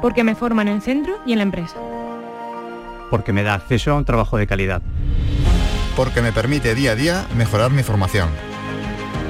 Porque 0.02 0.24
me 0.24 0.36
forman 0.36 0.68
en 0.68 0.76
el 0.76 0.82
centro 0.82 1.16
y 1.26 1.32
en 1.34 1.40
la 1.40 1.44
empresa. 1.44 1.76
Porque 3.10 3.34
me 3.34 3.44
da 3.44 3.54
acceso 3.54 3.92
a 3.92 3.96
un 3.96 4.06
trabajo 4.06 4.38
de 4.38 4.48
calidad. 4.48 4.82
Porque 5.96 6.22
me 6.22 6.32
permite 6.32 6.76
día 6.76 6.92
a 6.92 6.96
día 6.96 7.28
mejorar 7.36 7.72
mi 7.72 7.84
formación. 7.84 8.30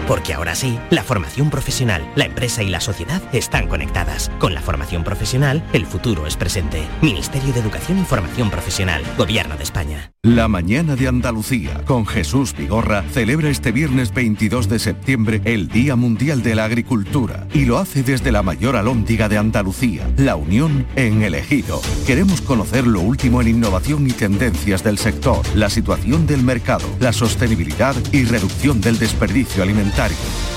Porque 0.08 0.34
ahora 0.34 0.56
sí, 0.56 0.78
la 0.90 1.04
formación 1.04 1.50
profesional, 1.50 2.12
la 2.16 2.26
empresa 2.26 2.62
y 2.62 2.70
la 2.70 2.82
sociedad 2.82 3.22
están 3.34 3.68
conectadas. 3.68 4.30
Con 4.40 4.54
la 4.54 4.62
formación 4.62 5.04
profesional, 5.04 5.64
el 5.74 5.86
futuro 5.86 6.28
es 6.28 6.36
presente. 6.36 6.84
Ministerio 7.02 7.54
de 7.54 7.60
Educación 7.62 8.00
y 8.00 8.04
Formación 8.04 8.50
Profesional, 8.50 9.04
Gobierno 9.18 9.56
de 9.56 9.64
España. 9.64 10.12
La 10.24 10.48
mañana 10.48 10.96
de 10.96 11.08
Andalucía 11.08 11.84
con 11.86 12.06
Jesús 12.06 12.54
Vigorra 12.56 13.04
celebra 13.12 13.50
este 13.50 13.72
viernes 13.72 14.14
22 14.14 14.70
de 14.70 14.80
septiembre 14.80 15.42
el 15.46 15.68
Día 15.68 15.96
Mundial 15.96 16.44
de 16.44 16.56
la 16.56 16.66
Agricultura 16.66 17.48
y 17.54 17.66
lo 17.66 17.78
hace 17.78 18.04
desde 18.04 18.32
la 18.32 18.42
mayor 18.42 18.76
alhóndiga 18.76 19.30
de 19.30 19.38
Andalucía, 19.38 20.10
la 20.18 20.36
Unión 20.36 20.86
en 20.96 21.24
el 21.24 21.36
Ejido. 21.36 21.82
Queremos 22.08 22.42
conocer 22.42 22.88
lo 22.88 23.02
último 23.02 23.42
en 23.42 23.50
innovación 23.50 24.08
y 24.08 24.12
tendencias 24.12 24.84
del 24.84 24.98
sector, 24.98 25.46
la 25.56 25.70
situación 25.70 26.26
del 26.26 26.42
mercado, 26.42 26.86
la 27.00 27.14
sostenibilidad 27.14 27.96
y 28.12 28.24
reducción 28.24 28.82
del 28.82 29.00
desperdicio 29.00 29.64
alimentario. 29.64 29.93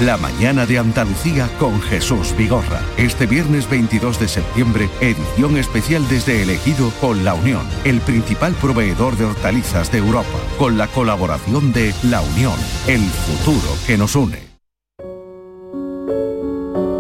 La 0.01 0.17
mañana 0.17 0.65
de 0.65 0.79
Andalucía 0.79 1.49
con 1.59 1.81
Jesús 1.83 2.35
Vigorra. 2.39 2.81
Este 2.97 3.27
viernes 3.27 3.69
22 3.69 4.19
de 4.19 4.29
septiembre, 4.29 4.89
edición 5.01 5.59
especial 5.59 6.09
desde 6.09 6.43
el 6.43 6.51
Ejido 6.51 6.91
con 7.01 7.23
la 7.23 7.35
Unión, 7.35 7.67
el 7.85 8.01
principal 8.01 8.55
proveedor 8.55 9.17
de 9.17 9.27
hortalizas 9.27 9.93
de 9.93 9.99
Europa, 9.99 10.39
con 10.59 10.79
la 10.79 10.87
colaboración 10.87 11.73
de 11.73 11.95
La 12.05 12.23
Unión, 12.23 12.55
el 12.87 13.01
futuro 13.01 13.77
que 13.87 13.99
nos 13.99 14.17
une. 14.17 14.39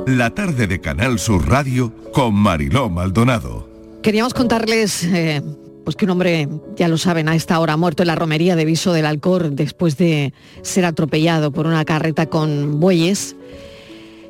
La 0.07 0.31
tarde 0.31 0.67
de 0.67 0.81
Canal 0.81 1.19
Sur 1.19 1.49
Radio 1.49 1.93
con 2.13 2.35
Mariló 2.35 2.91
Maldonado. 2.91 3.69
Queríamos 4.03 4.35
contarles 4.35 5.05
eh, 5.05 5.43
pues 5.87 5.95
que 5.95 6.05
un 6.05 6.11
hombre, 6.11 6.49
ya 6.75 6.89
lo 6.89 6.99
saben, 6.99 7.29
a 7.29 7.37
esta 7.37 7.61
hora 7.61 7.77
muerto 7.77 8.03
en 8.03 8.09
la 8.09 8.17
romería 8.17 8.57
de 8.57 8.65
Viso 8.65 8.93
del 8.93 9.07
Alcor 9.07 9.53
después 9.53 9.97
de 9.97 10.35
ser 10.63 10.85
atropellado 10.85 11.53
por 11.53 11.69
una 11.69 11.85
carreta 11.85 12.27
con 12.27 12.81
bueyes. 12.81 13.37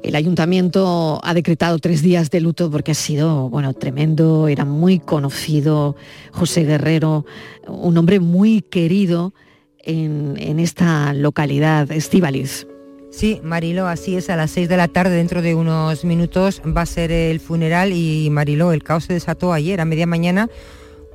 El 0.03 0.17
ayuntamiento 0.17 1.19
ha 1.25 1.33
decretado 1.33 1.79
tres 1.79 2.03
días 2.03 2.29
de 2.29 2.43
luto 2.43 2.71
porque 2.71 2.91
ha 2.93 2.95
sido, 2.95 3.49
bueno, 3.49 3.73
tremendo, 3.73 4.49
era 4.49 4.67
muy 4.67 4.99
conocido 4.99 5.97
José 6.31 6.65
Guerrero, 6.65 7.25
un 7.67 7.97
hombre 7.97 8.21
muy 8.21 8.61
querido 8.61 9.33
en, 9.79 10.35
en 10.39 10.61
esta 10.61 11.15
localidad, 11.15 11.91
Estíbaliz. 11.91 12.67
Sí, 13.11 13.41
Marilo, 13.43 13.87
así 13.87 14.15
es, 14.15 14.29
a 14.29 14.37
las 14.37 14.51
6 14.51 14.69
de 14.69 14.77
la 14.77 14.89
tarde, 14.89 15.17
dentro 15.17 15.41
de 15.41 15.55
unos 15.55 16.05
minutos, 16.05 16.61
va 16.77 16.83
a 16.83 16.87
ser 16.87 17.11
el 17.13 17.41
funeral 17.41 17.93
y 17.95 18.29
Marilo, 18.29 18.73
el 18.73 18.83
caos 18.83 19.05
se 19.05 19.15
desató 19.15 19.55
ayer 19.55 19.81
a 19.81 19.87
media 19.87 20.07
mañana 20.07 20.51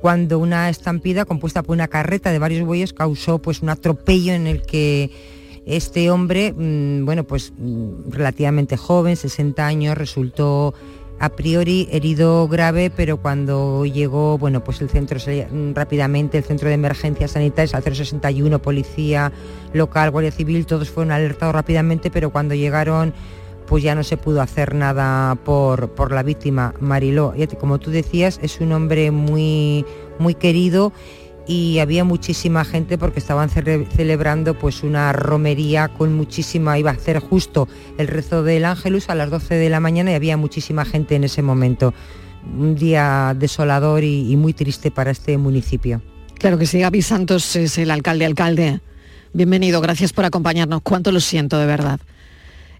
cuando 0.02 0.40
una 0.40 0.68
estampida 0.68 1.24
compuesta 1.24 1.62
por 1.62 1.74
una 1.74 1.86
carreta 1.86 2.32
de 2.32 2.40
varios 2.40 2.66
bueyes 2.66 2.92
causó 2.92 3.38
pues 3.38 3.62
un 3.62 3.68
atropello 3.68 4.32
en 4.32 4.48
el 4.48 4.62
que 4.62 5.12
este 5.64 6.10
hombre, 6.10 6.52
mm, 6.52 7.04
bueno, 7.04 7.22
pues 7.22 7.52
mm, 7.56 8.10
relativamente 8.10 8.76
joven, 8.76 9.14
60 9.14 9.64
años, 9.64 9.96
resultó 9.96 10.74
a 11.20 11.28
priori 11.28 11.88
herido 11.92 12.48
grave, 12.48 12.90
pero 12.90 13.18
cuando 13.18 13.86
llegó, 13.86 14.38
bueno, 14.38 14.64
pues 14.64 14.80
el 14.80 14.90
centro 14.90 15.20
mm, 15.20 15.72
rápidamente, 15.72 16.38
el 16.38 16.44
centro 16.44 16.68
de 16.68 16.74
emergencias 16.74 17.30
sanitarias, 17.30 17.72
al 17.72 17.84
061, 17.84 18.58
policía 18.60 19.30
local, 19.72 20.10
guardia 20.10 20.32
civil, 20.32 20.66
todos 20.66 20.90
fueron 20.90 21.12
alertados 21.12 21.54
rápidamente, 21.54 22.10
pero 22.10 22.30
cuando 22.30 22.56
llegaron 22.56 23.14
pues 23.72 23.82
ya 23.82 23.94
no 23.94 24.04
se 24.04 24.18
pudo 24.18 24.42
hacer 24.42 24.74
nada 24.74 25.34
por, 25.34 25.94
por 25.94 26.12
la 26.12 26.22
víctima, 26.22 26.74
Mariló. 26.78 27.32
Y 27.34 27.46
como 27.56 27.80
tú 27.80 27.90
decías, 27.90 28.38
es 28.42 28.60
un 28.60 28.70
hombre 28.72 29.10
muy, 29.10 29.86
muy 30.18 30.34
querido 30.34 30.92
y 31.46 31.78
había 31.78 32.04
muchísima 32.04 32.66
gente 32.66 32.98
porque 32.98 33.18
estaban 33.18 33.48
celebrando 33.48 34.58
pues 34.58 34.82
una 34.82 35.14
romería 35.14 35.88
con 35.88 36.12
muchísima, 36.14 36.78
iba 36.78 36.90
a 36.90 36.92
hacer 36.92 37.18
justo 37.20 37.66
el 37.96 38.08
rezo 38.08 38.42
del 38.42 38.66
Ángelus 38.66 39.08
a 39.08 39.14
las 39.14 39.30
12 39.30 39.54
de 39.54 39.70
la 39.70 39.80
mañana 39.80 40.10
y 40.10 40.16
había 40.16 40.36
muchísima 40.36 40.84
gente 40.84 41.14
en 41.14 41.24
ese 41.24 41.40
momento. 41.40 41.94
Un 42.54 42.74
día 42.74 43.34
desolador 43.38 44.04
y, 44.04 44.36
muy 44.36 44.52
triste 44.52 44.90
para 44.90 45.12
este 45.12 45.38
municipio. 45.38 46.02
Claro 46.34 46.58
que 46.58 46.66
sí, 46.66 46.78
Gaby 46.78 47.00
Santos 47.00 47.56
es 47.56 47.78
el 47.78 47.90
alcalde, 47.90 48.26
alcalde. 48.26 48.80
Bienvenido, 49.32 49.80
gracias 49.80 50.12
por 50.12 50.26
acompañarnos. 50.26 50.82
Cuánto 50.82 51.10
lo 51.10 51.20
siento 51.20 51.58
de 51.58 51.64
verdad. 51.64 52.00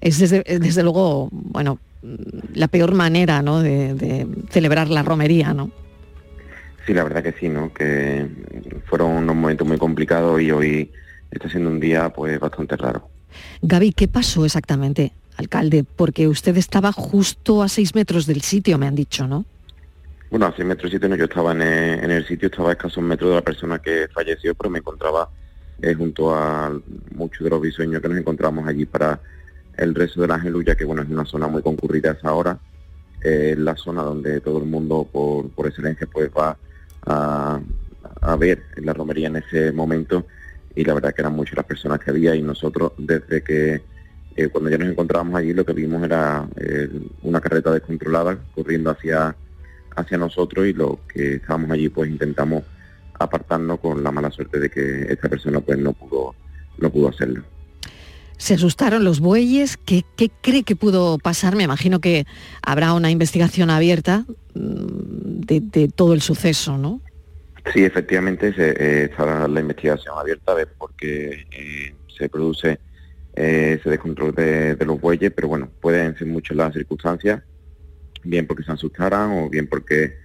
Es 0.02 0.18
desde, 0.18 0.42
desde 0.42 0.82
luego, 0.82 1.28
bueno, 1.30 1.78
la 2.52 2.68
peor 2.68 2.94
manera 2.94 3.40
¿no? 3.40 3.62
de, 3.62 3.94
de 3.94 4.26
celebrar 4.50 4.90
la 4.90 5.02
romería, 5.02 5.54
¿no? 5.54 5.70
Sí, 6.86 6.92
la 6.92 7.04
verdad 7.04 7.22
que 7.22 7.32
sí, 7.32 7.48
¿no? 7.48 7.72
Que 7.72 8.28
fueron 8.86 9.12
unos 9.12 9.36
momentos 9.36 9.66
muy 9.66 9.78
complicados 9.78 10.40
y 10.40 10.50
hoy 10.50 10.90
está 11.30 11.48
siendo 11.48 11.70
un 11.70 11.80
día 11.80 12.10
pues 12.10 12.38
bastante 12.40 12.76
raro. 12.76 13.08
Gaby, 13.62 13.92
¿qué 13.92 14.08
pasó 14.08 14.44
exactamente, 14.44 15.12
alcalde? 15.36 15.84
Porque 15.84 16.26
usted 16.26 16.56
estaba 16.56 16.92
justo 16.92 17.62
a 17.62 17.68
seis 17.68 17.94
metros 17.94 18.26
del 18.26 18.42
sitio, 18.42 18.78
me 18.78 18.86
han 18.86 18.96
dicho, 18.96 19.26
¿no? 19.28 19.44
Bueno, 20.30 20.46
a 20.46 20.56
seis 20.56 20.66
metros 20.66 20.90
del 20.90 20.98
sitio 20.98 21.08
no, 21.08 21.16
yo 21.16 21.24
estaba 21.24 21.52
en 21.52 21.62
el, 21.62 22.26
sitio, 22.26 22.48
estaba 22.48 22.70
a 22.70 22.72
escasos 22.72 23.02
metros 23.02 23.30
de 23.30 23.36
la 23.36 23.42
persona 23.42 23.78
que 23.78 24.08
falleció, 24.12 24.54
pero 24.54 24.70
me 24.70 24.80
encontraba 24.80 25.28
eh, 25.80 25.94
junto 25.94 26.34
a 26.34 26.76
muchos 27.14 27.44
de 27.44 27.50
los 27.50 27.62
bisueños 27.62 28.02
que 28.02 28.08
nos 28.08 28.18
encontramos 28.18 28.66
allí 28.66 28.86
para 28.86 29.20
el 29.76 29.94
rezo 29.94 30.20
de 30.20 30.28
la 30.28 30.34
Angeluya, 30.34 30.74
que 30.74 30.84
bueno, 30.84 31.02
es 31.02 31.08
una 31.08 31.24
zona 31.24 31.48
muy 31.48 31.62
concurrida 31.62 32.10
a 32.10 32.14
esa 32.14 32.32
hora, 32.32 32.58
eh, 33.22 33.54
la 33.56 33.76
zona 33.76 34.02
donde 34.02 34.40
todo 34.40 34.58
el 34.58 34.64
mundo 34.64 35.06
por, 35.10 35.48
por 35.50 35.66
excelencia 35.66 36.08
pues 36.12 36.30
va 36.30 36.56
a, 37.06 37.60
ver 38.36 38.64
en 38.76 38.86
la 38.86 38.92
romería 38.92 39.28
en 39.28 39.36
ese 39.36 39.70
momento 39.72 40.26
y 40.74 40.84
la 40.84 40.94
verdad 40.94 41.14
que 41.14 41.22
eran 41.22 41.34
muchas 41.34 41.56
las 41.56 41.66
personas 41.66 42.00
que 42.00 42.10
había 42.10 42.34
y 42.34 42.42
nosotros 42.42 42.92
desde 42.98 43.42
que 43.42 43.82
eh, 44.34 44.48
cuando 44.48 44.70
ya 44.70 44.78
nos 44.78 44.88
encontrábamos 44.88 45.36
allí 45.36 45.52
lo 45.52 45.64
que 45.64 45.72
vimos 45.72 46.02
era 46.02 46.48
eh, 46.56 46.88
una 47.22 47.40
carreta 47.40 47.70
descontrolada 47.72 48.38
corriendo 48.54 48.90
hacia 48.90 49.36
hacia 49.94 50.18
nosotros 50.18 50.66
y 50.66 50.72
lo 50.72 51.00
que 51.12 51.34
estábamos 51.34 51.70
allí 51.70 51.88
pues 51.88 52.10
intentamos 52.10 52.64
apartarnos 53.18 53.78
con 53.78 54.02
la 54.02 54.10
mala 54.10 54.30
suerte 54.30 54.58
de 54.58 54.70
que 54.70 55.12
esta 55.12 55.28
persona 55.28 55.60
pues 55.60 55.78
no 55.78 55.92
pudo 55.92 56.34
no 56.78 56.90
pudo 56.90 57.08
hacerlo. 57.08 57.44
Se 58.42 58.54
asustaron 58.54 59.04
los 59.04 59.20
bueyes. 59.20 59.76
¿Qué, 59.76 60.04
¿Qué, 60.16 60.28
cree 60.28 60.64
que 60.64 60.74
pudo 60.74 61.16
pasar? 61.18 61.54
Me 61.54 61.62
imagino 61.62 62.00
que 62.00 62.26
habrá 62.60 62.92
una 62.92 63.08
investigación 63.08 63.70
abierta 63.70 64.24
mm, 64.54 65.42
de, 65.46 65.88
todo 65.94 66.12
el 66.12 66.22
suceso, 66.22 66.76
¿no? 66.76 67.00
Sí, 67.72 67.84
efectivamente 67.84 68.52
se, 68.52 68.74
eh, 69.04 69.10
la 69.48 69.60
investigación 69.60 70.18
abierta 70.18 70.54
ver 70.54 70.66
por 70.76 70.92
qué 70.96 71.46
eh, 71.52 71.94
se 72.18 72.28
produce 72.28 72.80
eh, 73.36 73.76
ese 73.78 73.90
descontrol 73.90 74.34
de, 74.34 74.76
los 74.86 75.00
bueyes, 75.00 75.30
pero 75.30 75.46
bueno, 75.46 75.68
pueden 75.80 76.18
ser 76.18 76.26
muchas 76.26 76.56
las 76.56 76.72
circunstancias, 76.72 77.44
bien 78.24 78.48
porque 78.48 78.64
se 78.64 78.72
asustaran 78.72 79.30
o 79.30 79.48
bien 79.50 79.68
porque 79.68 80.20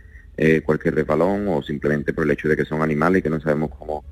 cualquier 0.65 0.95
resbalón 0.95 1.47
o 1.49 1.61
simplemente 1.61 2.13
por 2.13 2.23
el 2.23 2.31
hecho 2.31 2.47
de 2.47 2.57
que 2.57 2.65
son 2.65 2.81
animales 2.81 3.19
y 3.19 3.21
que 3.21 3.29
no 3.29 3.39
sabemos 3.39 3.69
cómo, 3.77 4.03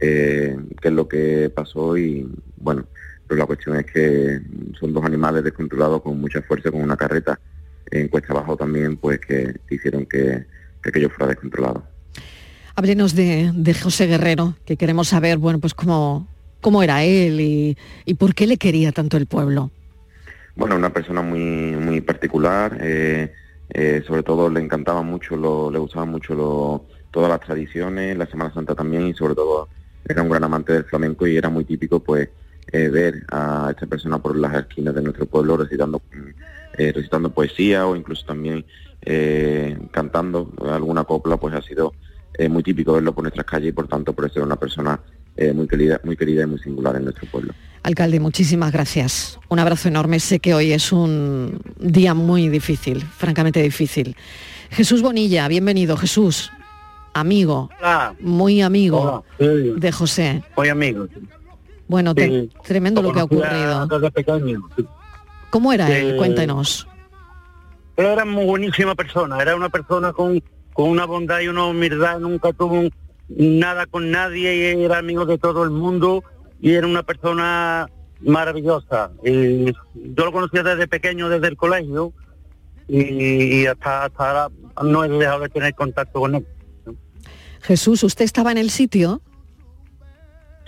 qué 0.00 0.56
es 0.82 0.92
lo 0.92 1.06
que 1.06 1.48
pasó 1.54 1.96
y 1.96 2.28
bueno, 2.56 2.86
pero 3.32 3.40
la 3.40 3.46
cuestión 3.46 3.76
es 3.76 3.86
que 3.86 4.42
son 4.78 4.92
dos 4.92 5.02
animales 5.06 5.42
descontrolados 5.42 6.02
con 6.02 6.20
mucha 6.20 6.42
fuerza, 6.42 6.70
con 6.70 6.82
una 6.82 6.98
carreta 6.98 7.40
en 7.90 8.08
cuesta 8.08 8.34
abajo 8.34 8.58
también, 8.58 8.98
pues 8.98 9.20
que 9.20 9.58
hicieron 9.70 10.04
que, 10.04 10.44
aquello 10.84 11.08
fuera 11.08 11.28
descontrolado. 11.28 11.82
Háblenos 12.74 13.14
de, 13.14 13.74
José 13.82 14.06
Guerrero, 14.06 14.54
que 14.66 14.76
queremos 14.76 15.08
saber, 15.08 15.38
bueno, 15.38 15.60
pues 15.60 15.72
cómo, 15.72 16.28
cómo 16.60 16.82
era 16.82 17.04
él 17.04 17.40
y, 17.40 18.14
por 18.18 18.34
qué 18.34 18.46
le 18.46 18.58
quería 18.58 18.92
tanto 18.92 19.16
el 19.16 19.24
pueblo. 19.24 19.70
Bueno, 20.54 20.76
una 20.76 20.92
persona 20.92 21.22
muy, 21.22 21.40
muy 21.40 22.02
particular, 22.02 22.76
eh, 22.82 23.32
eh, 23.70 24.02
sobre 24.06 24.24
todo 24.24 24.50
le 24.50 24.60
encantaba 24.60 25.00
mucho, 25.00 25.36
lo, 25.36 25.70
le 25.70 25.78
gustaban 25.78 26.10
mucho 26.10 26.34
lo, 26.34 26.84
todas 27.10 27.30
las 27.30 27.40
tradiciones, 27.40 28.14
la 28.14 28.26
Semana 28.26 28.52
Santa 28.52 28.74
también 28.74 29.06
y 29.06 29.14
sobre 29.14 29.34
todo 29.34 29.70
era 30.06 30.20
un 30.20 30.28
gran 30.28 30.44
amante 30.44 30.74
del 30.74 30.84
flamenco 30.84 31.26
y 31.26 31.38
era 31.38 31.48
muy 31.48 31.64
típico 31.64 31.98
pues 32.00 32.28
eh, 32.70 32.88
ver 32.88 33.24
a 33.30 33.68
esta 33.70 33.86
persona 33.86 34.18
por 34.18 34.36
las 34.36 34.54
esquinas 34.54 34.94
de 34.94 35.02
nuestro 35.02 35.26
pueblo 35.26 35.56
recitando, 35.56 36.00
eh, 36.78 36.92
recitando 36.92 37.30
poesía 37.30 37.86
o 37.86 37.96
incluso 37.96 38.24
también 38.24 38.64
eh, 39.02 39.76
cantando 39.90 40.52
alguna 40.70 41.04
copla, 41.04 41.36
pues 41.36 41.54
ha 41.54 41.62
sido 41.62 41.94
muy 42.48 42.62
típico 42.62 42.94
verlo 42.94 43.12
por 43.12 43.24
nuestras 43.24 43.44
calles 43.44 43.68
y 43.68 43.72
por 43.72 43.88
tanto 43.88 44.14
por 44.14 44.32
ser 44.32 44.42
una 44.42 44.56
persona 44.56 44.98
muy 45.54 45.68
querida, 45.68 46.00
muy 46.02 46.16
querida 46.16 46.44
y 46.44 46.46
muy 46.46 46.58
singular 46.60 46.96
en 46.96 47.04
nuestro 47.04 47.28
pueblo. 47.30 47.52
Alcalde, 47.82 48.20
muchísimas 48.20 48.72
gracias. 48.72 49.38
Un 49.50 49.58
abrazo 49.58 49.88
enorme. 49.88 50.18
Sé 50.18 50.40
que 50.40 50.54
hoy 50.54 50.72
es 50.72 50.92
un 50.92 51.60
día 51.78 52.14
muy 52.14 52.48
difícil, 52.48 53.02
francamente 53.02 53.60
difícil. 53.60 54.16
Jesús 54.70 55.02
Bonilla, 55.02 55.46
bienvenido, 55.46 55.98
Jesús. 55.98 56.50
Amigo, 57.12 57.68
muy 58.20 58.62
amigo 58.62 59.26
de 59.38 59.92
José. 59.92 60.42
Muy 60.56 60.70
amigo. 60.70 61.06
Bueno, 61.92 62.14
tremendo 62.64 63.02
lo 63.02 63.12
que 63.12 63.20
ha 63.20 63.24
ocurrido. 63.24 63.86
¿Cómo 65.50 65.74
era 65.74 65.94
él? 65.94 66.16
Cuéntenos. 66.16 66.88
era 67.98 68.24
muy 68.24 68.46
buenísima 68.46 68.94
persona, 68.94 69.38
era 69.42 69.54
una 69.54 69.68
persona 69.68 70.14
con, 70.14 70.42
con 70.72 70.88
una 70.88 71.04
bondad 71.04 71.40
y 71.40 71.48
una 71.48 71.66
humildad, 71.66 72.18
nunca 72.18 72.54
tuvo 72.54 72.88
nada 73.28 73.84
con 73.84 74.10
nadie 74.10 74.74
y 74.74 74.84
era 74.84 74.96
amigo 74.96 75.26
de 75.26 75.36
todo 75.36 75.64
el 75.64 75.70
mundo 75.70 76.24
y 76.62 76.72
era 76.72 76.86
una 76.86 77.02
persona 77.02 77.90
maravillosa. 78.22 79.10
Y 79.22 79.66
yo 79.66 80.24
lo 80.24 80.32
conocía 80.32 80.62
desde 80.62 80.88
pequeño, 80.88 81.28
desde 81.28 81.48
el 81.48 81.58
colegio, 81.58 82.14
y, 82.88 83.66
hasta, 83.66 84.06
hasta 84.06 84.28
ahora 84.28 84.54
no 84.82 85.04
he 85.04 85.10
dejado 85.10 85.40
de 85.40 85.50
tener 85.50 85.74
contacto 85.74 86.20
con 86.20 86.36
él. 86.36 86.46
Jesús, 87.60 88.02
¿usted 88.02 88.24
estaba 88.24 88.50
en 88.50 88.56
el 88.56 88.70
sitio? 88.70 89.20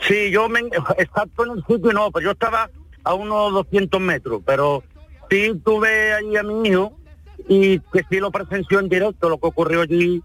Sí, 0.01 0.31
yo 0.31 0.49
me 0.49 0.61
exacto 0.99 1.45
en 1.45 1.53
el 1.53 1.65
sitio 1.67 1.93
no, 1.93 2.11
pues 2.11 2.25
yo 2.25 2.33
estaba 2.33 2.71
a 3.05 3.15
unos 3.15 3.53
200 3.53 4.01
metros, 4.01 4.43
pero 4.45 4.83
sí 5.31 5.53
tuve 5.65 6.13
ahí 6.13 6.37
a 6.37 6.43
mi 6.43 6.69
hijo 6.69 6.97
y 7.49 7.79
que 7.79 8.05
sí 8.11 8.19
lo 8.19 8.31
presenció 8.31 8.81
en 8.81 8.89
directo, 8.89 9.29
lo 9.29 9.39
que 9.39 9.47
ocurrió 9.47 9.83
allí, 9.83 10.23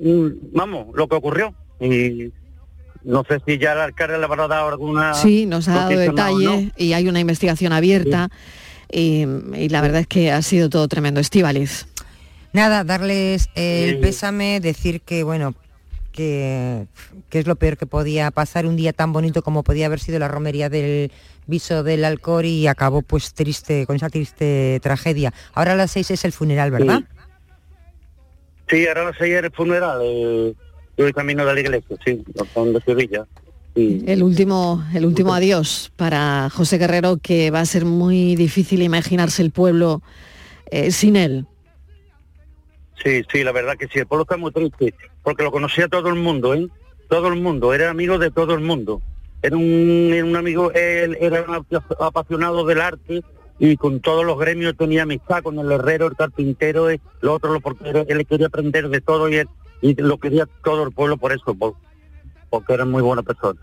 mm, 0.00 0.28
vamos, 0.52 0.88
lo 0.94 1.08
que 1.08 1.16
ocurrió. 1.16 1.54
Y 1.80 2.32
no 3.04 3.24
sé 3.24 3.40
si 3.46 3.58
ya 3.58 3.72
el 3.72 3.80
alcalde 3.80 4.18
le 4.18 4.24
habrá 4.24 4.48
dado 4.48 4.68
alguna... 4.68 5.14
Sí, 5.14 5.46
nos 5.46 5.68
ha 5.68 5.74
dado 5.74 5.98
detalle 5.98 6.72
y 6.76 6.92
hay 6.92 7.08
una 7.08 7.20
investigación 7.20 7.72
abierta 7.72 8.28
y, 8.90 9.24
la 9.68 9.80
verdad 9.80 10.00
es 10.00 10.06
que 10.06 10.32
ha 10.32 10.42
sido 10.42 10.68
todo 10.68 10.88
tremendo. 10.88 11.20
Estivaliz. 11.20 11.86
Nada, 12.52 12.82
darles 12.82 13.48
el 13.54 13.98
pésame, 14.00 14.60
decir 14.60 15.00
que, 15.02 15.22
bueno, 15.22 15.54
que, 16.12 16.86
que, 17.28 17.38
es 17.38 17.46
lo 17.46 17.56
peor 17.56 17.76
que 17.76 17.86
podía 17.86 18.30
pasar 18.30 18.66
un 18.66 18.76
día 18.76 18.92
tan 18.92 19.12
bonito 19.12 19.42
como 19.42 19.62
podía 19.62 19.86
haber 19.86 20.00
sido 20.00 20.18
la 20.18 20.28
romería 20.28 20.68
del 20.68 21.10
viso 21.46 21.82
del 21.82 22.04
Alcor 22.04 22.44
y 22.44 22.66
acabó 22.66 23.02
pues 23.02 23.34
triste, 23.34 23.86
con 23.86 23.96
esa 23.96 24.08
triste 24.08 24.80
tragedia. 24.82 25.32
Ahora 25.52 25.72
a 25.72 25.76
las 25.76 25.90
seis 25.90 26.10
es 26.10 26.24
el 26.24 26.32
funeral, 26.32 26.70
¿verdad? 26.70 27.02
Sí, 28.68 28.86
ahora 28.86 29.02
a 29.02 29.04
las 29.06 29.16
seis 29.18 29.34
es 29.34 29.44
el 29.44 29.50
funeral. 29.50 30.00
Eh, 30.02 30.54
yo 30.96 31.12
camino 31.12 31.44
de 31.44 31.54
la 31.54 31.60
iglesia, 31.60 31.96
sí, 32.04 32.22
de 32.24 32.80
Sevilla. 32.84 33.26
El 33.74 34.22
último, 34.22 34.84
el 34.94 35.06
último 35.06 35.32
adiós 35.32 35.92
para 35.96 36.50
José 36.50 36.76
Guerrero, 36.76 37.18
que 37.18 37.50
va 37.50 37.60
a 37.60 37.66
ser 37.66 37.84
muy 37.84 38.34
difícil 38.34 38.82
imaginarse 38.82 39.42
el 39.42 39.52
pueblo 39.52 40.02
eh, 40.70 40.90
sin 40.90 41.16
él. 41.16 41.46
Sí, 43.02 43.22
sí, 43.32 43.42
la 43.42 43.52
verdad 43.52 43.76
que 43.76 43.88
sí, 43.88 43.98
el 43.98 44.06
pueblo 44.06 44.22
está 44.22 44.36
muy 44.36 44.52
triste, 44.52 44.94
porque 45.22 45.42
lo 45.42 45.50
conocía 45.50 45.88
todo 45.88 46.08
el 46.08 46.16
mundo, 46.16 46.54
¿eh? 46.54 46.68
Todo 47.08 47.28
el 47.28 47.40
mundo, 47.40 47.72
era 47.72 47.90
amigo 47.90 48.18
de 48.18 48.30
todo 48.30 48.54
el 48.54 48.60
mundo. 48.60 49.00
Era 49.42 49.56
un, 49.56 50.12
un 50.22 50.36
amigo, 50.36 50.70
él 50.72 51.16
era 51.20 51.42
un 51.42 51.64
apasionado 51.98 52.64
del 52.66 52.80
arte 52.80 53.22
y 53.58 53.76
con 53.76 54.00
todos 54.00 54.24
los 54.24 54.38
gremios 54.38 54.76
tenía 54.76 55.02
amistad, 55.02 55.42
con 55.42 55.58
el 55.58 55.72
herrero, 55.72 56.06
el 56.06 56.16
carpintero, 56.16 56.90
el 56.90 57.00
otro, 57.26 57.52
lo 57.52 57.60
portero, 57.60 58.04
él 58.06 58.26
quería 58.26 58.46
aprender 58.46 58.88
de 58.88 59.00
todo 59.00 59.28
y, 59.28 59.36
él, 59.36 59.48
y 59.80 59.94
lo 59.94 60.18
quería 60.18 60.46
todo 60.62 60.84
el 60.84 60.92
pueblo 60.92 61.16
por 61.16 61.32
eso, 61.32 61.56
porque 62.50 62.72
era 62.72 62.84
muy 62.84 63.02
buena 63.02 63.22
persona. 63.22 63.60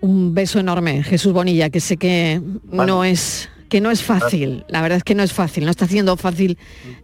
Un 0.00 0.34
beso 0.34 0.60
enorme, 0.60 1.02
Jesús 1.02 1.32
Bonilla, 1.32 1.70
que 1.70 1.80
sé 1.80 1.96
que 1.96 2.40
no 2.70 3.04
es 3.04 3.48
que 3.68 3.80
no 3.80 3.90
es 3.90 4.02
fácil, 4.02 4.64
la 4.68 4.82
verdad 4.82 4.98
es 4.98 5.04
que 5.04 5.14
no 5.14 5.22
es 5.22 5.32
fácil, 5.32 5.64
no 5.64 5.70
está 5.70 5.84
haciendo 5.84 6.16
fácil 6.16 6.58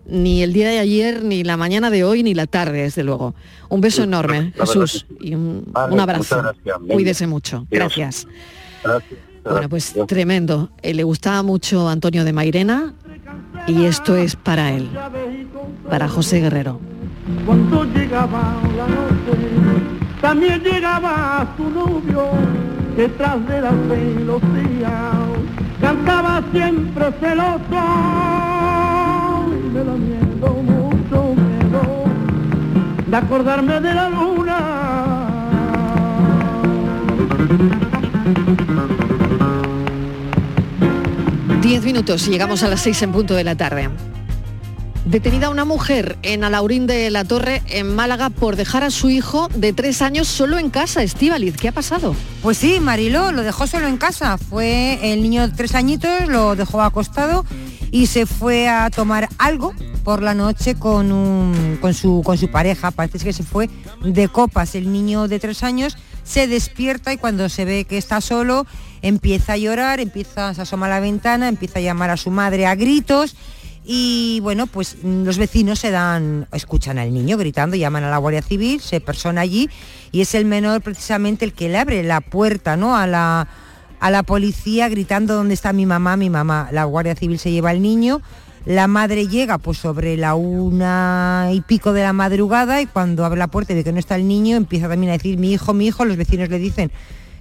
ni 0.06 0.42
el 0.42 0.52
día 0.52 0.68
de 0.68 0.78
ayer, 0.78 1.22
ni 1.22 1.44
la 1.44 1.56
mañana 1.56 1.90
de 1.90 2.04
hoy, 2.04 2.22
ni 2.22 2.34
la 2.34 2.46
tarde, 2.46 2.82
desde 2.82 3.02
luego. 3.02 3.34
Un 3.68 3.80
beso 3.80 4.02
enorme, 4.02 4.52
Jesús, 4.56 5.06
y 5.20 5.34
un, 5.34 5.72
abrazo. 5.74 6.42
Cuídese 6.88 7.26
mucho. 7.26 7.66
Gracias. 7.70 8.26
Bueno, 9.44 9.68
pues 9.68 9.94
tremendo. 10.06 10.70
Eh, 10.82 10.94
le 10.94 11.02
gustaba 11.02 11.42
mucho 11.42 11.88
Antonio 11.88 12.24
de 12.24 12.32
Mairena 12.32 12.94
y 13.66 13.84
esto 13.84 14.16
es 14.16 14.36
para 14.36 14.72
él, 14.72 14.90
para 15.88 16.08
José 16.08 16.40
Guerrero. 16.40 16.80
Cuando 17.46 17.84
llegaba 17.84 18.60
la 18.76 18.86
noche, 18.86 19.38
también 20.20 20.62
llegaba 20.62 21.54
su 21.56 21.70
novio 21.70 22.30
detrás 22.96 23.46
de 23.48 23.60
la 23.60 23.70
celosía 23.88 25.29
cantaba 25.90 26.40
siempre 26.52 27.10
celoso 27.18 27.58
y 29.48 29.74
me 29.74 29.84
da 29.84 29.94
miedo, 29.94 30.48
mucho 30.62 31.34
miedo 31.34 32.04
de 33.08 33.16
acordarme 33.16 33.80
de 33.80 33.94
la 33.94 34.08
luna. 34.08 34.58
Diez 41.60 41.84
minutos 41.84 42.28
y 42.28 42.30
llegamos 42.30 42.62
a 42.62 42.68
las 42.68 42.80
seis 42.80 43.02
en 43.02 43.10
punto 43.10 43.34
de 43.34 43.42
la 43.42 43.56
tarde. 43.56 43.90
Detenida 45.10 45.50
una 45.50 45.64
mujer 45.64 46.16
en 46.22 46.44
Alaurín 46.44 46.86
de 46.86 47.10
la 47.10 47.24
Torre, 47.24 47.64
en 47.66 47.96
Málaga, 47.96 48.30
por 48.30 48.54
dejar 48.54 48.84
a 48.84 48.90
su 48.90 49.10
hijo 49.10 49.48
de 49.56 49.72
tres 49.72 50.02
años 50.02 50.28
solo 50.28 50.56
en 50.56 50.70
casa. 50.70 51.02
Estíbaliz, 51.02 51.56
¿qué 51.56 51.66
ha 51.66 51.72
pasado? 51.72 52.14
Pues 52.44 52.58
sí, 52.58 52.78
Mariló, 52.78 53.32
lo 53.32 53.42
dejó 53.42 53.66
solo 53.66 53.88
en 53.88 53.96
casa. 53.96 54.38
Fue 54.38 55.12
el 55.12 55.20
niño 55.20 55.48
de 55.48 55.52
tres 55.52 55.74
añitos, 55.74 56.28
lo 56.28 56.54
dejó 56.54 56.80
acostado 56.80 57.44
y 57.90 58.06
se 58.06 58.24
fue 58.24 58.68
a 58.68 58.88
tomar 58.90 59.28
algo 59.38 59.74
por 60.04 60.22
la 60.22 60.32
noche 60.32 60.76
con, 60.76 61.08
su, 61.92 62.48
pareja. 62.52 62.92
Parece 62.92 63.18
que 63.18 63.32
se 63.32 63.42
fue 63.42 63.68
de 64.04 64.28
copas. 64.28 64.76
El 64.76 64.92
niño 64.92 65.26
de 65.26 65.40
tres 65.40 65.64
años 65.64 65.96
se 66.22 66.46
despierta 66.46 67.12
y 67.12 67.16
cuando 67.16 67.48
se 67.48 67.64
ve 67.64 67.84
que 67.84 67.98
está 67.98 68.20
solo 68.20 68.64
empieza 69.02 69.54
a 69.54 69.56
llorar, 69.56 69.98
empieza 69.98 70.46
a 70.46 70.50
asomar 70.50 70.92
a 70.92 70.94
la 70.94 71.00
ventana, 71.00 71.48
empieza 71.48 71.80
a 71.80 71.82
llamar 71.82 72.10
a 72.10 72.16
su 72.16 72.30
madre 72.30 72.66
a 72.66 72.76
gritos 72.76 73.34
y 73.92 74.38
bueno, 74.38 74.68
pues 74.68 74.98
los 75.02 75.36
vecinos 75.36 75.80
se 75.80 75.90
dan, 75.90 76.46
escuchan 76.52 77.00
al 77.00 77.12
niño 77.12 77.36
gritando, 77.36 77.74
llaman 77.74 78.04
a 78.04 78.10
la 78.10 78.18
Guardia 78.18 78.40
Civil, 78.40 78.80
se 78.80 79.00
persona 79.00 79.40
allí 79.40 79.68
y 80.12 80.20
es 80.20 80.36
el 80.36 80.44
menor 80.44 80.80
precisamente 80.80 81.44
el 81.44 81.52
que 81.52 81.68
le 81.68 81.76
abre 81.76 82.04
la 82.04 82.20
puerta 82.20 82.76
¿no? 82.76 82.96
a, 82.96 83.08
la, 83.08 83.48
a 83.98 84.10
la 84.12 84.22
policía 84.22 84.88
gritando 84.88 85.34
dónde 85.34 85.54
está 85.54 85.72
mi 85.72 85.86
mamá, 85.86 86.16
mi 86.16 86.30
mamá. 86.30 86.68
La 86.70 86.84
Guardia 86.84 87.16
Civil 87.16 87.40
se 87.40 87.50
lleva 87.50 87.70
al 87.70 87.82
niño, 87.82 88.22
la 88.64 88.86
madre 88.86 89.26
llega 89.26 89.58
pues 89.58 89.78
sobre 89.78 90.16
la 90.16 90.36
una 90.36 91.48
y 91.52 91.60
pico 91.60 91.92
de 91.92 92.02
la 92.02 92.12
madrugada 92.12 92.80
y 92.80 92.86
cuando 92.86 93.24
abre 93.24 93.40
la 93.40 93.48
puerta 93.48 93.72
y 93.72 93.76
ve 93.76 93.82
que 93.82 93.90
no 93.90 93.98
está 93.98 94.14
el 94.14 94.28
niño 94.28 94.56
empieza 94.56 94.88
también 94.88 95.10
a 95.10 95.14
decir 95.14 95.36
mi 95.36 95.52
hijo, 95.52 95.74
mi 95.74 95.88
hijo, 95.88 96.04
los 96.04 96.16
vecinos 96.16 96.48
le 96.48 96.60
dicen 96.60 96.92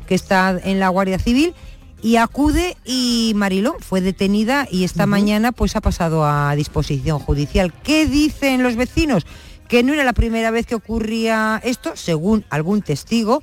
que 0.08 0.16
está 0.16 0.60
en 0.64 0.80
la 0.80 0.89
Guardia 0.89 1.20
Civil 1.20 1.54
y 2.02 2.16
acude 2.16 2.78
y 2.86 3.34
Mariló 3.36 3.76
fue 3.80 4.02
detenida 4.02 4.68
y 4.70 4.84
esta 4.84 5.06
mañana 5.06 5.52
pues 5.52 5.76
ha 5.76 5.82
pasado 5.82 6.26
a 6.26 6.56
disposición 6.56 7.20
judicial. 7.20 7.74
¿Qué 7.84 8.06
dicen 8.06 8.64
los 8.64 8.76
vecinos? 8.76 9.26
Que 9.68 9.84
no 9.84 9.93
era 9.93 10.04
la 10.04 10.14
primera 10.14 10.52
vez 10.52 10.66
que 10.66 10.76
ocurría 10.76 11.62
esto, 11.64 11.91
según 11.95 12.45
algún 12.50 12.82
testigo. 12.82 13.41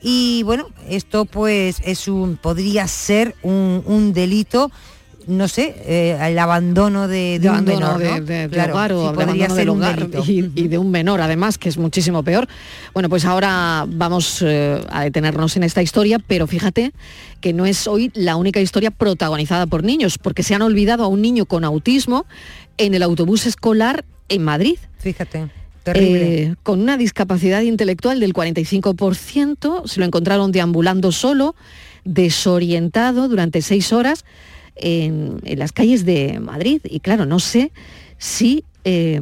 Y 0.00 0.42
bueno, 0.44 0.68
esto 0.88 1.24
pues 1.24 1.80
es 1.84 2.06
un, 2.06 2.36
podría 2.36 2.86
ser 2.86 3.34
un, 3.42 3.82
un 3.86 4.12
delito 4.12 4.70
no 5.26 5.48
sé, 5.48 5.74
eh, 5.84 6.18
el 6.20 6.38
abandono 6.38 7.08
de, 7.08 7.40
un 7.42 7.64
menor, 7.64 7.98
de, 7.98 8.46
hogar 8.70 8.92
o 8.92 9.08
abandono 9.08 9.54
del 9.54 9.68
hogar 9.68 10.08
y, 10.26 10.42
de 10.42 10.78
un 10.78 10.90
menor 10.90 11.20
además, 11.20 11.58
que 11.58 11.68
es 11.68 11.78
muchísimo 11.78 12.22
peor. 12.22 12.48
Bueno, 12.94 13.08
pues 13.08 13.24
ahora 13.24 13.86
vamos 13.88 14.42
eh, 14.42 14.80
a 14.88 15.02
detenernos 15.02 15.56
en 15.56 15.64
esta 15.64 15.82
historia, 15.82 16.18
pero 16.18 16.46
fíjate 16.46 16.92
que 17.40 17.52
no 17.52 17.66
es 17.66 17.86
hoy 17.86 18.10
la 18.14 18.36
única 18.36 18.60
historia 18.60 18.90
protagonizada 18.90 19.66
por 19.66 19.82
niños, 19.82 20.18
porque 20.18 20.42
se 20.42 20.54
han 20.54 20.62
olvidado 20.62 21.04
a 21.04 21.08
un 21.08 21.22
niño 21.22 21.46
con 21.46 21.64
autismo 21.64 22.26
en 22.78 22.94
el 22.94 23.02
autobús 23.02 23.46
escolar 23.46 24.04
en 24.28 24.42
Madrid. 24.42 24.78
Fíjate. 24.98 25.48
Terrible. 25.82 26.42
Eh, 26.42 26.54
con 26.62 26.80
una 26.80 26.96
discapacidad 26.96 27.62
intelectual 27.62 28.18
del 28.18 28.32
45%, 28.32 29.86
se 29.86 30.00
lo 30.00 30.06
encontraron 30.06 30.50
deambulando 30.50 31.12
solo, 31.12 31.54
desorientado 32.04 33.28
durante 33.28 33.62
seis 33.62 33.92
horas 33.92 34.24
en, 34.76 35.40
las 35.44 35.72
calles 35.72 36.04
de 36.04 36.40
Madrid. 36.40 36.80
Y 36.84 37.00
claro, 37.00 37.26
no 37.26 37.40
sé 37.40 37.72
si 38.18 38.64
eh, 38.84 39.20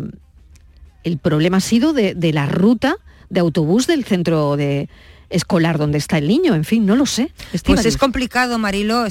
el 1.04 1.18
problema 1.18 1.58
ha 1.58 1.60
sido 1.60 1.92
de, 1.92 2.14
de 2.14 2.32
la 2.32 2.46
ruta 2.46 2.96
de 3.30 3.40
autobús 3.40 3.86
del 3.86 4.04
centro 4.04 4.56
de, 4.56 4.88
escolar 5.34 5.78
donde 5.78 5.98
está 5.98 6.18
el 6.18 6.28
niño, 6.28 6.54
en 6.54 6.64
fin, 6.64 6.86
no 6.86 6.94
lo 6.96 7.06
sé. 7.06 7.32
Pues 7.64 7.84
es 7.84 7.96
complicado, 7.96 8.58
Marilo. 8.58 9.04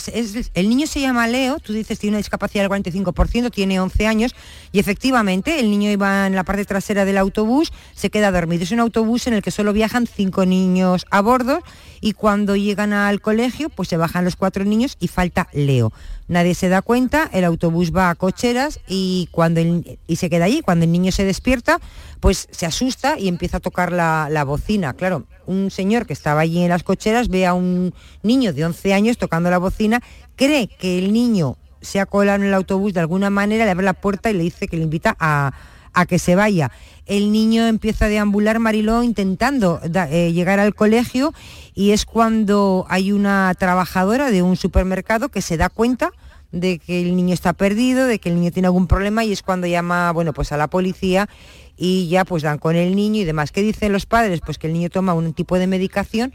el 0.53 0.69
niño 0.69 0.87
se 0.87 1.01
llama 1.01 1.27
Leo, 1.27 1.59
tú 1.59 1.73
dices 1.73 1.99
tiene 1.99 2.15
una 2.15 2.19
discapacidad 2.19 2.63
del 2.63 2.83
45%, 2.83 3.51
tiene 3.51 3.79
11 3.79 4.07
años 4.07 4.35
y 4.71 4.79
efectivamente 4.79 5.59
el 5.59 5.69
niño 5.69 5.91
iba 5.91 6.25
en 6.27 6.35
la 6.35 6.43
parte 6.43 6.65
trasera 6.65 7.03
del 7.05 7.17
autobús, 7.17 7.73
se 7.93 8.09
queda 8.09 8.31
dormido. 8.31 8.63
Es 8.63 8.71
un 8.71 8.79
autobús 8.79 9.27
en 9.27 9.33
el 9.33 9.41
que 9.41 9.51
solo 9.51 9.73
viajan 9.73 10.07
cinco 10.07 10.45
niños 10.45 11.05
a 11.11 11.21
bordo 11.21 11.61
y 12.03 12.11
cuando 12.11 12.57
llegan 12.57 12.91
al 12.91 13.21
colegio 13.21 13.69
pues 13.69 13.87
se 13.87 13.95
bajan 13.95 14.25
los 14.25 14.35
cuatro 14.35 14.65
niños 14.65 14.97
y 14.99 15.07
falta 15.07 15.47
Leo. 15.53 15.93
Nadie 16.27 16.53
se 16.53 16.67
da 16.67 16.81
cuenta, 16.81 17.29
el 17.31 17.45
autobús 17.45 17.95
va 17.95 18.09
a 18.09 18.15
cocheras 18.15 18.81
y, 18.89 19.29
cuando 19.31 19.61
y 19.61 20.15
se 20.17 20.29
queda 20.29 20.45
allí. 20.45 20.61
Cuando 20.61 20.83
el 20.83 20.91
niño 20.91 21.13
se 21.13 21.23
despierta, 21.23 21.79
pues 22.19 22.49
se 22.51 22.65
asusta 22.65 23.17
y 23.17 23.29
empieza 23.29 23.57
a 23.57 23.59
tocar 23.61 23.93
la, 23.93 24.27
la 24.29 24.43
bocina. 24.43 24.93
Claro, 24.93 25.23
un 25.45 25.71
señor 25.71 26.05
que 26.05 26.11
estaba 26.11 26.41
allí 26.41 26.61
en 26.61 26.69
las 26.69 26.83
cocheras 26.83 27.29
ve 27.29 27.45
a 27.45 27.53
un 27.53 27.93
niño 28.21 28.51
de 28.51 28.65
11 28.65 28.93
años 28.93 29.17
tocando 29.17 29.49
la 29.49 29.57
bocina, 29.57 30.03
cree 30.35 30.67
que 30.67 30.99
el 30.99 31.13
niño 31.13 31.55
se 31.79 32.01
ha 32.01 32.05
colado 32.05 32.41
en 32.41 32.49
el 32.49 32.53
autobús 32.53 32.93
de 32.93 32.99
alguna 32.99 33.29
manera, 33.29 33.63
le 33.63 33.71
abre 33.71 33.85
la 33.85 33.93
puerta 33.93 34.29
y 34.29 34.33
le 34.33 34.43
dice 34.43 34.67
que 34.67 34.75
le 34.75 34.83
invita 34.83 35.15
a, 35.19 35.53
a 35.93 36.05
que 36.05 36.19
se 36.19 36.35
vaya. 36.35 36.69
El 37.05 37.31
niño 37.31 37.67
empieza 37.67 38.05
a 38.05 38.09
deambular 38.09 38.59
Mariló 38.59 39.03
intentando 39.03 39.81
eh, 39.83 40.31
llegar 40.31 40.59
al 40.59 40.73
colegio 40.73 41.33
y 41.73 41.91
es 41.91 42.05
cuando 42.05 42.85
hay 42.89 43.11
una 43.11 43.53
trabajadora 43.57 44.31
de 44.31 44.41
un 44.41 44.55
supermercado 44.55 45.29
que 45.29 45.41
se 45.41 45.57
da 45.57 45.69
cuenta 45.69 46.11
de 46.51 46.79
que 46.79 47.01
el 47.01 47.15
niño 47.15 47.33
está 47.33 47.53
perdido, 47.53 48.05
de 48.05 48.19
que 48.19 48.29
el 48.29 48.35
niño 48.35 48.51
tiene 48.51 48.67
algún 48.67 48.87
problema 48.87 49.25
y 49.25 49.33
es 49.33 49.41
cuando 49.41 49.67
llama, 49.67 50.11
bueno, 50.11 50.33
pues 50.33 50.51
a 50.51 50.57
la 50.57 50.67
policía 50.67 51.27
y 51.75 52.07
ya 52.07 52.23
pues 52.23 52.43
dan 52.43 52.59
con 52.59 52.75
el 52.75 52.95
niño 52.95 53.21
y 53.21 53.25
demás. 53.25 53.51
¿Qué 53.51 53.61
dicen 53.61 53.91
los 53.91 54.05
padres? 54.05 54.39
Pues 54.45 54.57
que 54.57 54.67
el 54.67 54.73
niño 54.73 54.89
toma 54.89 55.13
un 55.13 55.33
tipo 55.33 55.57
de 55.57 55.67
medicación 55.67 56.33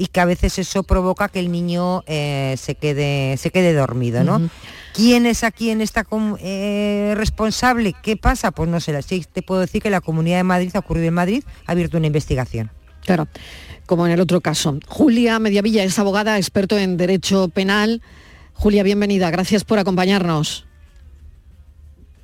y 0.00 0.06
que 0.06 0.20
a 0.20 0.24
veces 0.24 0.58
eso 0.58 0.82
provoca 0.82 1.28
que 1.28 1.40
el 1.40 1.52
niño 1.52 2.02
eh, 2.06 2.54
se, 2.56 2.74
quede, 2.74 3.36
se 3.36 3.50
quede 3.50 3.74
dormido, 3.74 4.24
¿no? 4.24 4.48
¿Quién 4.94 5.26
es 5.26 5.44
aquí 5.44 5.68
en 5.68 5.82
esta 5.82 6.06
eh, 6.40 7.12
responsable? 7.18 7.94
¿Qué 8.02 8.16
pasa? 8.16 8.50
Pues 8.50 8.70
no 8.70 8.80
sé, 8.80 9.00
sí 9.02 9.26
te 9.30 9.42
puedo 9.42 9.60
decir 9.60 9.82
que 9.82 9.90
la 9.90 10.00
Comunidad 10.00 10.38
de 10.38 10.44
Madrid, 10.44 10.70
ha 10.72 10.78
ocurrido 10.78 11.06
en 11.08 11.12
Madrid, 11.12 11.44
ha 11.66 11.72
abierto 11.72 11.98
una 11.98 12.06
investigación. 12.06 12.70
Claro, 13.04 13.28
como 13.84 14.06
en 14.06 14.12
el 14.12 14.20
otro 14.20 14.40
caso. 14.40 14.78
Julia 14.88 15.38
Mediavilla 15.38 15.84
es 15.84 15.98
abogada, 15.98 16.38
experto 16.38 16.78
en 16.78 16.96
Derecho 16.96 17.48
Penal. 17.48 18.00
Julia, 18.54 18.82
bienvenida, 18.82 19.30
gracias 19.30 19.64
por 19.64 19.78
acompañarnos. 19.78 20.66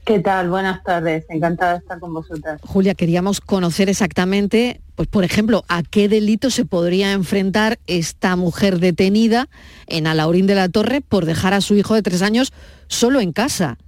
¿Qué 0.07 0.21
tal? 0.21 0.49
Buenas 0.49 0.83
tardes, 0.83 1.27
encantada 1.29 1.73
de 1.73 1.79
estar 1.81 2.01
con 2.01 2.15
vosotras. 2.15 2.59
Julia, 2.63 2.95
queríamos 2.95 3.43
conocer 3.43 3.91
exactamente, 3.91 4.81
pues 4.97 5.09
por 5.09 5.25
ejemplo, 5.25 5.65
a 5.69 5.83
qué 5.83 6.09
delito 6.09 6.51
se 6.51 6.65
podría 6.65 7.13
enfrentar 7.13 7.79
esta 7.87 8.35
mujer 8.35 8.81
detenida 8.81 9.49
en 9.87 10.07
Alaurín 10.07 10.47
de 10.47 10.55
la 10.55 10.69
Torre 10.69 11.03
por 11.03 11.27
dejar 11.27 11.55
a 11.55 11.61
su 11.61 11.75
hijo 11.75 11.95
de 11.95 12.03
tres 12.03 12.23
años 12.23 12.53
solo 12.89 13.21
en 13.21 13.33
casa. 13.33 13.79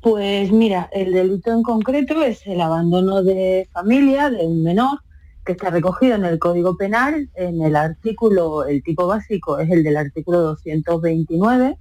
Pues 0.00 0.52
mira, 0.52 0.88
el 0.92 1.12
delito 1.12 1.50
en 1.52 1.62
concreto 1.62 2.22
es 2.22 2.46
el 2.46 2.60
abandono 2.60 3.22
de 3.22 3.68
familia 3.72 4.30
de 4.30 4.46
un 4.46 4.62
menor 4.62 5.00
que 5.44 5.52
está 5.52 5.70
recogido 5.70 6.14
en 6.16 6.24
el 6.24 6.38
Código 6.38 6.76
Penal, 6.76 7.30
en 7.34 7.62
el 7.62 7.74
artículo, 7.74 8.66
el 8.66 8.82
tipo 8.82 9.06
básico 9.06 9.58
es 9.58 9.70
el 9.70 9.82
del 9.82 9.96
artículo 9.96 10.40
229 10.40 11.78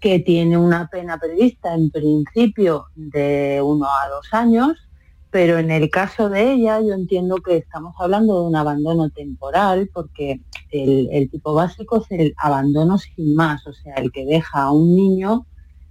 que 0.00 0.20
tiene 0.20 0.56
una 0.56 0.88
pena 0.88 1.18
prevista 1.18 1.74
en 1.74 1.90
principio 1.90 2.86
de 2.94 3.60
uno 3.62 3.86
a 3.86 4.08
dos 4.08 4.32
años, 4.32 4.87
pero 5.30 5.58
en 5.58 5.70
el 5.70 5.90
caso 5.90 6.28
de 6.28 6.52
ella 6.52 6.80
yo 6.80 6.94
entiendo 6.94 7.36
que 7.36 7.56
estamos 7.56 7.94
hablando 7.98 8.40
de 8.40 8.48
un 8.48 8.56
abandono 8.56 9.10
temporal 9.10 9.90
porque 9.92 10.40
el, 10.70 11.28
tipo 11.30 11.54
básico 11.54 12.02
es 12.02 12.18
el 12.18 12.34
abandono 12.38 12.98
sin 12.98 13.34
más, 13.34 13.66
o 13.66 13.72
sea, 13.72 13.94
el 13.94 14.10
que 14.10 14.24
deja 14.24 14.62
a 14.62 14.72
un 14.72 14.94
niño 14.96 15.46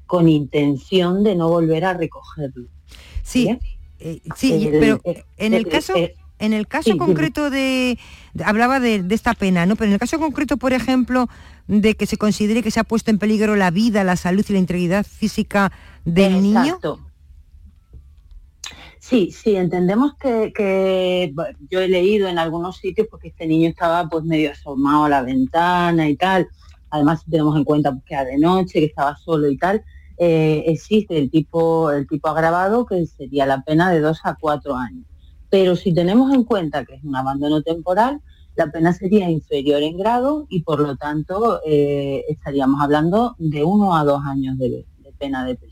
con 0.05 0.27
intención 0.29 1.23
de 1.23 1.35
no 1.35 1.49
volver 1.49 1.85
a 1.85 1.93
recogerlo. 1.93 2.67
Sí, 3.23 3.57
eh, 3.99 4.21
sí, 4.35 4.69
pero 4.71 5.01
en 5.37 5.53
el 5.53 5.67
caso... 5.67 5.93
En 6.39 6.53
el 6.53 6.67
caso 6.67 6.95
concreto 6.97 7.49
de, 7.49 7.97
hablaba 8.45 8.79
de, 8.79 9.03
esta 9.09 9.33
pena, 9.33 9.65
¿no? 9.65 9.75
Pero 9.75 9.87
en 9.87 9.93
el 9.93 9.99
caso 9.99 10.19
concreto, 10.19 10.57
por 10.57 10.71
ejemplo, 10.71 11.27
de 11.65 11.95
que 11.95 12.05
se 12.05 12.17
considere 12.17 12.61
que 12.61 12.69
se 12.69 12.79
ha 12.79 12.83
puesto 12.83 13.09
en 13.09 13.17
peligro 13.17 13.55
la 13.55 13.71
vida, 13.71 14.03
la 14.03 14.15
salud 14.15 14.45
y 14.47 14.53
la 14.53 14.59
integridad 14.59 15.03
física 15.03 15.71
del 16.05 16.43
niño. 16.43 16.77
Sí, 19.09 19.31
sí, 19.31 19.55
entendemos 19.55 20.15
que, 20.15 21.33
yo 21.69 21.79
he 21.79 21.87
leído 21.87 22.27
en 22.27 22.37
algunos 22.37 22.75
sitios 22.75 23.07
porque 23.09 23.29
este 23.29 23.47
niño 23.47 23.69
estaba 23.69 24.09
pues 24.09 24.25
medio 24.25 24.51
asomado 24.51 25.05
a 25.05 25.09
la 25.09 25.21
ventana 25.21 26.09
y 26.09 26.17
tal. 26.17 26.49
Además 26.89 27.23
tenemos 27.23 27.55
en 27.55 27.63
cuenta 27.63 27.91
pues, 27.93 28.03
que 28.03 28.15
era 28.15 28.25
de 28.25 28.37
noche, 28.37 28.81
que 28.81 28.85
estaba 28.87 29.15
solo 29.15 29.49
y 29.49 29.57
tal. 29.57 29.81
Eh, 30.17 30.65
existe 30.67 31.17
el 31.17 31.31
tipo, 31.31 31.89
el 31.91 32.05
tipo 32.05 32.27
agravado 32.27 32.85
que 32.85 33.05
sería 33.05 33.45
la 33.45 33.61
pena 33.61 33.91
de 33.91 34.01
dos 34.01 34.19
a 34.25 34.35
cuatro 34.35 34.75
años. 34.75 35.05
Pero 35.49 35.77
si 35.77 35.93
tenemos 35.93 36.33
en 36.33 36.43
cuenta 36.43 36.83
que 36.83 36.95
es 36.95 37.03
un 37.05 37.15
abandono 37.15 37.61
temporal, 37.61 38.19
la 38.57 38.69
pena 38.71 38.91
sería 38.91 39.29
inferior 39.29 39.83
en 39.83 39.95
grado 39.97 40.47
y 40.49 40.63
por 40.63 40.81
lo 40.81 40.97
tanto 40.97 41.61
eh, 41.65 42.25
estaríamos 42.27 42.81
hablando 42.81 43.35
de 43.37 43.63
uno 43.63 43.95
a 43.95 44.03
dos 44.03 44.21
años 44.25 44.57
de, 44.57 44.85
pena 45.17 45.45
de 45.45 45.55
prisión. 45.55 45.66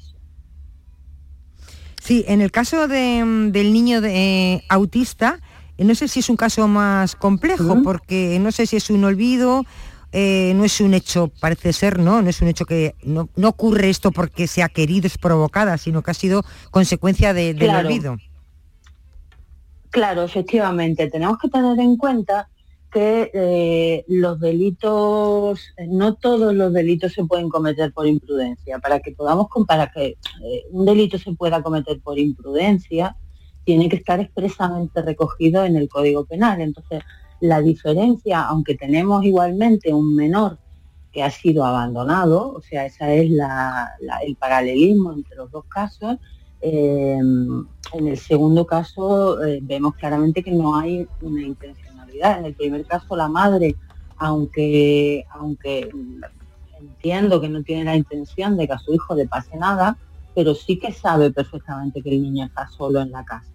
Sí, 2.06 2.24
en 2.28 2.42
el 2.42 2.52
caso 2.52 2.88
del 2.88 3.74
niño 3.74 4.00
de, 4.00 4.54
eh, 4.54 4.64
autista, 4.70 5.40
no 5.80 5.96
sé 5.96 6.08
si 6.08 6.20
es 6.20 6.30
un 6.30 6.36
caso 6.36 6.68
más 6.68 7.16
complejo, 7.16 7.82
porque 7.82 8.38
no 8.40 8.52
sé 8.52 8.68
si 8.68 8.76
es 8.76 8.92
un 8.92 9.04
olvido, 9.06 9.64
eh, 10.12 10.54
no 10.56 10.66
es 10.66 10.80
un 10.82 10.94
hecho, 10.94 11.32
parece 11.40 11.74
ser, 11.74 11.98
¿no? 11.98 12.22
No 12.22 12.30
es 12.30 12.44
un 12.44 12.48
hecho 12.48 12.68
que 12.68 12.94
no, 13.02 13.28
ocurre 13.44 13.90
esto 13.90 14.12
porque 14.12 14.46
se 14.46 14.62
ha 14.62 14.70
querido, 14.70 15.08
es 15.08 15.18
provocada, 15.18 15.80
sino 15.80 16.04
que 16.04 16.12
ha 16.12 16.14
sido 16.14 16.44
consecuencia 16.70 17.34
del 17.34 17.72
olvido. 17.72 18.18
Claro, 19.90 20.26
efectivamente. 20.26 21.10
Tenemos 21.10 21.40
que 21.40 21.50
tener 21.50 21.80
en 21.80 21.98
cuenta 21.98 22.50
que 22.96 23.30
eh, 23.34 24.06
los 24.08 24.40
delitos, 24.40 25.60
no 25.90 26.16
todos 26.16 26.56
los 26.56 26.72
delitos 26.72 27.12
se 27.12 27.26
pueden 27.26 27.50
cometer 27.50 27.92
por 27.92 28.08
imprudencia. 28.08 28.80
Para 28.80 29.02
que 29.02 29.12
podamos 29.12 29.50
comparar 29.50 29.92
que 29.92 30.06
eh, 30.46 30.64
un 30.72 30.86
delito 30.86 31.18
se 31.18 31.34
pueda 31.34 31.62
cometer 31.62 32.00
por 32.00 32.18
imprudencia, 32.18 33.18
tiene 33.66 33.90
que 33.90 33.98
estar 33.98 34.22
expresamente 34.22 35.02
recogido 35.02 35.66
en 35.66 35.76
el 35.76 35.90
Código 35.90 36.24
Penal. 36.24 36.62
Entonces, 36.62 37.04
la 37.42 37.62
diferencia, 37.62 38.44
aunque 38.44 38.76
tenemos 38.76 39.26
igualmente 39.26 39.94
un 39.94 40.16
menor 40.16 40.58
que 41.12 41.22
ha 41.22 41.32
sido 41.32 41.66
abandonado, 41.66 42.54
o 42.54 42.62
sea, 42.62 42.86
esa 42.86 43.12
es 43.14 43.30
el 43.30 44.36
paralelismo 44.38 45.12
entre 45.12 45.36
los 45.36 45.52
dos 45.52 45.66
casos, 45.66 46.18
eh, 46.62 47.20
en 47.20 48.08
el 48.08 48.18
segundo 48.18 48.66
caso 48.66 49.44
eh, 49.44 49.60
vemos 49.62 49.96
claramente 49.96 50.42
que 50.42 50.52
no 50.52 50.78
hay 50.78 51.06
una 51.22 51.42
En 52.22 52.46
el 52.46 52.54
primer 52.54 52.86
caso 52.86 53.16
la 53.16 53.28
madre, 53.28 53.76
aunque, 54.18 55.26
aunque 55.32 55.90
entiendo 56.80 57.42
que 57.42 57.50
no 57.50 57.64
tiene 57.64 57.86
la 57.86 57.96
intención 57.96 58.58
de 58.58 58.68
que 58.68 58.74
a 58.74 58.80
su 58.80 58.94
hijo 58.94 59.16
le 59.16 59.28
pase 59.28 59.58
nada, 59.58 59.98
pero 60.34 60.54
sí 60.54 60.78
que 60.78 60.92
sabe 60.92 61.32
perfectamente 61.32 62.02
que 62.02 62.10
el 62.10 62.22
niño 62.22 62.46
está 62.46 62.68
solo 62.68 63.02
en 63.02 63.12
la 63.12 63.24
casa. 63.24 63.50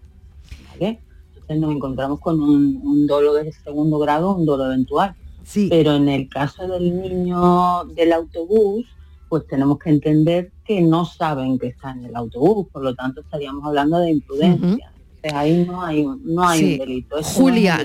Entonces 0.80 1.58
nos 1.58 1.74
encontramos 1.74 2.20
con 2.20 2.40
un, 2.40 3.06
dolo 3.06 3.34
de 3.34 3.52
segundo 3.52 3.98
grado, 3.98 4.34
un 4.34 4.46
dolo 4.46 4.66
eventual. 4.66 5.14
Sí. 5.42 5.68
Pero 5.68 5.94
en 5.94 6.08
el 6.08 6.28
caso 6.28 6.66
del 6.66 7.00
niño 7.00 7.84
del 7.94 8.12
autobús, 8.12 8.86
pues 9.28 9.46
tenemos 9.46 9.78
que 9.78 9.90
entender 9.90 10.52
que 10.64 10.80
no 10.80 11.04
saben 11.04 11.58
que 11.58 11.68
está 11.68 11.92
en 11.92 12.06
el 12.06 12.16
autobús, 12.16 12.68
por 12.72 12.82
lo 12.82 12.94
tanto 12.94 13.20
estaríamos 13.20 13.64
hablando 13.64 13.98
de 13.98 14.10
imprudencia. 14.10 14.92
Ahí 15.22 15.64
no 15.66 15.84
hay, 15.84 16.06
no 16.24 16.48
hay 16.48 16.72
un 16.72 16.78
delito. 16.78 17.22
Julia, 17.22 17.84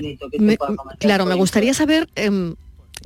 claro, 0.98 1.26
me 1.26 1.34
gustaría 1.34 1.74
saber 1.74 2.08
em, 2.14 2.54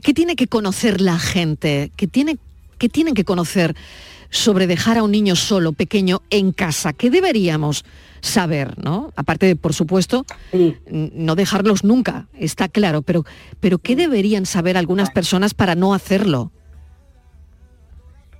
qué 0.03 0.14
tiene 0.14 0.37
que 0.37 0.47
conocer 0.47 1.01
la 1.01 1.18
gente, 1.18 1.91
qué, 1.97 2.07
tiene, 2.07 2.39
qué 2.78 2.89
tienen 2.89 3.14
que 3.14 3.24
conocer 3.24 3.74
sobre 4.31 4.66
dejar 4.66 4.99
a 4.99 5.03
un 5.03 5.11
niño 5.11 5.37
solo, 5.37 5.72
pequeño, 5.72 6.22
en 6.31 6.53
casa. 6.53 6.93
¿Qué 6.93 7.11
deberíamos 7.11 7.85
saber, 8.20 8.78
no? 8.83 9.12
Aparte 9.16 9.47
de, 9.47 9.57
por 9.57 9.74
supuesto, 9.74 10.24
no 10.91 11.35
dejarlos 11.35 11.85
nunca, 11.85 12.28
está 12.39 12.68
claro, 12.68 13.03
pero, 13.03 13.24
pero 13.59 13.78
¿qué 13.78 13.97
deberían 13.97 14.47
saber 14.47 14.76
algunas 14.76 15.11
personas 15.11 15.55
para 15.55 15.74
no 15.74 15.95
hacerlo? 15.95 16.53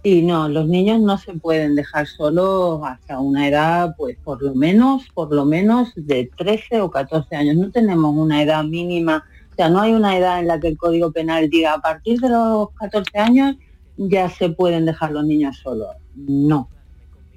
Y 0.03 0.22
no, 0.22 0.48
los 0.48 0.66
niños 0.66 1.01
no 1.01 1.18
se 1.18 1.34
pueden 1.34 1.74
dejar 1.74 2.07
solos 2.07 2.80
hasta 2.84 3.18
una 3.18 3.46
edad, 3.46 3.94
pues 3.98 4.16
por 4.24 4.42
lo 4.42 4.55
menos, 4.55 5.07
por 5.12 5.30
lo 5.30 5.44
menos 5.44 5.92
de 5.94 6.30
13 6.38 6.80
o 6.80 6.90
14 6.90 7.36
años. 7.36 7.57
No 7.57 7.70
tenemos 7.70 8.16
una 8.16 8.42
edad 8.42 8.64
mínima, 8.64 9.24
o 9.53 9.55
sea, 9.55 9.68
no 9.68 9.80
hay 9.80 9.92
una 9.92 10.16
edad 10.16 10.40
en 10.40 10.46
la 10.46 10.59
que 10.59 10.68
el 10.68 10.78
Código 10.78 11.12
Penal 11.12 11.51
diga 11.51 11.74
a 11.74 11.80
partir 11.80 12.18
de 12.20 12.30
los 12.30 12.70
14 12.72 13.18
años 13.18 13.57
ya 13.98 14.30
se 14.30 14.48
pueden 14.48 14.86
dejar 14.86 15.12
los 15.12 15.26
niños 15.26 15.59
solos. 15.59 15.88
No. 16.14 16.70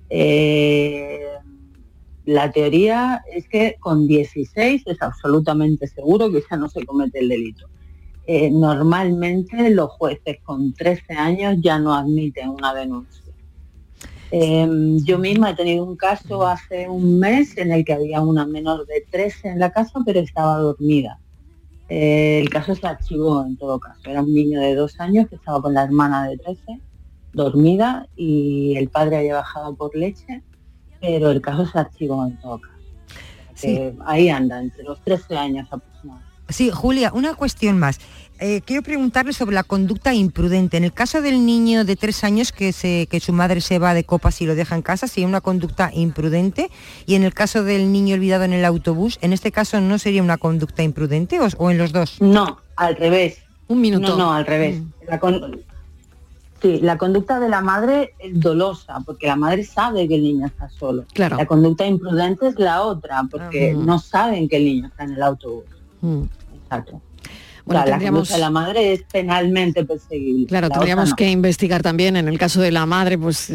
Eh, 0.10 1.20
la 2.26 2.50
teoría 2.52 3.24
es 3.30 3.50
que 3.50 3.76
con 3.82 4.08
16 4.08 4.84
es 4.86 5.02
absolutamente 5.02 5.88
seguro 5.88 6.32
que 6.32 6.42
ya 6.50 6.56
no 6.56 6.70
se 6.70 6.86
comete 6.86 7.20
el 7.20 7.28
delito. 7.28 7.68
Eh, 8.26 8.50
normalmente 8.50 9.70
los 9.70 9.90
jueces 9.92 10.38
con 10.44 10.74
13 10.74 11.14
años 11.14 11.58
ya 11.62 11.78
no 11.78 11.94
admiten 11.94 12.50
una 12.50 12.74
denuncia. 12.74 13.22
Em, 14.32 14.98
yo 15.04 15.20
misma 15.20 15.52
he 15.52 15.56
tenido 15.56 15.84
un 15.84 15.96
caso 15.96 16.48
hace 16.48 16.90
un 16.90 17.20
mes 17.20 17.58
en 17.58 17.72
el 17.72 17.84
que 17.86 17.94
había 17.94 18.22
una 18.22 18.46
menor 18.46 18.86
de 18.88 19.06
13 19.12 19.50
en 19.50 19.60
la 19.60 19.72
casa, 19.72 20.00
pero 20.06 20.22
estaba 20.22 20.58
dormida. 20.58 21.20
Eh, 21.90 22.40
el 22.42 22.50
caso 22.50 22.74
se 22.74 22.88
archivó 22.88 23.46
en 23.46 23.58
todo 23.58 23.80
caso. 23.80 24.10
Era 24.10 24.22
un 24.22 24.34
niño 24.34 24.60
de 24.60 24.74
dos 24.74 25.00
años 25.00 25.28
que 25.28 25.36
estaba 25.36 25.62
con 25.62 25.74
la 25.74 25.84
hermana 25.84 26.28
de 26.28 26.38
13, 26.38 26.80
dormida, 27.34 28.08
y 28.16 28.76
el 28.78 28.90
padre 28.90 29.18
había 29.18 29.36
bajado 29.36 29.76
por 29.76 29.96
leche, 29.96 30.42
pero 31.02 31.30
el 31.30 31.42
caso 31.42 31.66
se 31.66 31.78
archivó 31.78 32.26
en 32.26 32.40
todo 32.40 32.60
caso. 32.60 32.74
ahí 34.06 34.30
anda, 34.30 34.60
entre 34.60 34.84
los 34.84 35.00
13 35.02 35.38
años 35.38 35.68
aproximadamente. 35.70 36.33
Sí, 36.54 36.70
Julia, 36.72 37.12
una 37.14 37.34
cuestión 37.36 37.80
más. 37.80 38.00
Eh, 38.40 38.62
quiero 38.66 38.82
preguntarle 38.84 39.32
sobre 39.34 39.56
la 39.56 39.64
conducta 39.64 40.14
imprudente. 40.14 40.76
En 40.78 40.84
el 40.84 40.92
caso 40.92 41.22
del 41.22 41.46
niño 41.46 41.86
de 41.86 41.96
tres 41.96 42.24
años 42.24 42.52
que, 42.52 42.74
se, 42.74 43.08
que 43.10 43.20
su 43.20 43.32
madre 43.32 43.62
se 43.62 43.80
va 43.80 43.94
de 43.94 44.04
copas 44.04 44.42
y 44.42 44.46
lo 44.46 44.54
deja 44.56 44.76
en 44.76 44.82
casa, 44.82 45.08
sería 45.08 45.28
una 45.28 45.40
conducta 45.40 45.92
imprudente. 45.94 46.70
Y 47.06 47.16
en 47.16 47.24
el 47.24 47.34
caso 47.34 47.64
del 47.64 47.92
niño 47.92 48.16
olvidado 48.16 48.44
en 48.44 48.54
el 48.54 48.66
autobús, 48.66 49.18
en 49.22 49.34
este 49.34 49.52
caso 49.52 49.80
no 49.82 49.98
sería 49.98 50.22
una 50.24 50.38
conducta 50.38 50.84
imprudente 50.84 51.40
o, 51.40 51.48
o 51.58 51.72
en 51.72 51.78
los 51.78 51.92
dos. 51.94 52.22
No, 52.22 52.60
al 52.76 52.96
revés. 52.96 53.38
Un 53.68 53.80
minuto. 53.82 54.10
No, 54.10 54.18
no, 54.18 54.34
al 54.34 54.46
revés. 54.46 54.82
La 55.08 55.20
con- 55.20 55.62
Sí, 56.62 56.80
la 56.82 56.98
conducta 56.98 57.42
de 57.42 57.50
la 57.50 57.60
madre 57.60 58.14
es 58.20 58.40
dolosa, 58.40 59.02
porque 59.06 59.28
la 59.28 59.36
madre 59.36 59.66
sabe 59.66 60.08
que 60.08 60.16
el 60.16 60.24
niño 60.24 60.46
está 60.48 60.70
solo. 60.70 61.04
Claro. 61.14 61.36
La 61.36 61.46
conducta 61.46 61.86
imprudente 61.86 62.48
es 62.48 62.58
la 62.58 62.84
otra, 62.84 63.24
porque 63.30 63.74
Ah. 63.76 63.80
no 63.84 64.00
saben 64.00 64.48
que 64.48 64.56
el 64.58 64.64
niño 64.66 64.88
está 64.88 65.04
en 65.04 65.12
el 65.14 65.24
autobús. 65.24 65.66
Mm. 66.00 66.22
Exacto. 66.80 67.02
Bueno, 67.66 67.80
O 67.80 67.84
sea, 67.86 67.94
tendríamos- 67.94 68.30
La 68.30 68.36
de 68.36 68.42
la 68.42 68.50
madre 68.50 68.94
es 68.94 69.04
penalmente 69.10 69.86
perseguible. 69.86 70.48
Claro, 70.48 70.68
la 70.68 70.74
tendríamos 70.74 71.12
no. 71.12 71.16
que 71.16 71.32
investigar 71.32 71.82
también 71.82 72.18
en 72.18 72.28
el 72.28 72.38
caso 72.38 72.60
de 72.60 72.72
la 72.72 72.86
madre, 72.86 73.18
pues, 73.18 73.54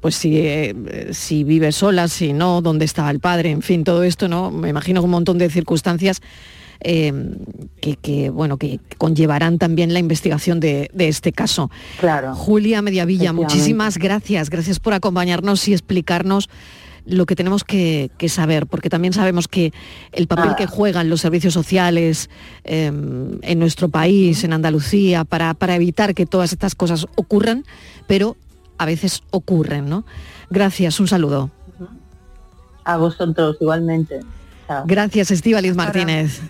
pues 0.00 0.14
si, 0.14 0.38
eh, 0.38 1.08
si 1.10 1.42
vive 1.42 1.72
sola, 1.72 2.06
si 2.06 2.32
no, 2.32 2.62
dónde 2.62 2.84
estaba 2.84 3.10
el 3.10 3.18
padre, 3.18 3.50
en 3.50 3.62
fin, 3.62 3.82
todo 3.82 4.04
esto, 4.04 4.28
¿no? 4.28 4.52
Me 4.52 4.68
imagino 4.68 5.02
un 5.02 5.10
montón 5.10 5.38
de 5.38 5.50
circunstancias 5.50 6.20
eh, 6.80 7.12
que, 7.80 7.96
que, 7.96 8.30
bueno, 8.30 8.58
que 8.58 8.78
conllevarán 8.98 9.58
también 9.58 9.92
la 9.92 9.98
investigación 9.98 10.60
de, 10.60 10.88
de 10.92 11.08
este 11.08 11.32
caso. 11.32 11.68
Claro. 11.98 12.32
Julia 12.34 12.80
Mediavilla, 12.80 13.32
muchísimas 13.32 13.96
gracias, 13.98 14.50
gracias 14.50 14.78
por 14.78 14.92
acompañarnos 14.92 15.66
y 15.66 15.72
explicarnos 15.72 16.48
lo 17.06 17.24
que 17.24 17.36
tenemos 17.36 17.64
que, 17.64 18.10
que 18.18 18.28
saber, 18.28 18.66
porque 18.66 18.90
también 18.90 19.12
sabemos 19.12 19.48
que 19.48 19.72
el 20.12 20.26
papel 20.26 20.46
Nada. 20.46 20.56
que 20.56 20.66
juegan 20.66 21.08
los 21.08 21.20
servicios 21.20 21.54
sociales 21.54 22.28
eh, 22.64 22.86
en 22.86 23.58
nuestro 23.58 23.88
país, 23.88 24.44
en 24.44 24.52
Andalucía, 24.52 25.24
para, 25.24 25.54
para 25.54 25.76
evitar 25.76 26.14
que 26.14 26.26
todas 26.26 26.52
estas 26.52 26.74
cosas 26.74 27.06
ocurran, 27.16 27.64
pero 28.06 28.36
a 28.78 28.86
veces 28.86 29.22
ocurren, 29.30 29.88
¿no? 29.88 30.04
Gracias, 30.50 31.00
un 31.00 31.08
saludo. 31.08 31.50
A 32.84 32.96
vosotros 32.96 33.56
igualmente. 33.60 34.20
Chao. 34.66 34.84
Gracias, 34.86 35.30
Estíbaliz 35.30 35.74
Martínez. 35.74 36.40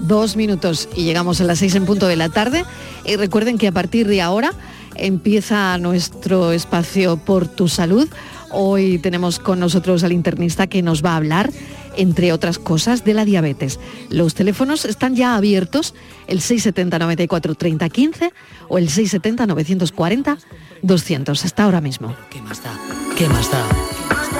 Dos 0.00 0.36
minutos 0.36 0.88
y 0.94 1.04
llegamos 1.04 1.40
a 1.40 1.44
las 1.44 1.58
seis 1.58 1.74
en 1.74 1.86
punto 1.86 2.06
de 2.06 2.16
la 2.16 2.28
tarde. 2.28 2.64
Y 3.04 3.16
recuerden 3.16 3.58
que 3.58 3.68
a 3.68 3.72
partir 3.72 4.06
de 4.06 4.20
ahora 4.20 4.52
empieza 4.94 5.78
nuestro 5.78 6.52
espacio 6.52 7.16
por 7.16 7.48
tu 7.48 7.68
salud. 7.68 8.08
Hoy 8.50 8.98
tenemos 8.98 9.38
con 9.38 9.60
nosotros 9.60 10.04
al 10.04 10.12
internista 10.12 10.66
que 10.66 10.82
nos 10.82 11.04
va 11.04 11.12
a 11.12 11.16
hablar, 11.16 11.50
entre 11.96 12.32
otras 12.32 12.58
cosas, 12.58 13.04
de 13.04 13.14
la 13.14 13.24
diabetes. 13.24 13.80
Los 14.10 14.34
teléfonos 14.34 14.84
están 14.84 15.16
ya 15.16 15.36
abiertos, 15.36 15.94
el 16.26 16.40
670 16.40 16.98
94 16.98 17.54
30 17.54 17.88
15 17.88 18.32
o 18.68 18.78
el 18.78 18.88
670 18.88 19.46
940 19.46 20.38
200. 20.82 21.44
Hasta 21.44 21.64
ahora 21.64 21.80
mismo. 21.80 22.14
¿Qué 22.30 22.40
más 22.42 22.62
da? 22.62 22.72
¿Qué 23.16 23.28
más 23.28 23.50
da? 23.50 23.64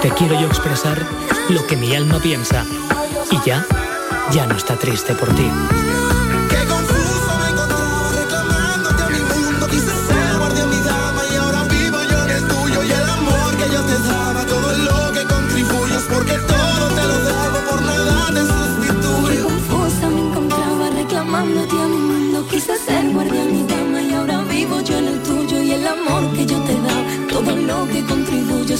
Te 0.02 0.10
quiero 0.10 0.40
yo 0.40 0.46
expresar 0.46 1.00
lo 1.48 1.66
que 1.66 1.76
mi 1.76 1.94
alma 1.94 2.20
piensa. 2.20 2.64
Y 3.30 3.48
ya, 3.48 3.64
ya 4.32 4.46
no 4.46 4.56
está 4.56 4.76
triste 4.76 5.14
por 5.14 5.34
ti. 5.34 5.50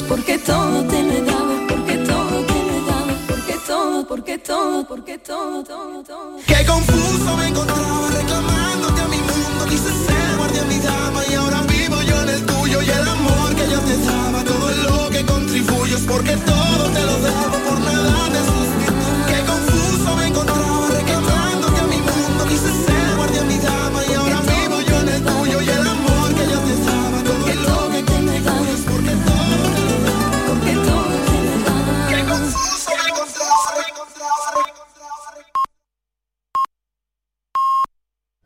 porque 0.09 0.39
todo 0.39 0.85
te 0.85 1.03
lo 1.03 1.13
he 1.13 1.23
dado, 1.23 1.67
porque 1.69 1.97
todo 1.99 2.45
te 2.45 2.55
lo 2.55 2.73
he 2.73 2.87
dado, 2.87 3.13
porque 3.29 3.59
todo, 3.67 4.07
porque 4.07 4.39
todo, 4.39 4.87
porque 4.87 5.19
todo, 5.19 5.65
todo, 5.65 6.03
todo. 6.03 6.37
Qué 6.47 6.65
confuso 6.67 7.37
me 7.37 7.49
encontraba 7.49 8.09
reclamándote 8.11 9.01
a 9.01 9.09
mi 9.09 9.19
mundo, 9.19 9.67
quise 9.69 9.91
ser 10.07 10.37
guardia 10.37 10.65
mi 10.65 10.79
dama 10.79 11.23
y 11.29 11.35
ahora 11.35 11.63
vivo 11.63 12.03
yo 12.03 12.23
en 12.23 12.29
el 12.29 12.47
tuyo 12.47 12.83
y 12.83 12.91
el 12.91 13.09
amor 13.09 13.55
que 13.57 13.71
yo 13.71 13.81
te 13.81 13.97
daba, 13.99 14.45
todo 14.45 14.71
lo 14.71 15.11
que 15.11 15.25
contribuyo 15.25 15.97
es 15.97 16.03
porque 16.05 16.37